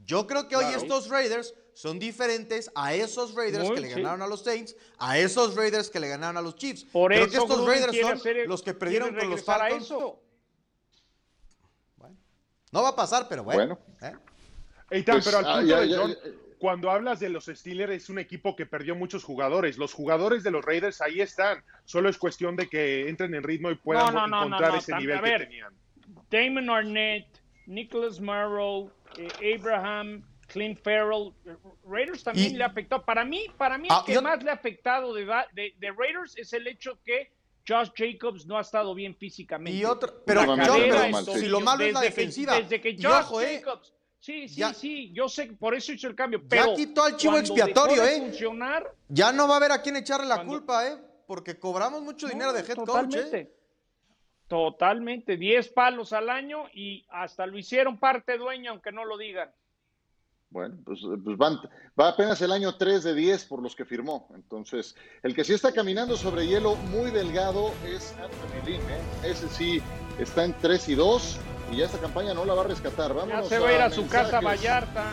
Yo 0.05 0.27
creo 0.27 0.49
que 0.49 0.57
hoy 0.57 0.65
Claro. 0.65 0.79
estos 0.83 1.09
Raiders 1.09 1.55
son 1.75 1.99
diferentes 1.99 2.71
a 2.75 2.95
esos 2.95 3.35
Raiders 3.35 3.67
Muy, 3.67 3.75
que 3.77 3.81
le 3.83 3.89
sí. 3.89 3.95
ganaron 3.95 4.23
a 4.23 4.27
los 4.27 4.43
Saints, 4.43 4.75
a 4.99 5.17
esos 5.19 5.55
Raiders 5.55 5.91
que 5.91 6.01
le 6.01 6.09
ganaron 6.09 6.37
a 6.37 6.43
los 6.43 6.57
Chiefs. 6.57 6.85
Por 6.85 7.13
creo 7.13 7.25
eso 7.25 7.31
que 7.31 7.37
estos 7.39 7.57
Gruden 7.57 7.69
Raiders 7.83 8.01
son 8.01 8.13
hacer- 8.19 8.49
los 8.49 8.63
que 8.63 8.75
perdieron 8.75 9.15
con 9.15 9.31
los 9.31 9.45
Falcons. 9.45 9.85
eso. 9.85 10.21
No 12.73 12.83
va 12.83 12.91
a 12.91 12.97
pasar, 12.97 13.29
pero 13.29 13.45
bueno. 13.45 13.79
¿eh? 14.03 14.13
Eitan, 14.91 15.17
Pues, 15.17 15.25
pero 15.25 15.39
al 15.39 15.47
ah, 15.47 15.53
punto 15.61 15.67
ya, 15.69 15.81
de 15.81 15.89
ya, 15.89 15.97
John, 15.99 16.11
ya. 16.11 16.31
Cuando 16.59 16.91
hablas 16.91 17.21
de 17.21 17.29
los 17.29 17.47
Steelers, 17.47 17.93
es 17.95 18.09
un 18.11 18.19
equipo 18.19 18.55
que 18.57 18.67
perdió 18.67 18.95
muchos 18.95 19.25
jugadores. 19.25 19.79
Los 19.79 19.93
jugadores 19.95 20.43
de 20.43 20.51
los 20.51 20.65
Raiders 20.65 21.01
ahí 21.01 21.21
están. 21.21 21.63
Solo 21.85 22.09
es 22.09 22.19
cuestión 22.19 22.57
de 22.57 22.69
que 22.69 23.09
entren 23.09 23.35
en 23.35 23.43
ritmo 23.43 23.71
y 23.71 23.77
puedan 23.77 24.07
No, 24.07 24.13
no, 24.13 24.27
no, 24.27 24.37
encontrar 24.47 24.71
no, 24.71 24.75
no, 24.77 24.81
ese 24.81 24.95
nivel 24.97 25.19
a 25.19 25.23
que 25.23 25.31
ver. 25.31 25.41
tenían. 25.49 25.73
Damon 26.31 26.71
Arnett, 26.71 27.27
Nicholas 27.67 28.21
Morrow, 28.21 28.91
eh, 29.17 29.57
Abraham, 29.59 30.23
Clint 30.49 30.79
Farrell, 30.83 31.33
eh, 31.47 31.55
Raiders 31.87 32.25
también 32.25 32.53
Y- 32.53 32.57
le 32.57 32.65
ha 32.65 32.69
afectado. 32.69 33.05
Para 33.05 33.25
mí, 33.25 33.47
para 33.57 33.77
mí 33.79 33.89
Ah, 33.91 33.99
el 34.01 34.07
que 34.07 34.15
yo- 34.15 34.23
más 34.23 34.43
le 34.43 34.51
ha 34.51 34.55
afectado 34.55 35.13
de, 35.15 35.25
va- 35.25 35.47
de- 35.53 35.75
de 35.79 35.93
Raiders 35.93 36.37
es 36.37 36.53
el 36.53 36.67
hecho 36.67 36.99
que 37.05 37.31
Josh 37.69 37.91
Jacobs 37.95 38.47
no 38.47 38.57
ha 38.57 38.63
estado 38.63 38.95
bien 38.95 39.15
físicamente. 39.15 39.79
Y 39.79 39.85
otro, 39.85 40.23
pero, 40.25 40.47
no, 40.47 40.57
si 41.35 41.47
lo 41.49 41.61
malo 41.61 41.85
es 41.85 41.93
la 41.93 42.01
Desde 42.01 42.15
que- 42.15 42.21
defensiva. 42.21 42.59
desde 42.61 42.81
que 42.81 42.91
Y 42.91 43.03
Josh 43.03 43.13
ojo, 43.25 43.43
¿eh? 43.43 43.61
Jacobs, 43.63 43.93
sí, 44.21 44.49
sí, 44.49 44.57
Ya- 44.61 44.75
sí, 44.75 45.13
yo 45.13 45.29
sé, 45.29 45.47
por 45.59 45.75
eso 45.75 45.93
hizo 45.93 46.07
el 46.09 46.15
cambio. 46.15 46.41
Ya 46.43 46.49
Pero 46.49 46.75
quitó 46.75 47.05
al 47.05 47.17
chivo 47.17 47.39
expiatorio, 47.39 48.05
¿eh? 48.05 48.19
funcionar, 48.21 48.93
Ya 49.09 49.33
no 49.33 49.47
va 49.49 49.55
a 49.55 49.57
haber 49.59 49.73
a 49.73 49.83
quién 49.83 49.97
echarle 49.97 50.27
la 50.27 50.37
Cuando- 50.37 50.53
culpa, 50.55 50.87
¿eh? 50.89 50.97
Porque 51.27 51.59
cobramos 51.59 52.03
mucho 52.03 52.27
dinero 52.27 52.53
de 52.53 52.61
head 52.61 52.75
coach, 52.77 52.87
totalmente. 52.87 53.39
¿eh? 53.41 53.53
Totalmente, 54.49 55.37
10 55.37 55.69
palos 55.69 56.13
al 56.15 56.31
año 56.31 56.65
y 56.73 57.05
hasta 57.11 57.45
lo 57.47 57.59
hicieron 57.59 57.99
parte 57.99 58.39
dueño, 58.39 58.71
aunque 58.71 58.93
no 58.93 59.05
lo 59.05 59.19
digan. 59.19 59.51
Bueno, 60.51 60.79
pues, 60.87 61.01
pues 61.23 61.37
van, 61.37 61.59
va 62.01 62.09
apenas 62.09 62.41
el 62.41 62.51
año 62.53 62.75
3 62.79 63.05
de 63.05 63.15
10 63.15 63.45
por 63.45 63.61
los 63.61 63.77
que 63.77 63.85
firmó. 63.85 64.27
Entonces, 64.35 64.97
el 65.23 65.35
que 65.35 65.45
sí 65.45 65.53
está 65.53 65.73
caminando 65.73 66.17
sobre 66.17 66.47
hielo 66.47 66.77
muy 66.77 67.11
delgado 67.11 67.71
es 67.85 68.15
Anthony 68.15 68.65
Lynn. 68.67 68.81
¿eh? 68.91 69.01
Ese 69.31 69.47
sí 69.51 69.83
está 70.19 70.47
en 70.47 70.55
3 70.63 70.89
y 70.89 70.95
2 70.95 71.37
y 71.73 71.77
ya 71.77 71.87
esta 71.87 71.99
campaña 71.99 72.35
no 72.35 72.45
la 72.45 72.55
va 72.55 72.63
a 72.63 72.67
rescatar. 72.67 73.11
Ya 73.11 73.15
Vámonos 73.15 73.49
se 73.49 73.59
va 73.59 73.69
a 73.69 73.73
ir 73.73 73.81
a 73.81 73.91
su 73.91 74.07
casa 74.09 74.41
Vallarta. 74.41 75.05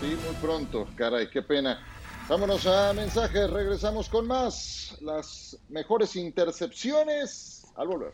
Sí, 0.00 0.16
muy 0.24 0.34
pronto, 0.40 0.86
caray, 0.96 1.30
qué 1.30 1.42
pena. 1.42 1.80
Vámonos 2.28 2.66
a 2.66 2.92
mensajes, 2.92 3.48
regresamos 3.50 4.08
con 4.08 4.26
más. 4.26 4.96
Las 5.00 5.56
mejores 5.68 6.16
intercepciones 6.16 7.66
al 7.76 7.88
volver. 7.88 8.12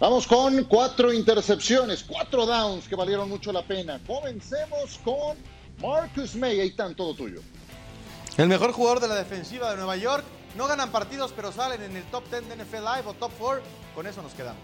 Vamos 0.00 0.26
con 0.26 0.64
cuatro 0.64 1.12
intercepciones, 1.12 2.04
cuatro 2.04 2.46
downs 2.46 2.88
que 2.88 2.96
valieron 2.96 3.28
mucho 3.28 3.52
la 3.52 3.62
pena. 3.62 4.00
Comencemos 4.06 4.98
con 5.04 5.36
Marcus 5.80 6.34
May, 6.36 6.60
ahí 6.60 6.68
está 6.68 6.92
todo 6.94 7.14
tuyo. 7.14 7.40
El 8.36 8.48
mejor 8.48 8.72
jugador 8.72 9.00
de 9.00 9.08
la 9.08 9.14
defensiva 9.14 9.70
de 9.70 9.76
Nueva 9.76 9.96
York. 9.96 10.24
No 10.56 10.66
ganan 10.68 10.90
partidos, 10.90 11.32
pero 11.34 11.50
salen 11.52 11.82
en 11.82 11.96
el 11.96 12.04
top 12.04 12.24
10 12.30 12.48
de 12.48 12.64
NFL 12.64 12.76
Live 12.76 13.02
o 13.06 13.14
top 13.14 13.32
4. 13.38 13.62
Con 13.94 14.06
eso 14.06 14.22
nos 14.22 14.34
quedamos. 14.34 14.62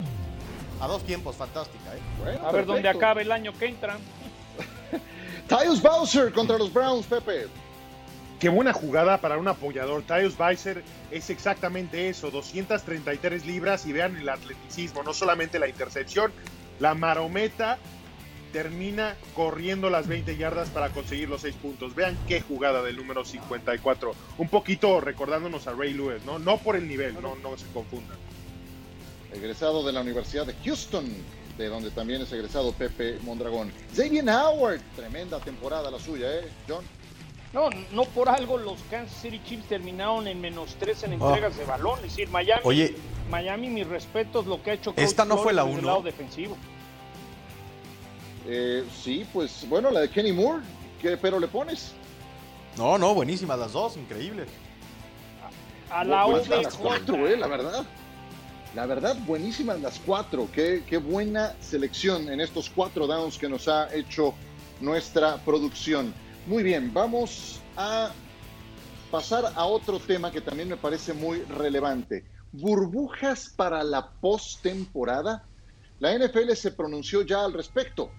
A 0.80 0.86
dos 0.86 1.04
tiempos, 1.04 1.36
fantástica, 1.36 1.94
¿eh? 1.94 2.00
Bueno, 2.22 2.46
A 2.46 2.52
ver 2.52 2.66
dónde 2.66 2.88
acaba 2.88 3.20
el 3.20 3.30
año 3.30 3.52
que 3.52 3.66
entra. 3.66 3.98
Tyus 5.48 5.82
Bowser 5.82 6.32
contra 6.32 6.56
los 6.58 6.72
Browns, 6.72 7.06
Pepe. 7.06 7.48
Qué 8.40 8.48
buena 8.48 8.72
jugada 8.72 9.18
para 9.18 9.36
un 9.36 9.46
apoyador. 9.46 10.02
Tyus 10.02 10.38
Weiser 10.38 10.82
es 11.10 11.28
exactamente 11.28 12.08
eso, 12.08 12.30
233 12.30 13.44
libras 13.44 13.84
y 13.84 13.92
vean 13.92 14.16
el 14.16 14.28
atleticismo, 14.30 15.02
no 15.02 15.12
solamente 15.12 15.58
la 15.58 15.68
intercepción, 15.68 16.32
la 16.78 16.94
marometa 16.94 17.78
termina 18.52 19.14
corriendo 19.34 19.90
las 19.90 20.08
20 20.08 20.36
yardas 20.38 20.70
para 20.70 20.88
conseguir 20.88 21.28
los 21.28 21.42
6 21.42 21.54
puntos. 21.56 21.94
Vean 21.94 22.16
qué 22.26 22.40
jugada 22.40 22.82
del 22.82 22.96
número 22.96 23.24
54. 23.26 24.14
Un 24.38 24.48
poquito 24.48 25.00
recordándonos 25.00 25.66
a 25.66 25.72
Ray 25.72 25.92
Lewis, 25.92 26.24
¿no? 26.24 26.38
No 26.38 26.56
por 26.56 26.76
el 26.76 26.88
nivel, 26.88 27.20
no, 27.20 27.36
no 27.36 27.56
se 27.58 27.66
confundan. 27.66 28.16
Egresado 29.32 29.84
de 29.84 29.92
la 29.92 30.00
Universidad 30.00 30.46
de 30.46 30.54
Houston, 30.64 31.06
de 31.58 31.68
donde 31.68 31.90
también 31.90 32.22
es 32.22 32.32
egresado 32.32 32.72
Pepe 32.72 33.18
Mondragón. 33.22 33.72
Xavier 33.94 34.28
Howard, 34.28 34.80
tremenda 34.96 35.38
temporada 35.40 35.90
la 35.90 35.98
suya, 35.98 36.26
¿eh, 36.34 36.48
John? 36.68 36.84
No, 37.52 37.68
no 37.92 38.04
por 38.04 38.28
algo 38.28 38.56
los 38.58 38.78
Kansas 38.90 39.20
City 39.20 39.40
Chiefs 39.44 39.66
terminaron 39.68 40.26
en 40.28 40.40
menos 40.40 40.76
3 40.78 41.02
en 41.04 41.12
Ah. 41.12 41.14
entregas 41.16 41.56
de 41.56 41.64
balón. 41.64 41.96
Es 41.98 42.02
decir, 42.04 42.28
Miami, 42.28 42.60
Oye, 42.64 42.94
Miami, 43.28 43.68
mis 43.68 43.86
respetos, 43.86 44.46
lo 44.46 44.62
que 44.62 44.70
ha 44.70 44.74
hecho 44.74 44.94
Coach 44.94 45.04
Esta 45.04 45.24
no 45.24 45.36
fue 45.38 45.52
la 45.52 45.64
uno. 45.64 45.82
lado 45.82 46.02
defensivo. 46.02 46.56
Eh, 48.46 48.84
sí, 49.02 49.26
pues 49.32 49.66
bueno, 49.68 49.90
la 49.90 50.00
de 50.00 50.10
Kenny 50.10 50.32
Moore, 50.32 50.62
¿qué 51.02 51.16
pero 51.16 51.38
le 51.38 51.46
pones? 51.48 51.92
No, 52.76 52.96
no, 52.98 53.14
buenísimas 53.14 53.58
las 53.58 53.72
dos, 53.72 53.96
increíbles. 53.96 54.48
A 55.90 56.04
la 56.04 56.24
Buenísimas 56.24 56.58
OBJ. 56.58 56.64
las 56.64 56.76
cuatro, 56.76 57.28
eh, 57.28 57.36
la 57.36 57.46
verdad. 57.48 57.84
La 58.74 58.86
verdad, 58.86 59.16
buenísimas 59.26 59.80
las 59.80 59.98
cuatro. 59.98 60.48
Qué, 60.52 60.84
qué 60.86 60.98
buena 60.98 61.56
selección 61.60 62.28
en 62.28 62.40
estos 62.40 62.70
cuatro 62.70 63.08
downs 63.08 63.36
que 63.36 63.48
nos 63.48 63.66
ha 63.66 63.92
hecho 63.92 64.32
nuestra 64.80 65.38
producción. 65.38 66.14
Muy 66.46 66.62
bien, 66.62 66.94
vamos 66.94 67.60
a 67.76 68.12
pasar 69.10 69.52
a 69.56 69.64
otro 69.64 69.98
tema 69.98 70.30
que 70.30 70.40
también 70.40 70.68
me 70.68 70.76
parece 70.76 71.12
muy 71.12 71.40
relevante. 71.42 72.24
¿Burbujas 72.52 73.52
para 73.56 73.82
la 73.82 74.08
postemporada? 74.08 75.48
La 75.98 76.16
NFL 76.16 76.52
se 76.54 76.70
pronunció 76.70 77.22
ya 77.22 77.44
al 77.44 77.52
respecto. 77.52 78.12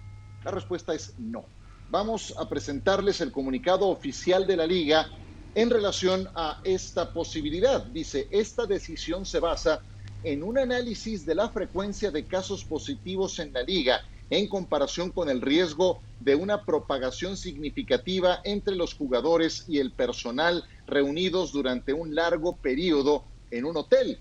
La 0.44 0.50
respuesta 0.50 0.92
es 0.92 1.14
no. 1.18 1.46
Vamos 1.88 2.34
a 2.38 2.46
presentarles 2.46 3.22
el 3.22 3.32
comunicado 3.32 3.88
oficial 3.88 4.46
de 4.46 4.56
la 4.56 4.66
liga 4.66 5.08
en 5.54 5.70
relación 5.70 6.28
a 6.34 6.60
esta 6.62 7.10
posibilidad. 7.10 7.84
Dice, 7.86 8.28
esta 8.30 8.66
decisión 8.66 9.24
se 9.24 9.40
basa 9.40 9.80
en 10.22 10.42
un 10.42 10.58
análisis 10.58 11.26
de 11.26 11.34
la 11.34 11.48
frecuencia 11.48 12.10
de 12.10 12.26
casos 12.26 12.64
positivos 12.64 13.38
en 13.38 13.52
la 13.52 13.62
liga 13.62 14.00
en 14.30 14.48
comparación 14.48 15.10
con 15.10 15.28
el 15.28 15.42
riesgo 15.42 16.00
de 16.18 16.34
una 16.34 16.64
propagación 16.64 17.36
significativa 17.36 18.40
entre 18.44 18.74
los 18.74 18.94
jugadores 18.94 19.64
y 19.68 19.78
el 19.78 19.92
personal 19.92 20.64
reunidos 20.86 21.52
durante 21.52 21.92
un 21.92 22.14
largo 22.14 22.56
periodo 22.56 23.24
en 23.50 23.66
un 23.66 23.76
hotel. 23.76 24.18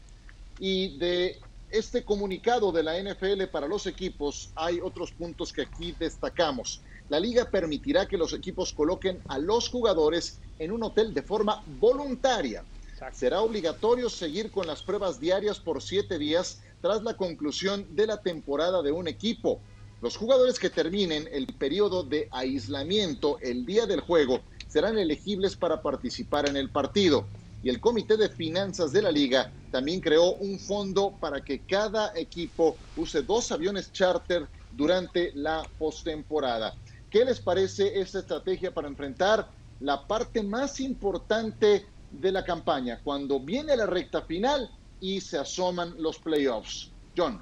Y 0.59 0.97
de 0.97 1.39
este 1.69 2.03
comunicado 2.03 2.73
de 2.73 2.83
la 2.83 3.01
NFL 3.01 3.45
para 3.53 3.67
los 3.67 3.87
equipos 3.87 4.51
hay 4.55 4.81
otros 4.81 5.13
puntos 5.13 5.53
que 5.53 5.61
aquí 5.61 5.95
destacamos. 5.97 6.81
La 7.07 7.17
liga 7.17 7.45
permitirá 7.45 8.05
que 8.05 8.17
los 8.17 8.33
equipos 8.33 8.73
coloquen 8.73 9.21
a 9.29 9.37
los 9.37 9.69
jugadores 9.69 10.41
en 10.59 10.73
un 10.73 10.83
hotel 10.83 11.13
de 11.13 11.23
forma 11.23 11.63
voluntaria. 11.65 12.65
Será 13.11 13.41
obligatorio 13.41 14.09
seguir 14.09 14.51
con 14.51 14.67
las 14.67 14.83
pruebas 14.83 15.19
diarias 15.19 15.59
por 15.59 15.81
siete 15.81 16.19
días 16.19 16.61
tras 16.81 17.01
la 17.03 17.15
conclusión 17.15 17.87
de 17.95 18.05
la 18.05 18.17
temporada 18.17 18.83
de 18.83 18.91
un 18.91 19.07
equipo. 19.07 19.59
Los 20.01 20.17
jugadores 20.17 20.59
que 20.59 20.69
terminen 20.69 21.27
el 21.31 21.47
periodo 21.47 22.03
de 22.03 22.27
aislamiento 22.31 23.39
el 23.41 23.65
día 23.65 23.87
del 23.87 24.01
juego 24.01 24.41
serán 24.67 24.99
elegibles 24.99 25.55
para 25.55 25.81
participar 25.81 26.47
en 26.47 26.55
el 26.57 26.69
partido. 26.69 27.27
Y 27.63 27.69
el 27.69 27.81
Comité 27.81 28.17
de 28.17 28.29
Finanzas 28.29 28.91
de 28.91 29.01
la 29.01 29.11
Liga 29.11 29.51
también 29.71 29.99
creó 29.99 30.33
un 30.35 30.59
fondo 30.59 31.17
para 31.19 31.41
que 31.41 31.59
cada 31.59 32.11
equipo 32.15 32.77
use 32.95 33.23
dos 33.23 33.51
aviones 33.51 33.91
charter 33.91 34.47
durante 34.71 35.31
la 35.33 35.67
postemporada. 35.77 36.75
¿Qué 37.09 37.25
les 37.25 37.39
parece 37.39 37.99
esta 37.99 38.19
estrategia 38.19 38.73
para 38.73 38.87
enfrentar 38.87 39.49
la 39.79 40.07
parte 40.07 40.43
más 40.43 40.79
importante 40.79 41.85
de 42.11 42.31
la 42.31 42.43
campaña, 42.43 42.99
cuando 43.03 43.39
viene 43.39 43.75
la 43.75 43.85
recta 43.85 44.21
final 44.21 44.69
y 44.99 45.21
se 45.21 45.37
asoman 45.37 45.93
los 45.97 46.19
playoffs? 46.19 46.91
John. 47.15 47.41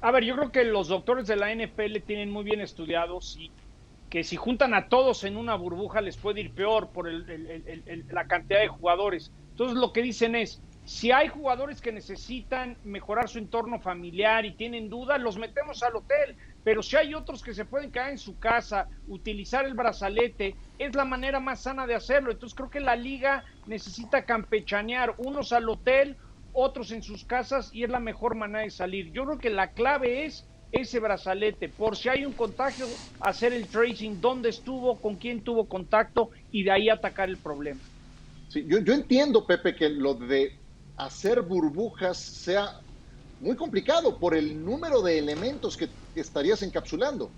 A 0.00 0.10
ver, 0.10 0.24
yo 0.24 0.36
creo 0.36 0.52
que 0.52 0.64
los 0.64 0.88
doctores 0.88 1.26
de 1.26 1.36
la 1.36 1.54
NFL 1.54 1.98
tienen 2.06 2.30
muy 2.30 2.44
bien 2.44 2.60
estudiados 2.60 3.36
y 3.38 3.50
que 4.10 4.22
si 4.22 4.36
juntan 4.36 4.74
a 4.74 4.88
todos 4.88 5.24
en 5.24 5.36
una 5.36 5.56
burbuja 5.56 6.00
les 6.00 6.16
puede 6.16 6.40
ir 6.40 6.54
peor 6.54 6.90
por 6.90 7.08
el, 7.08 8.04
la 8.10 8.26
cantidad 8.26 8.60
de 8.60 8.68
jugadores. 8.68 9.32
Entonces 9.50 9.76
lo 9.76 9.92
que 9.92 10.02
dicen 10.02 10.36
es, 10.36 10.62
si 10.84 11.10
hay 11.10 11.28
jugadores 11.28 11.80
que 11.80 11.90
necesitan 11.90 12.76
mejorar 12.84 13.28
su 13.28 13.38
entorno 13.38 13.80
familiar 13.80 14.44
y 14.44 14.52
tienen 14.52 14.88
dudas, 14.88 15.20
los 15.20 15.36
metemos 15.36 15.82
al 15.82 15.96
hotel. 15.96 16.36
Pero 16.66 16.82
si 16.82 16.96
hay 16.96 17.14
otros 17.14 17.44
que 17.44 17.54
se 17.54 17.64
pueden 17.64 17.92
quedar 17.92 18.10
en 18.10 18.18
su 18.18 18.40
casa, 18.40 18.88
utilizar 19.06 19.64
el 19.66 19.74
brazalete, 19.74 20.56
es 20.76 20.96
la 20.96 21.04
manera 21.04 21.38
más 21.38 21.62
sana 21.62 21.86
de 21.86 21.94
hacerlo. 21.94 22.32
Entonces 22.32 22.56
creo 22.56 22.68
que 22.68 22.80
la 22.80 22.96
liga 22.96 23.44
necesita 23.66 24.24
campechanear 24.24 25.14
unos 25.18 25.52
al 25.52 25.68
hotel, 25.68 26.16
otros 26.50 26.90
en 26.90 27.04
sus 27.04 27.24
casas 27.24 27.70
y 27.72 27.84
es 27.84 27.88
la 27.88 28.00
mejor 28.00 28.34
manera 28.34 28.64
de 28.64 28.70
salir. 28.70 29.12
Yo 29.12 29.26
creo 29.26 29.38
que 29.38 29.50
la 29.50 29.74
clave 29.74 30.24
es 30.24 30.48
ese 30.72 30.98
brazalete, 30.98 31.68
por 31.68 31.96
si 31.96 32.08
hay 32.08 32.26
un 32.26 32.32
contagio, 32.32 32.88
hacer 33.20 33.52
el 33.52 33.68
tracing, 33.68 34.20
dónde 34.20 34.48
estuvo, 34.48 35.00
con 35.00 35.18
quién 35.18 35.44
tuvo 35.44 35.68
contacto 35.68 36.30
y 36.50 36.64
de 36.64 36.72
ahí 36.72 36.88
atacar 36.88 37.28
el 37.28 37.38
problema. 37.38 37.80
Sí, 38.48 38.66
yo, 38.66 38.80
yo 38.80 38.92
entiendo, 38.92 39.46
Pepe, 39.46 39.76
que 39.76 39.88
lo 39.88 40.14
de 40.14 40.50
hacer 40.96 41.42
burbujas 41.42 42.18
sea 42.18 42.68
muy 43.38 43.54
complicado 43.54 44.18
por 44.18 44.34
el 44.34 44.64
número 44.64 45.00
de 45.02 45.18
elementos 45.18 45.76
que, 45.76 45.86
que 45.88 46.05
estarías 46.20 46.62
encapsulando. 46.62 47.30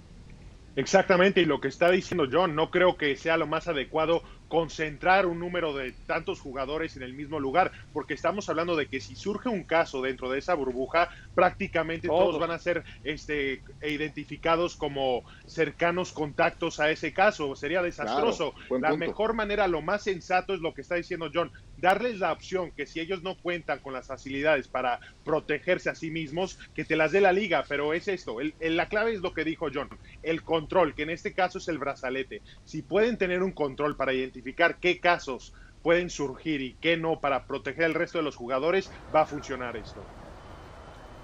Exactamente, 0.79 1.41
y 1.41 1.45
lo 1.45 1.61
que 1.61 1.66
está 1.66 1.91
diciendo 1.91 2.29
John, 2.31 2.55
no 2.55 2.70
creo 2.70 2.97
que 2.97 3.16
sea 3.16 3.37
lo 3.37 3.49
más 3.49 3.66
adecuado 3.66 4.22
concentrar 4.47 5.26
un 5.26 5.41
número 5.41 5.74
de 5.74 5.93
tantos 6.07 6.41
jugadores 6.41 6.97
en 6.97 7.03
el 7.03 7.14
mismo 7.14 7.41
lugar, 7.41 7.72
porque 7.93 8.14
estamos 8.14 8.49
hablando 8.49 8.76
de 8.76 8.87
que 8.87 9.01
si 9.01 9.16
surge 9.16 9.49
un 9.49 9.64
caso 9.64 10.01
dentro 10.03 10.31
de 10.31 10.39
esa 10.39 10.55
burbuja, 10.55 11.09
prácticamente 11.35 12.07
todos, 12.07 12.26
todos 12.26 12.41
van 12.41 12.53
a 12.53 12.61
ser 12.61 12.85
este, 13.03 13.62
identificados 13.83 14.76
como 14.76 15.24
cercanos 15.47 16.12
contactos 16.12 16.79
a 16.79 16.91
ese 16.93 17.12
caso. 17.12 17.57
Sería 17.57 17.83
desastroso. 17.83 18.55
Claro, 18.68 18.81
la 18.81 18.97
mejor 18.97 19.35
manera, 19.35 19.66
lo 19.66 19.83
más 19.83 20.05
sensato 20.05 20.55
es 20.55 20.61
lo 20.61 20.74
que 20.74 20.83
está 20.83 20.95
diciendo 20.95 21.29
John, 21.35 21.51
darles 21.81 22.18
la 22.18 22.33
opción 22.33 22.72
que 22.72 22.87
si 22.87 23.01
ellos 23.01 23.22
no 23.22 23.37
cuentan 23.37 23.79
con 23.81 23.93
las 23.93 24.07
facilidades 24.07 24.68
para 24.68 25.01
protegerse 25.24 25.91
a 25.91 25.95
sí 25.95 26.11
mismos, 26.11 26.59
que 26.74 26.85
te 26.85 26.97
las 26.97 27.12
dé 27.12 27.20
la 27.20 27.33
liga, 27.33 27.64
pero 27.68 27.93
es 27.93 28.09
esto, 28.09 28.41
el, 28.41 28.55
el, 28.61 28.76
la 28.76 28.89
clave 28.89 29.14
es 29.14 29.20
lo 29.20 29.35
que 29.35 29.45
dijo 29.45 29.68
John, 29.72 29.89
el 30.22 30.43
control, 30.43 30.95
que 30.95 31.03
en 31.03 31.11
este 31.11 31.33
caso 31.33 31.59
es 31.59 31.68
el 31.68 31.79
brazalete. 31.79 32.43
Si 32.64 32.83
pueden 32.83 33.16
tener 33.16 33.43
un 33.43 33.53
control 33.53 33.97
para 33.97 34.12
identificar 34.12 34.79
qué 34.79 35.01
casos 35.01 35.55
pueden 35.83 36.11
surgir 36.11 36.61
y 36.61 36.74
qué 36.74 36.97
no 36.97 37.20
para 37.20 37.47
proteger 37.47 37.85
al 37.85 37.95
resto 37.95 38.18
de 38.18 38.24
los 38.24 38.37
jugadores, 38.37 38.91
va 39.14 39.22
a 39.22 39.26
funcionar 39.26 39.76
esto. 39.76 40.03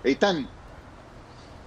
Eitan. 0.04 0.48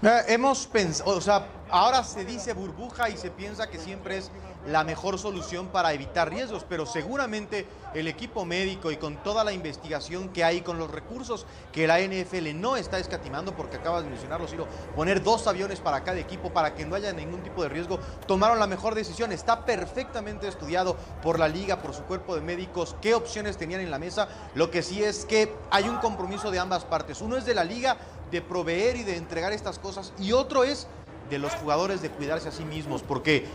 Eh, 0.02 0.20
hemos 0.28 0.66
pensado, 0.66 1.10
o 1.10 1.20
sea, 1.20 1.46
ahora 1.68 2.04
se 2.04 2.24
dice 2.24 2.52
burbuja 2.52 3.10
y 3.10 3.16
se 3.16 3.30
piensa 3.30 3.68
que 3.68 3.78
siempre 3.78 4.16
es 4.16 4.30
la 4.66 4.84
mejor 4.84 5.18
solución 5.18 5.68
para 5.68 5.92
evitar 5.92 6.30
riesgos, 6.30 6.64
pero 6.68 6.84
seguramente 6.84 7.66
el 7.94 8.06
equipo 8.06 8.44
médico 8.44 8.90
y 8.90 8.96
con 8.96 9.16
toda 9.22 9.44
la 9.44 9.52
investigación 9.52 10.28
que 10.28 10.44
hay, 10.44 10.60
con 10.60 10.78
los 10.78 10.90
recursos 10.90 11.46
que 11.72 11.86
la 11.86 12.00
NFL 12.00 12.54
no 12.54 12.76
está 12.76 12.98
escatimando, 12.98 13.54
porque 13.54 13.76
acabas 13.76 14.04
de 14.04 14.10
mencionarlo, 14.10 14.46
Ciro, 14.46 14.66
poner 14.94 15.22
dos 15.22 15.46
aviones 15.46 15.80
para 15.80 16.04
cada 16.04 16.18
equipo 16.18 16.52
para 16.52 16.74
que 16.74 16.84
no 16.84 16.96
haya 16.96 17.12
ningún 17.12 17.42
tipo 17.42 17.62
de 17.62 17.68
riesgo, 17.68 17.98
tomaron 18.26 18.58
la 18.58 18.66
mejor 18.66 18.94
decisión. 18.94 19.32
Está 19.32 19.64
perfectamente 19.64 20.48
estudiado 20.48 20.96
por 21.22 21.38
la 21.38 21.48
liga, 21.48 21.80
por 21.80 21.94
su 21.94 22.02
cuerpo 22.02 22.34
de 22.34 22.40
médicos, 22.42 22.96
qué 23.00 23.14
opciones 23.14 23.56
tenían 23.56 23.80
en 23.80 23.90
la 23.90 23.98
mesa. 23.98 24.28
Lo 24.54 24.70
que 24.70 24.82
sí 24.82 25.02
es 25.02 25.24
que 25.24 25.54
hay 25.70 25.88
un 25.88 25.96
compromiso 25.98 26.50
de 26.50 26.58
ambas 26.58 26.84
partes. 26.84 27.20
Uno 27.20 27.36
es 27.36 27.46
de 27.46 27.54
la 27.54 27.64
liga 27.64 27.96
de 28.30 28.42
proveer 28.42 28.96
y 28.96 29.04
de 29.04 29.16
entregar 29.16 29.52
estas 29.52 29.78
cosas 29.78 30.12
y 30.18 30.32
otro 30.32 30.64
es 30.64 30.86
de 31.30 31.38
los 31.38 31.52
jugadores 31.54 32.02
de 32.02 32.10
cuidarse 32.10 32.48
a 32.48 32.52
sí 32.52 32.64
mismos, 32.64 33.02
porque 33.02 33.46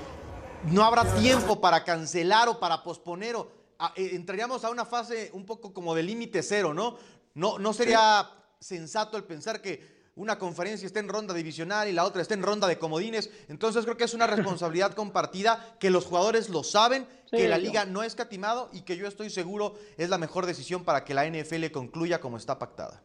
no 0.71 0.83
habrá 0.83 1.03
tiempo 1.15 1.59
para 1.59 1.83
cancelar 1.83 2.47
o 2.47 2.59
para 2.59 2.83
posponer 2.83 3.35
o 3.35 3.51
a, 3.79 3.93
eh, 3.95 4.11
entraríamos 4.13 4.63
a 4.63 4.69
una 4.69 4.85
fase 4.85 5.29
un 5.33 5.45
poco 5.45 5.73
como 5.73 5.93
de 5.95 6.03
límite 6.03 6.41
cero, 6.43 6.73
¿no? 6.73 6.97
No, 7.33 7.59
no 7.59 7.73
sería 7.73 8.29
sí. 8.59 8.77
sensato 8.77 9.17
el 9.17 9.23
pensar 9.23 9.61
que 9.61 9.93
una 10.15 10.37
conferencia 10.37 10.85
esté 10.85 10.99
en 10.99 11.09
ronda 11.09 11.33
divisional 11.33 11.87
y 11.87 11.91
la 11.91 12.05
otra 12.05 12.21
esté 12.21 12.35
en 12.35 12.43
ronda 12.43 12.67
de 12.67 12.77
comodines. 12.77 13.31
Entonces 13.49 13.83
creo 13.83 13.97
que 13.97 14.03
es 14.03 14.13
una 14.13 14.27
responsabilidad 14.27 14.93
compartida, 14.95 15.75
que 15.79 15.89
los 15.89 16.05
jugadores 16.05 16.49
lo 16.49 16.63
saben, 16.63 17.07
sí, 17.31 17.37
que 17.37 17.47
la 17.47 17.57
liga 17.57 17.85
no 17.85 18.01
ha 18.01 18.05
escatimado 18.05 18.69
y 18.71 18.81
que 18.81 18.95
yo 18.95 19.07
estoy 19.07 19.29
seguro 19.29 19.75
es 19.97 20.09
la 20.09 20.19
mejor 20.19 20.45
decisión 20.45 20.83
para 20.83 21.03
que 21.03 21.15
la 21.15 21.27
NFL 21.27 21.71
concluya 21.71 22.21
como 22.21 22.37
está 22.37 22.59
pactada 22.59 23.01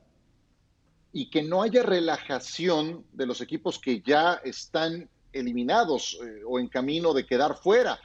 y 1.13 1.31
que 1.31 1.43
no 1.43 1.63
haya 1.63 1.83
relajación 1.83 3.05
de 3.13 3.27
los 3.27 3.41
equipos 3.41 3.79
que 3.79 4.03
ya 4.03 4.35
están 4.45 5.09
eliminados 5.39 6.19
eh, 6.23 6.43
o 6.47 6.59
en 6.59 6.69
camino 6.69 7.13
de 7.15 7.27
quedar 7.27 7.57
fuera. 7.57 7.99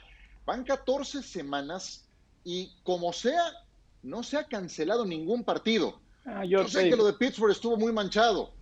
Van 0.46 0.64
14 0.64 1.22
semanas 1.22 2.04
y 2.44 2.72
como 2.82 3.12
sea, 3.12 3.42
no 4.02 4.22
se 4.22 4.36
ha 4.36 4.44
cancelado 4.44 5.04
ningún 5.04 5.44
partido. 5.44 5.98
Ah, 6.26 6.44
yo, 6.44 6.62
yo 6.62 6.68
sé 6.68 6.88
que 6.88 6.96
lo 6.96 7.04
de 7.04 7.14
Pittsburgh 7.14 7.52
estuvo 7.52 7.76
muy 7.76 7.92
manchado. 7.92 8.52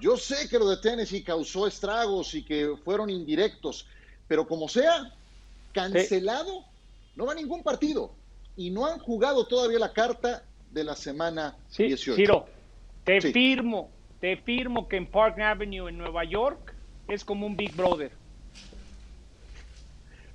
Yo 0.00 0.16
sé 0.16 0.48
que 0.48 0.58
lo 0.58 0.68
de 0.68 0.78
Tennessee 0.78 1.22
causó 1.22 1.66
estragos 1.66 2.34
y 2.34 2.44
que 2.44 2.74
fueron 2.84 3.10
indirectos, 3.10 3.86
pero 4.26 4.46
como 4.46 4.68
sea, 4.68 5.12
cancelado, 5.72 6.60
sí. 6.60 6.66
no 7.16 7.26
va 7.26 7.34
ningún 7.34 7.62
partido. 7.62 8.12
Y 8.56 8.70
no 8.70 8.86
han 8.86 8.98
jugado 8.98 9.46
todavía 9.46 9.78
la 9.78 9.92
carta 9.92 10.44
de 10.70 10.84
la 10.84 10.96
semana 10.96 11.56
sí, 11.68 11.84
18. 11.84 12.16
Ciro, 12.16 12.46
te 13.04 13.20
sí. 13.20 13.32
firmo, 13.32 13.90
te 14.20 14.36
firmo 14.36 14.88
que 14.88 14.96
en 14.96 15.06
Park 15.06 15.38
Avenue 15.40 15.88
en 15.88 15.98
Nueva 15.98 16.24
York 16.24 16.74
es 17.08 17.24
como 17.24 17.46
un 17.46 17.56
Big 17.56 17.74
Brother. 17.74 18.12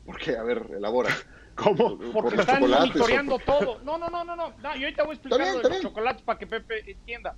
¿Por 0.08 0.18
qué? 0.18 0.38
A 0.38 0.44
ver, 0.44 0.66
elabora. 0.76 1.10
¿Cómo? 1.56 1.98
Porque 2.14 2.36
¿Por 2.38 2.40
están 2.40 2.62
monitoreando 2.62 3.38
todo. 3.40 3.80
No, 3.84 3.98
no, 3.98 4.10
no, 4.10 4.24
no, 4.24 4.36
no. 4.36 4.54
yo 4.62 4.70
ahorita 4.70 5.04
voy 5.04 5.12
a 5.12 5.14
explicar 5.16 5.42
bien, 5.42 5.54
lo 5.56 5.62
de 5.62 5.70
los 5.70 5.82
chocolates 5.82 6.22
para 6.24 6.40
que 6.40 6.48
Pepe 6.48 6.90
entienda. 6.90 7.36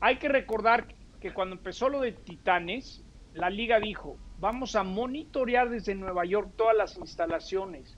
Hay 0.00 0.16
que 0.18 0.28
recordar 0.28 0.86
que 1.20 1.32
cuando 1.32 1.56
empezó 1.56 1.88
lo 1.88 2.00
de 2.00 2.12
Titanes, 2.12 3.02
la 3.34 3.50
liga 3.50 3.80
dijo, 3.80 4.18
vamos 4.38 4.76
a 4.76 4.82
monitorear 4.82 5.70
desde 5.70 5.94
Nueva 5.94 6.24
York 6.24 6.50
todas 6.56 6.76
las 6.76 6.96
instalaciones. 6.98 7.96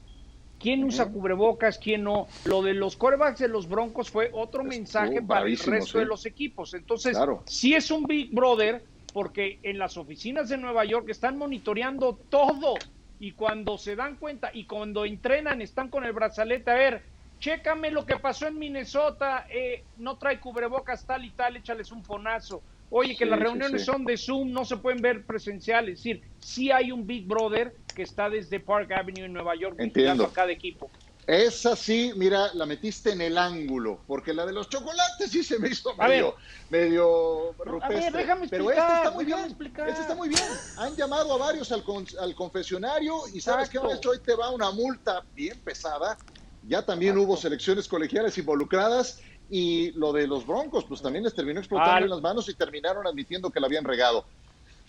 quién 0.58 0.84
usa 0.84 1.10
cubrebocas, 1.10 1.78
quién 1.78 2.04
no. 2.04 2.28
Lo 2.44 2.62
de 2.62 2.74
los 2.74 2.94
corebacks 2.94 3.40
de 3.40 3.48
los 3.48 3.66
Broncos 3.66 4.10
fue 4.10 4.30
otro 4.34 4.62
mensaje 4.62 5.22
para 5.22 5.46
el 5.46 5.58
resto 5.58 5.98
de 5.98 6.04
los 6.04 6.26
equipos. 6.26 6.74
Entonces, 6.74 7.16
Claro. 7.16 7.42
sí 7.46 7.74
es 7.74 7.90
un 7.90 8.04
Big 8.04 8.34
Brother 8.34 8.84
porque 9.14 9.58
en 9.62 9.78
las 9.78 9.96
oficinas 9.96 10.50
de 10.50 10.58
Nueva 10.58 10.84
York 10.84 11.08
están 11.08 11.38
monitoreando 11.38 12.14
todo 12.28 12.74
y 13.20 13.32
cuando 13.32 13.76
se 13.78 13.94
dan 13.94 14.16
cuenta 14.16 14.50
y 14.52 14.64
cuando 14.64 15.04
entrenan 15.04 15.60
están 15.62 15.88
con 15.90 16.04
el 16.04 16.12
brazalete 16.12 16.70
a 16.70 16.74
ver, 16.74 17.02
chécame 17.38 17.90
lo 17.90 18.04
que 18.04 18.16
pasó 18.16 18.48
en 18.48 18.58
Minnesota, 18.58 19.46
eh, 19.52 19.84
no 19.98 20.16
trae 20.16 20.40
cubrebocas 20.40 21.04
tal 21.04 21.24
y 21.24 21.30
tal, 21.30 21.56
échales 21.56 21.92
un 21.92 22.02
fonazo. 22.02 22.62
Oye, 22.88 23.14
que 23.16 23.24
Sí, 23.24 23.30
las 23.30 23.38
reuniones 23.38 23.82
sí. 23.82 23.86
son 23.86 24.04
de 24.04 24.16
Zoom, 24.16 24.50
no 24.52 24.64
se 24.64 24.78
pueden 24.78 25.00
ver 25.00 25.24
presenciales. 25.24 25.98
Es 25.98 26.02
decir, 26.02 26.22
sí 26.38 26.72
hay 26.72 26.90
un 26.90 27.06
Big 27.06 27.26
Brother 27.26 27.72
que 27.94 28.02
está 28.02 28.28
desde 28.28 28.58
Park 28.58 28.90
Avenue 28.90 29.26
en 29.26 29.32
Nueva 29.32 29.54
York 29.54 29.76
Entiendo. 29.78 30.24
a 30.24 30.32
cada 30.32 30.50
equipo. 30.50 30.90
Esa 31.30 31.76
sí, 31.76 32.12
mira, 32.16 32.52
la 32.54 32.66
metiste 32.66 33.12
en 33.12 33.20
el 33.20 33.38
ángulo, 33.38 34.02
porque 34.04 34.34
la 34.34 34.44
de 34.44 34.52
los 34.52 34.68
chocolates 34.68 35.30
sí 35.30 35.44
se 35.44 35.60
me 35.60 35.68
hizo 35.68 35.90
A 35.96 36.08
medio, 36.08 36.34
medio 36.68 37.50
a 37.50 37.64
rupestre. 37.64 38.00
ver, 38.00 38.12
déjame 38.12 38.48
pero 38.48 38.68
esta 38.72 38.96
está 38.96 39.10
muy 39.12 39.24
bien. 39.24 39.38
explicar. 39.44 39.88
Esta 39.88 40.00
está 40.00 40.14
muy 40.16 40.28
bien. 40.28 40.42
Han 40.74 40.96
llamado 40.96 41.32
a 41.32 41.38
varios 41.38 41.70
al, 41.70 41.84
con- 41.84 42.04
al 42.18 42.34
confesionario 42.34 43.28
y 43.32 43.40
sabes 43.40 43.68
que 43.68 43.78
Exacto. 43.78 44.10
hoy 44.10 44.18
te 44.26 44.34
va 44.34 44.50
una 44.50 44.72
multa 44.72 45.24
bien 45.32 45.60
pesada. 45.60 46.18
Ya 46.62 46.84
también 46.84 47.16
hubo 47.16 47.36
selecciones 47.36 47.86
colegiales 47.86 48.36
involucradas 48.36 49.20
y 49.48 49.92
lo 49.92 50.12
de 50.12 50.26
los 50.26 50.44
Broncos, 50.44 50.84
pues 50.88 51.00
también 51.00 51.22
les 51.22 51.34
terminó 51.36 51.60
explotando 51.60 51.92
Al- 51.96 52.02
en 52.04 52.10
las 52.10 52.20
manos 52.22 52.48
y 52.48 52.54
terminaron 52.56 53.06
admitiendo 53.06 53.52
que 53.52 53.60
la 53.60 53.68
habían 53.68 53.84
regado. 53.84 54.26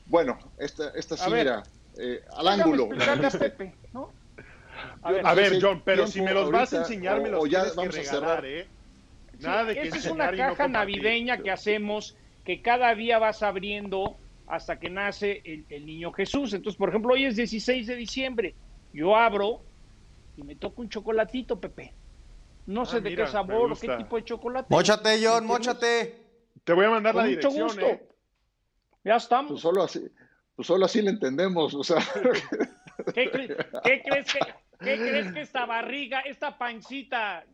Bueno, 0.06 0.40
esta, 0.58 0.90
esta 0.96 1.16
sí, 1.18 1.30
mira, 1.32 1.62
eh, 2.00 2.24
al 2.36 2.48
ángulo. 2.48 2.90
Pepe, 2.90 3.78
¿no? 3.94 4.12
A 5.04 5.12
ver, 5.34 5.54
A 5.54 5.60
John, 5.60 5.82
pero 5.84 6.06
si 6.08 6.22
me 6.22 6.34
los 6.34 6.52
vas 6.52 6.74
a 6.74 6.80
enseñar, 6.80 7.22
me 7.22 7.30
los 7.30 7.44
o 7.44 7.48
ya 7.48 7.62
tienes 7.72 7.72
que 7.74 7.78
vamos 7.78 7.96
a 7.96 7.98
regalar, 8.00 8.42
cerrar. 8.42 8.46
¿eh? 8.46 8.68
Sí, 9.38 9.44
Nada 9.46 9.66
de 9.66 9.74
que 9.74 9.82
esa 9.88 9.98
es 9.98 10.06
una 10.06 10.32
no 10.32 10.38
caja 10.38 10.68
navideña 10.68 11.38
que 11.38 11.50
hacemos 11.52 12.16
que 12.44 12.62
cada 12.62 12.94
día 12.94 13.18
vas 13.18 13.42
abriendo 13.44 14.18
hasta 14.48 14.80
que 14.80 14.90
nace 14.90 15.42
el, 15.46 15.66
el 15.70 15.86
niño 15.86 16.12
Jesús. 16.12 16.54
Entonces, 16.54 16.78
por 16.78 16.90
ejemplo, 16.90 17.14
hoy 17.14 17.26
es 17.26 17.36
16 17.36 17.88
de 17.88 17.96
diciembre. 17.96 18.56
Yo 18.94 19.16
abro 19.16 19.64
y 20.36 20.44
me 20.44 20.56
toca 20.56 20.82
un 20.82 20.90
chocolatito, 20.90 21.60
Pepe. 21.60 21.94
No 22.68 22.86
sé 22.86 22.98
Ah, 22.98 23.00
de 23.00 23.10
mira, 23.10 23.26
qué 23.26 23.32
sabor 23.32 23.72
o 23.72 23.76
qué 23.76 23.88
tipo 23.98 24.18
de 24.18 24.24
chocolate. 24.24 24.68
Móchate, 24.70 25.20
John, 25.24 25.46
móchate. 25.48 26.18
Te 26.64 26.74
voy 26.74 26.86
a 26.86 26.90
mandar 26.92 27.16
la 27.16 27.24
Con 27.24 27.32
mucho 27.32 27.50
dirección, 27.50 27.68
gusto. 27.68 27.86
¿eh? 27.88 28.08
Ya 29.04 29.16
estamos. 29.16 29.52
Pues 29.54 29.62
solo 29.62 29.82
así, 29.84 30.08
pues 30.56 30.68
solo 30.68 30.86
así 30.86 31.02
le 31.02 31.10
entendemos, 31.10 31.74
o 31.74 31.84
sea, 31.84 31.98
¿Qué, 33.16 33.32
cre- 33.32 33.82
qué 33.84 34.02
crees 34.04 34.32
que, 34.34 34.40
qué 34.84 34.98
crees 34.98 35.32
que 35.34 35.42
esta 35.42 35.66
barriga, 35.66 36.22
esta 36.22 36.58
pancita, 36.58 37.46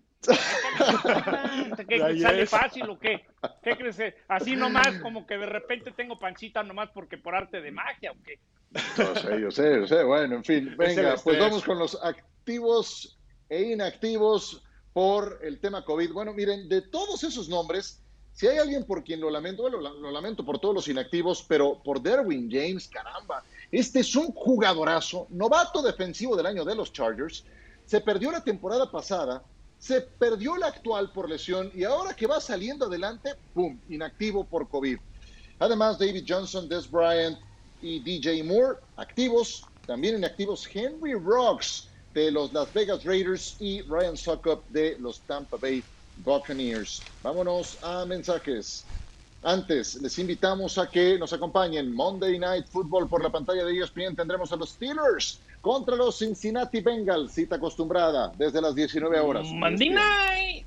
que 1.88 2.04
Ahí 2.04 2.20
sale 2.22 2.44
es. 2.44 2.50
fácil 2.50 2.90
o 2.90 3.00
qué? 3.00 3.26
¿Qué 3.64 3.78
crees? 3.78 3.98
que- 3.98 4.16
Así 4.28 4.56
nomás, 4.56 4.98
como 5.02 5.26
que 5.26 5.38
de 5.38 5.46
repente 5.46 5.92
tengo 5.92 6.18
pancita 6.18 6.64
nomás 6.64 6.90
porque 6.94 7.18
por 7.18 7.36
arte 7.36 7.62
de 7.62 7.72
magia 7.72 8.12
o 8.12 8.16
qué. 8.24 8.40
yo 8.98 9.16
sé, 9.16 9.42
yo 9.42 9.52
sé, 9.52 9.76
yo 9.80 9.88
sé, 9.88 10.04
bueno, 10.04 10.36
en 10.36 10.44
fin, 10.44 10.76
venga, 10.78 11.16
pues 11.24 11.40
vamos 11.40 11.64
con 11.64 11.80
los 11.80 11.98
activos 12.04 13.18
e 13.50 13.62
inactivos 13.72 14.64
por 14.94 15.40
el 15.44 15.60
tema 15.60 15.86
COVID. 15.86 16.12
Bueno, 16.12 16.34
miren, 16.34 16.68
de 16.68 16.82
todos 16.82 17.24
esos 17.24 17.48
nombres, 17.48 18.04
si 18.34 18.48
hay 18.48 18.58
alguien 18.58 18.86
por 18.86 19.04
quien 19.04 19.22
lo 19.22 19.30
lamento, 19.30 19.62
bueno, 19.64 19.80
lo, 19.80 19.94
lo 20.00 20.12
lamento 20.12 20.44
por 20.44 20.60
todos 20.60 20.76
los 20.76 20.88
inactivos, 20.88 21.46
pero 21.48 21.82
por 21.84 22.02
Derwin 22.02 22.50
James, 22.52 22.88
caramba, 22.90 23.44
este 23.72 24.00
es 24.00 24.16
un 24.16 24.32
jugadorazo, 24.32 25.28
novato 25.30 25.82
defensivo 25.82 26.36
del 26.36 26.46
año 26.46 26.64
de 26.64 26.76
los 26.76 26.94
Chargers, 26.94 27.44
se 27.86 28.02
perdió 28.02 28.32
la 28.32 28.44
temporada 28.44 28.90
pasada, 28.90 29.44
se 29.80 30.02
perdió 30.02 30.58
la 30.58 30.68
actual 30.68 31.12
por 31.12 31.30
lesión 31.30 31.72
y 31.74 31.84
ahora 31.84 32.16
que 32.16 32.28
va 32.28 32.42
saliendo 32.42 32.86
adelante, 32.86 33.34
¡pum!, 33.54 33.78
inactivo 33.90 34.44
por 34.44 34.68
COVID. 34.68 34.98
Además, 35.60 35.98
David 35.98 36.26
Johnson, 36.28 36.68
Des 36.70 36.90
Bryant 36.90 37.38
y 37.82 38.00
DJ 38.00 38.44
Moore, 38.44 38.80
activos. 38.96 39.64
También 39.86 40.18
inactivos 40.18 40.68
Henry 40.72 41.14
Rocks 41.14 41.88
de 42.14 42.32
los 42.32 42.52
Las 42.52 42.74
Vegas 42.74 43.06
Raiders 43.06 43.56
y 43.60 43.82
Ryan 43.84 44.18
Suckup 44.18 44.68
de 44.70 44.98
los 45.00 45.22
Tampa 45.22 45.58
Bay 45.58 45.84
Buccaneers. 46.18 47.02
Vámonos 47.24 47.78
a 47.84 48.06
mensajes. 48.06 48.84
Antes, 49.44 50.02
les 50.02 50.18
invitamos 50.20 50.78
a 50.78 50.90
que 50.90 51.18
nos 51.18 51.32
acompañen 51.32 51.94
Monday 51.94 52.40
Night 52.40 52.66
Football 52.68 53.08
por 53.08 53.24
la 53.24 53.30
pantalla 53.30 53.64
de 53.64 53.74
E 53.74 53.84
ESPN. 53.84 54.16
Tendremos 54.16 54.52
a 54.52 54.56
los 54.56 54.72
Steelers 54.72 55.40
contra 55.62 55.96
los 55.96 56.18
Cincinnati 56.18 56.82
Bengals, 56.82 57.34
cita 57.34 57.56
acostumbrada 57.58 58.32
desde 58.38 58.62
las 58.62 58.74
19 58.74 59.20
horas. 59.20 59.48
Monday 59.48 59.90
ESPN 59.90 59.96
night. 59.96 60.66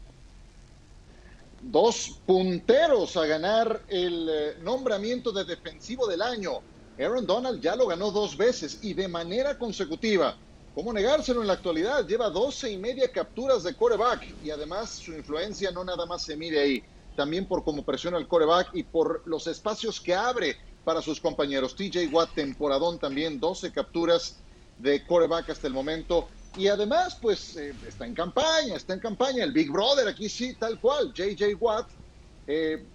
dos 1.63 2.21
punteros 2.25 3.17
a 3.17 3.27
ganar 3.27 3.83
el 3.89 4.29
eh, 4.29 4.57
nombramiento 4.63 5.33
de 5.33 5.45
defensivo 5.45 6.07
del 6.07 6.23
año. 6.23 6.61
Aaron 6.99 7.27
Donald 7.27 7.61
ya 7.61 7.77
lo 7.77 7.87
ganó 7.87 8.11
dos 8.11 8.37
veces 8.37 8.79
y 8.83 8.95
de 8.95 9.09
manera 9.09 9.59
consecutiva. 9.59 10.37
¿Cómo 10.75 10.93
negárselo 10.93 11.41
en 11.41 11.49
la 11.49 11.55
actualidad? 11.55 12.07
Lleva 12.07 12.31
12 12.31 12.71
y 12.71 12.77
media 12.77 13.11
capturas 13.11 13.65
de 13.65 13.75
coreback 13.75 14.27
y 14.45 14.51
además 14.51 14.91
su 14.91 15.13
influencia 15.13 15.71
no 15.73 15.85
nada 15.85 16.07
más 16.07 16.23
se 16.23 16.37
mide 16.37 16.61
ahí, 16.61 16.83
también 17.21 17.45
por 17.45 17.63
cómo 17.65 17.85
presiona 17.85 18.17
el 18.17 18.27
coreback 18.27 18.71
y 18.73 18.83
por 18.83 19.21
los 19.27 19.47
espacios 19.47 20.01
que 20.01 20.15
abre 20.15 20.57
para 20.87 21.03
sus 21.03 21.21
compañeros. 21.21 21.77
TJ 21.77 22.07
Watt, 22.11 22.31
temporadón 22.35 22.99
también, 22.99 23.39
12 23.39 23.73
capturas 23.73 24.37
de 24.79 25.05
coreback 25.05 25.51
hasta 25.51 25.67
el 25.67 25.75
momento. 25.75 26.29
Y 26.57 26.69
además, 26.69 27.19
pues 27.21 27.59
eh, 27.59 27.75
está 27.87 28.07
en 28.07 28.15
campaña, 28.15 28.75
está 28.75 28.95
en 28.95 29.01
campaña. 29.01 29.45
El 29.45 29.53
Big 29.53 29.71
Brother 29.71 30.09
aquí 30.09 30.31
sí, 30.31 30.55
tal 30.55 30.81
cual. 30.81 31.13
JJ 31.13 31.57
Watt 31.61 31.91
eh, 32.47 32.87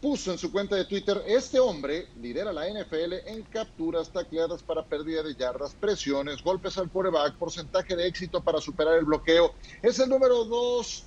puso 0.00 0.32
en 0.32 0.38
su 0.38 0.50
cuenta 0.50 0.74
de 0.74 0.86
Twitter, 0.86 1.22
este 1.26 1.60
hombre 1.60 2.06
lidera 2.22 2.54
la 2.54 2.70
NFL 2.70 3.12
en 3.26 3.42
capturas, 3.42 4.08
tacleadas 4.08 4.62
para 4.62 4.86
pérdida 4.86 5.22
de 5.22 5.34
yardas, 5.34 5.74
presiones, 5.74 6.42
golpes 6.42 6.78
al 6.78 6.90
coreback, 6.90 7.34
porcentaje 7.34 7.94
de 7.94 8.06
éxito 8.06 8.42
para 8.42 8.58
superar 8.58 8.96
el 8.96 9.04
bloqueo. 9.04 9.52
Es 9.82 9.98
el 9.98 10.08
número 10.08 10.46
dos, 10.46 11.04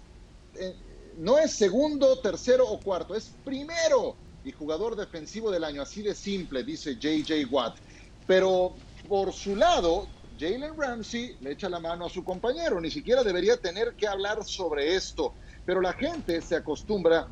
eh, 0.54 0.76
no 1.20 1.38
es 1.38 1.52
segundo, 1.52 2.18
tercero 2.20 2.66
o 2.68 2.80
cuarto, 2.80 3.14
es 3.14 3.36
primero 3.44 4.16
y 4.42 4.54
jugador 4.54 4.96
defensivo 4.96 5.52
del 5.52 5.66
año, 5.66 5.82
así 5.82 6.02
de 6.02 6.16
simple, 6.16 6.64
dice 6.64 6.96
JJ 6.96 7.46
Watt. 7.52 7.78
Pero 8.26 8.76
por 9.08 9.34
su 9.34 9.56
lado, 9.56 10.08
Jalen 10.38 10.78
Ramsey 10.78 11.36
le 11.42 11.52
echa 11.52 11.68
la 11.68 11.82
mano 11.82 12.06
a 12.06 12.10
su 12.10 12.24
compañero, 12.24 12.80
ni 12.80 12.90
siquiera 12.90 13.22
debería 13.22 13.58
tener 13.58 13.96
que 13.96 14.08
hablar 14.08 14.46
sobre 14.46 14.96
esto, 14.96 15.36
pero 15.66 15.82
la 15.82 15.92
gente 15.92 16.42
se 16.42 16.56
acostumbra 16.56 17.30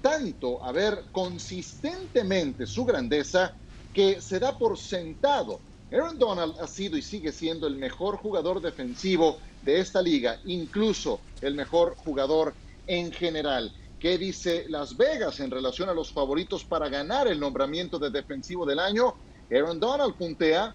tanto 0.00 0.64
a 0.64 0.72
ver 0.72 1.04
consistentemente 1.12 2.66
su 2.66 2.84
grandeza 2.84 3.56
que 3.92 4.20
se 4.20 4.40
da 4.40 4.58
por 4.58 4.76
sentado. 4.76 5.60
Aaron 5.92 6.18
Donald 6.18 6.56
ha 6.60 6.66
sido 6.66 6.96
y 6.96 7.02
sigue 7.02 7.30
siendo 7.30 7.68
el 7.68 7.76
mejor 7.76 8.16
jugador 8.16 8.60
defensivo 8.60 9.38
de 9.62 9.78
esta 9.78 10.02
liga, 10.02 10.40
incluso 10.44 11.20
el 11.40 11.54
mejor 11.54 11.94
jugador 11.96 12.56
en 12.88 13.12
general. 13.12 13.72
¿Qué 14.00 14.18
dice 14.18 14.64
Las 14.68 14.96
Vegas 14.96 15.38
en 15.40 15.50
relación 15.50 15.88
a 15.88 15.94
los 15.94 16.12
favoritos 16.12 16.64
para 16.64 16.88
ganar 16.88 17.28
el 17.28 17.38
nombramiento 17.38 17.98
de 17.98 18.10
defensivo 18.10 18.66
del 18.66 18.80
año? 18.80 19.14
Aaron 19.50 19.78
Donald 19.78 20.14
puntea, 20.14 20.74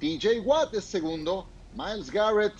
TJ 0.00 0.40
Watt 0.40 0.74
es 0.74 0.84
segundo, 0.84 1.46
Miles 1.74 2.10
Garrett 2.10 2.54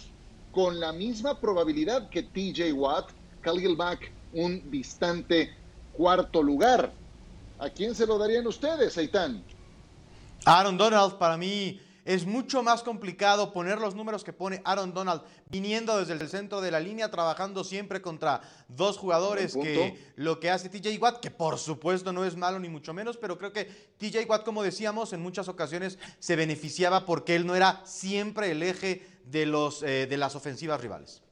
con 0.53 0.81
la 0.81 0.93
misma 0.93 1.41
probabilidad 1.41 2.09
que 2.09 2.23
TJ 2.23 2.73
Watt, 2.73 3.11
Khalil 3.41 3.77
Mack 3.77 4.13
un 4.33 4.71
distante 4.71 5.55
cuarto 5.93 6.43
lugar. 6.43 6.93
¿A 7.59 7.69
quién 7.69 7.95
se 7.95 8.07
lo 8.07 8.19
darían 8.19 8.47
ustedes, 8.47 8.97
Aitán? 8.99 9.45
Aaron 10.45 10.77
Donald 10.77 11.15
para 11.19 11.37
mí 11.37 11.81
es 12.11 12.27
mucho 12.27 12.65
más 12.65 12.83
complicado 12.83 13.53
poner 13.53 13.79
los 13.79 13.95
números 13.95 14.25
que 14.25 14.33
pone 14.33 14.61
Aaron 14.65 14.93
Donald 14.93 15.23
viniendo 15.49 15.97
desde 15.97 16.15
el 16.15 16.29
centro 16.29 16.61
de 16.61 16.73
la 16.73 16.81
línea, 16.81 17.09
trabajando 17.09 17.63
siempre 17.63 18.03
contra 18.03 18.41
dos 18.67 18.99
jugadores 18.99 19.55
que 19.55 20.13
lo 20.17 20.41
que 20.41 20.51
hace 20.51 20.69
TJ 20.69 21.01
Watt, 21.01 21.21
que 21.21 21.31
por 21.31 21.57
supuesto 21.57 22.13
no 22.13 22.25
es 22.25 22.37
malo 22.37 22.59
ni 22.59 22.69
mucho 22.69 22.93
menos, 22.93 23.17
pero 23.17 23.39
creo 23.39 23.53
que 23.53 23.67
TJ 23.99 24.29
Watt, 24.29 24.45
como 24.45 24.65
decíamos, 24.65 25.13
en 25.13 25.23
muchas 25.23 25.47
ocasiones 25.47 26.01
se 26.19 26.35
beneficiaba 26.35 27.07
porque 27.07 27.37
él 27.37 27.47
no 27.47 27.55
era 27.55 27.81
siempre 27.85 28.51
el 28.51 28.65
eje 28.65 29.07
de, 29.27 29.47
los, 29.47 29.85
eh, 29.85 30.09
de 30.09 30.17
las 30.17 30.35
ofensivas 30.35 30.81
rivales. 30.81 31.23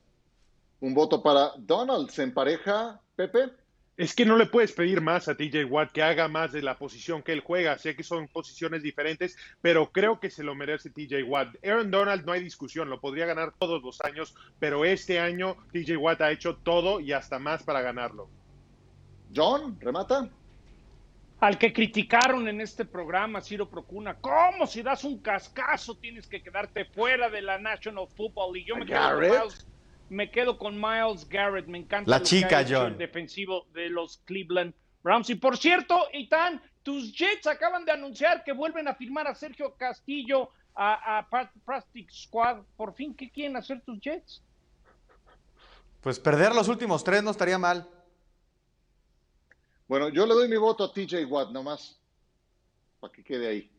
Un 0.81 0.95
voto 0.95 1.21
para 1.21 1.55
Donald. 1.59 2.09
¿Se 2.11 2.23
empareja, 2.23 3.01
Pepe? 3.17 3.51
Es 3.99 4.15
que 4.15 4.25
no 4.25 4.37
le 4.37 4.47
puedes 4.47 4.71
pedir 4.71 5.01
más 5.01 5.27
a 5.27 5.35
TJ 5.35 5.65
Watt 5.65 5.91
que 5.91 6.05
haga 6.05 6.29
más 6.29 6.53
de 6.53 6.63
la 6.63 6.79
posición 6.79 7.21
que 7.21 7.33
él 7.33 7.41
juega. 7.41 7.77
Sé 7.79 7.97
que 7.97 8.05
son 8.05 8.29
posiciones 8.29 8.81
diferentes, 8.81 9.37
pero 9.61 9.91
creo 9.91 10.21
que 10.21 10.31
se 10.31 10.45
lo 10.45 10.55
merece 10.55 10.91
TJ 10.91 11.25
Watt. 11.25 11.57
Aaron 11.65 11.91
Donald 11.91 12.25
no 12.25 12.31
hay 12.31 12.41
discusión, 12.41 12.89
lo 12.89 13.01
podría 13.01 13.27
ganar 13.27 13.55
todos 13.59 13.83
los 13.83 14.01
años, 14.03 14.37
pero 14.61 14.85
este 14.85 15.19
año 15.19 15.57
TJ 15.73 15.97
Watt 15.97 16.21
ha 16.21 16.31
hecho 16.31 16.59
todo 16.59 17.01
y 17.01 17.11
hasta 17.11 17.41
más 17.41 17.65
para 17.65 17.83
ganarlo. 17.83 18.31
John, 19.35 19.77
remata. 19.81 20.31
Al 21.41 21.59
que 21.59 21.73
criticaron 21.73 22.47
en 22.47 22.61
este 22.61 22.85
programa, 22.85 23.41
Ciro 23.41 23.69
Procuna, 23.69 24.15
¿cómo 24.21 24.69
si 24.69 24.81
das 24.81 25.03
un 25.03 25.19
cascazo 25.19 25.97
tienes 25.97 26.29
que 26.29 26.41
quedarte 26.41 26.85
fuera 26.85 27.29
de 27.29 27.43
la 27.43 27.59
National 27.59 28.07
Football 28.07 28.55
League? 28.55 28.69
Yo 28.69 28.77
me 28.77 28.87
quedo 28.87 29.49
me 30.11 30.31
quedo 30.31 30.59
con 30.59 30.81
Miles 30.81 31.29
Garrett. 31.29 31.67
Me 31.67 31.79
encanta 31.79 32.11
La 32.11 32.19
lo 32.19 32.23
que 32.25 32.29
chica, 32.29 32.59
ha 32.59 32.61
hecho 32.63 32.79
John. 32.81 32.93
el 32.93 32.99
defensivo 32.99 33.67
de 33.73 33.89
los 33.91 34.19
Cleveland 34.19 34.75
Browns. 35.03 35.31
Y 35.31 35.35
por 35.37 35.57
cierto, 35.57 36.07
Itán, 36.13 36.63
tus 36.83 37.13
Jets 37.13 37.47
acaban 37.47 37.85
de 37.85 37.93
anunciar 37.93 38.45
que 38.45 38.53
vuelven 38.53 38.89
a 38.89 38.95
firmar 38.95 39.27
a 39.27 39.35
Sergio 39.35 39.75
Castillo 39.77 40.51
a, 40.75 41.19
a 41.19 41.29
Practice 41.65 42.11
Squad. 42.13 42.63
Por 42.77 42.95
fin, 42.95 43.15
¿qué 43.15 43.31
quieren 43.31 43.57
hacer 43.57 43.81
tus 43.83 44.01
Jets? 44.01 44.43
Pues 46.01 46.19
perder 46.21 46.55
los 46.55 46.69
últimos 46.69 47.03
tres 47.03 47.23
no 47.23 47.31
estaría 47.31 47.59
mal. 47.59 47.89
Bueno, 49.89 50.09
yo 50.11 50.27
le 50.27 50.35
doy 50.35 50.49
mi 50.49 50.57
voto 50.57 50.85
a 50.85 50.93
TJ 50.93 51.25
Watt 51.25 51.51
nomás, 51.51 51.99
para 53.01 53.13
que 53.13 53.25
quede 53.25 53.49
ahí. 53.49 53.71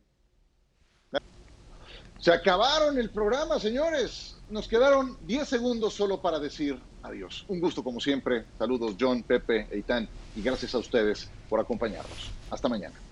Se 2.20 2.30
acabaron 2.30 2.98
el 2.98 3.10
programa, 3.10 3.58
señores. 3.58 4.36
Nos 4.50 4.68
quedaron 4.68 5.16
10 5.22 5.48
segundos 5.48 5.94
solo 5.94 6.20
para 6.20 6.38
decir 6.38 6.78
adiós. 7.02 7.46
Un 7.48 7.60
gusto 7.60 7.82
como 7.82 7.98
siempre. 7.98 8.44
Saludos 8.58 8.96
John, 9.00 9.22
Pepe, 9.22 9.68
Eitan 9.70 10.06
y 10.36 10.42
gracias 10.42 10.74
a 10.74 10.78
ustedes 10.78 11.30
por 11.48 11.60
acompañarnos. 11.60 12.30
Hasta 12.50 12.68
mañana. 12.68 13.09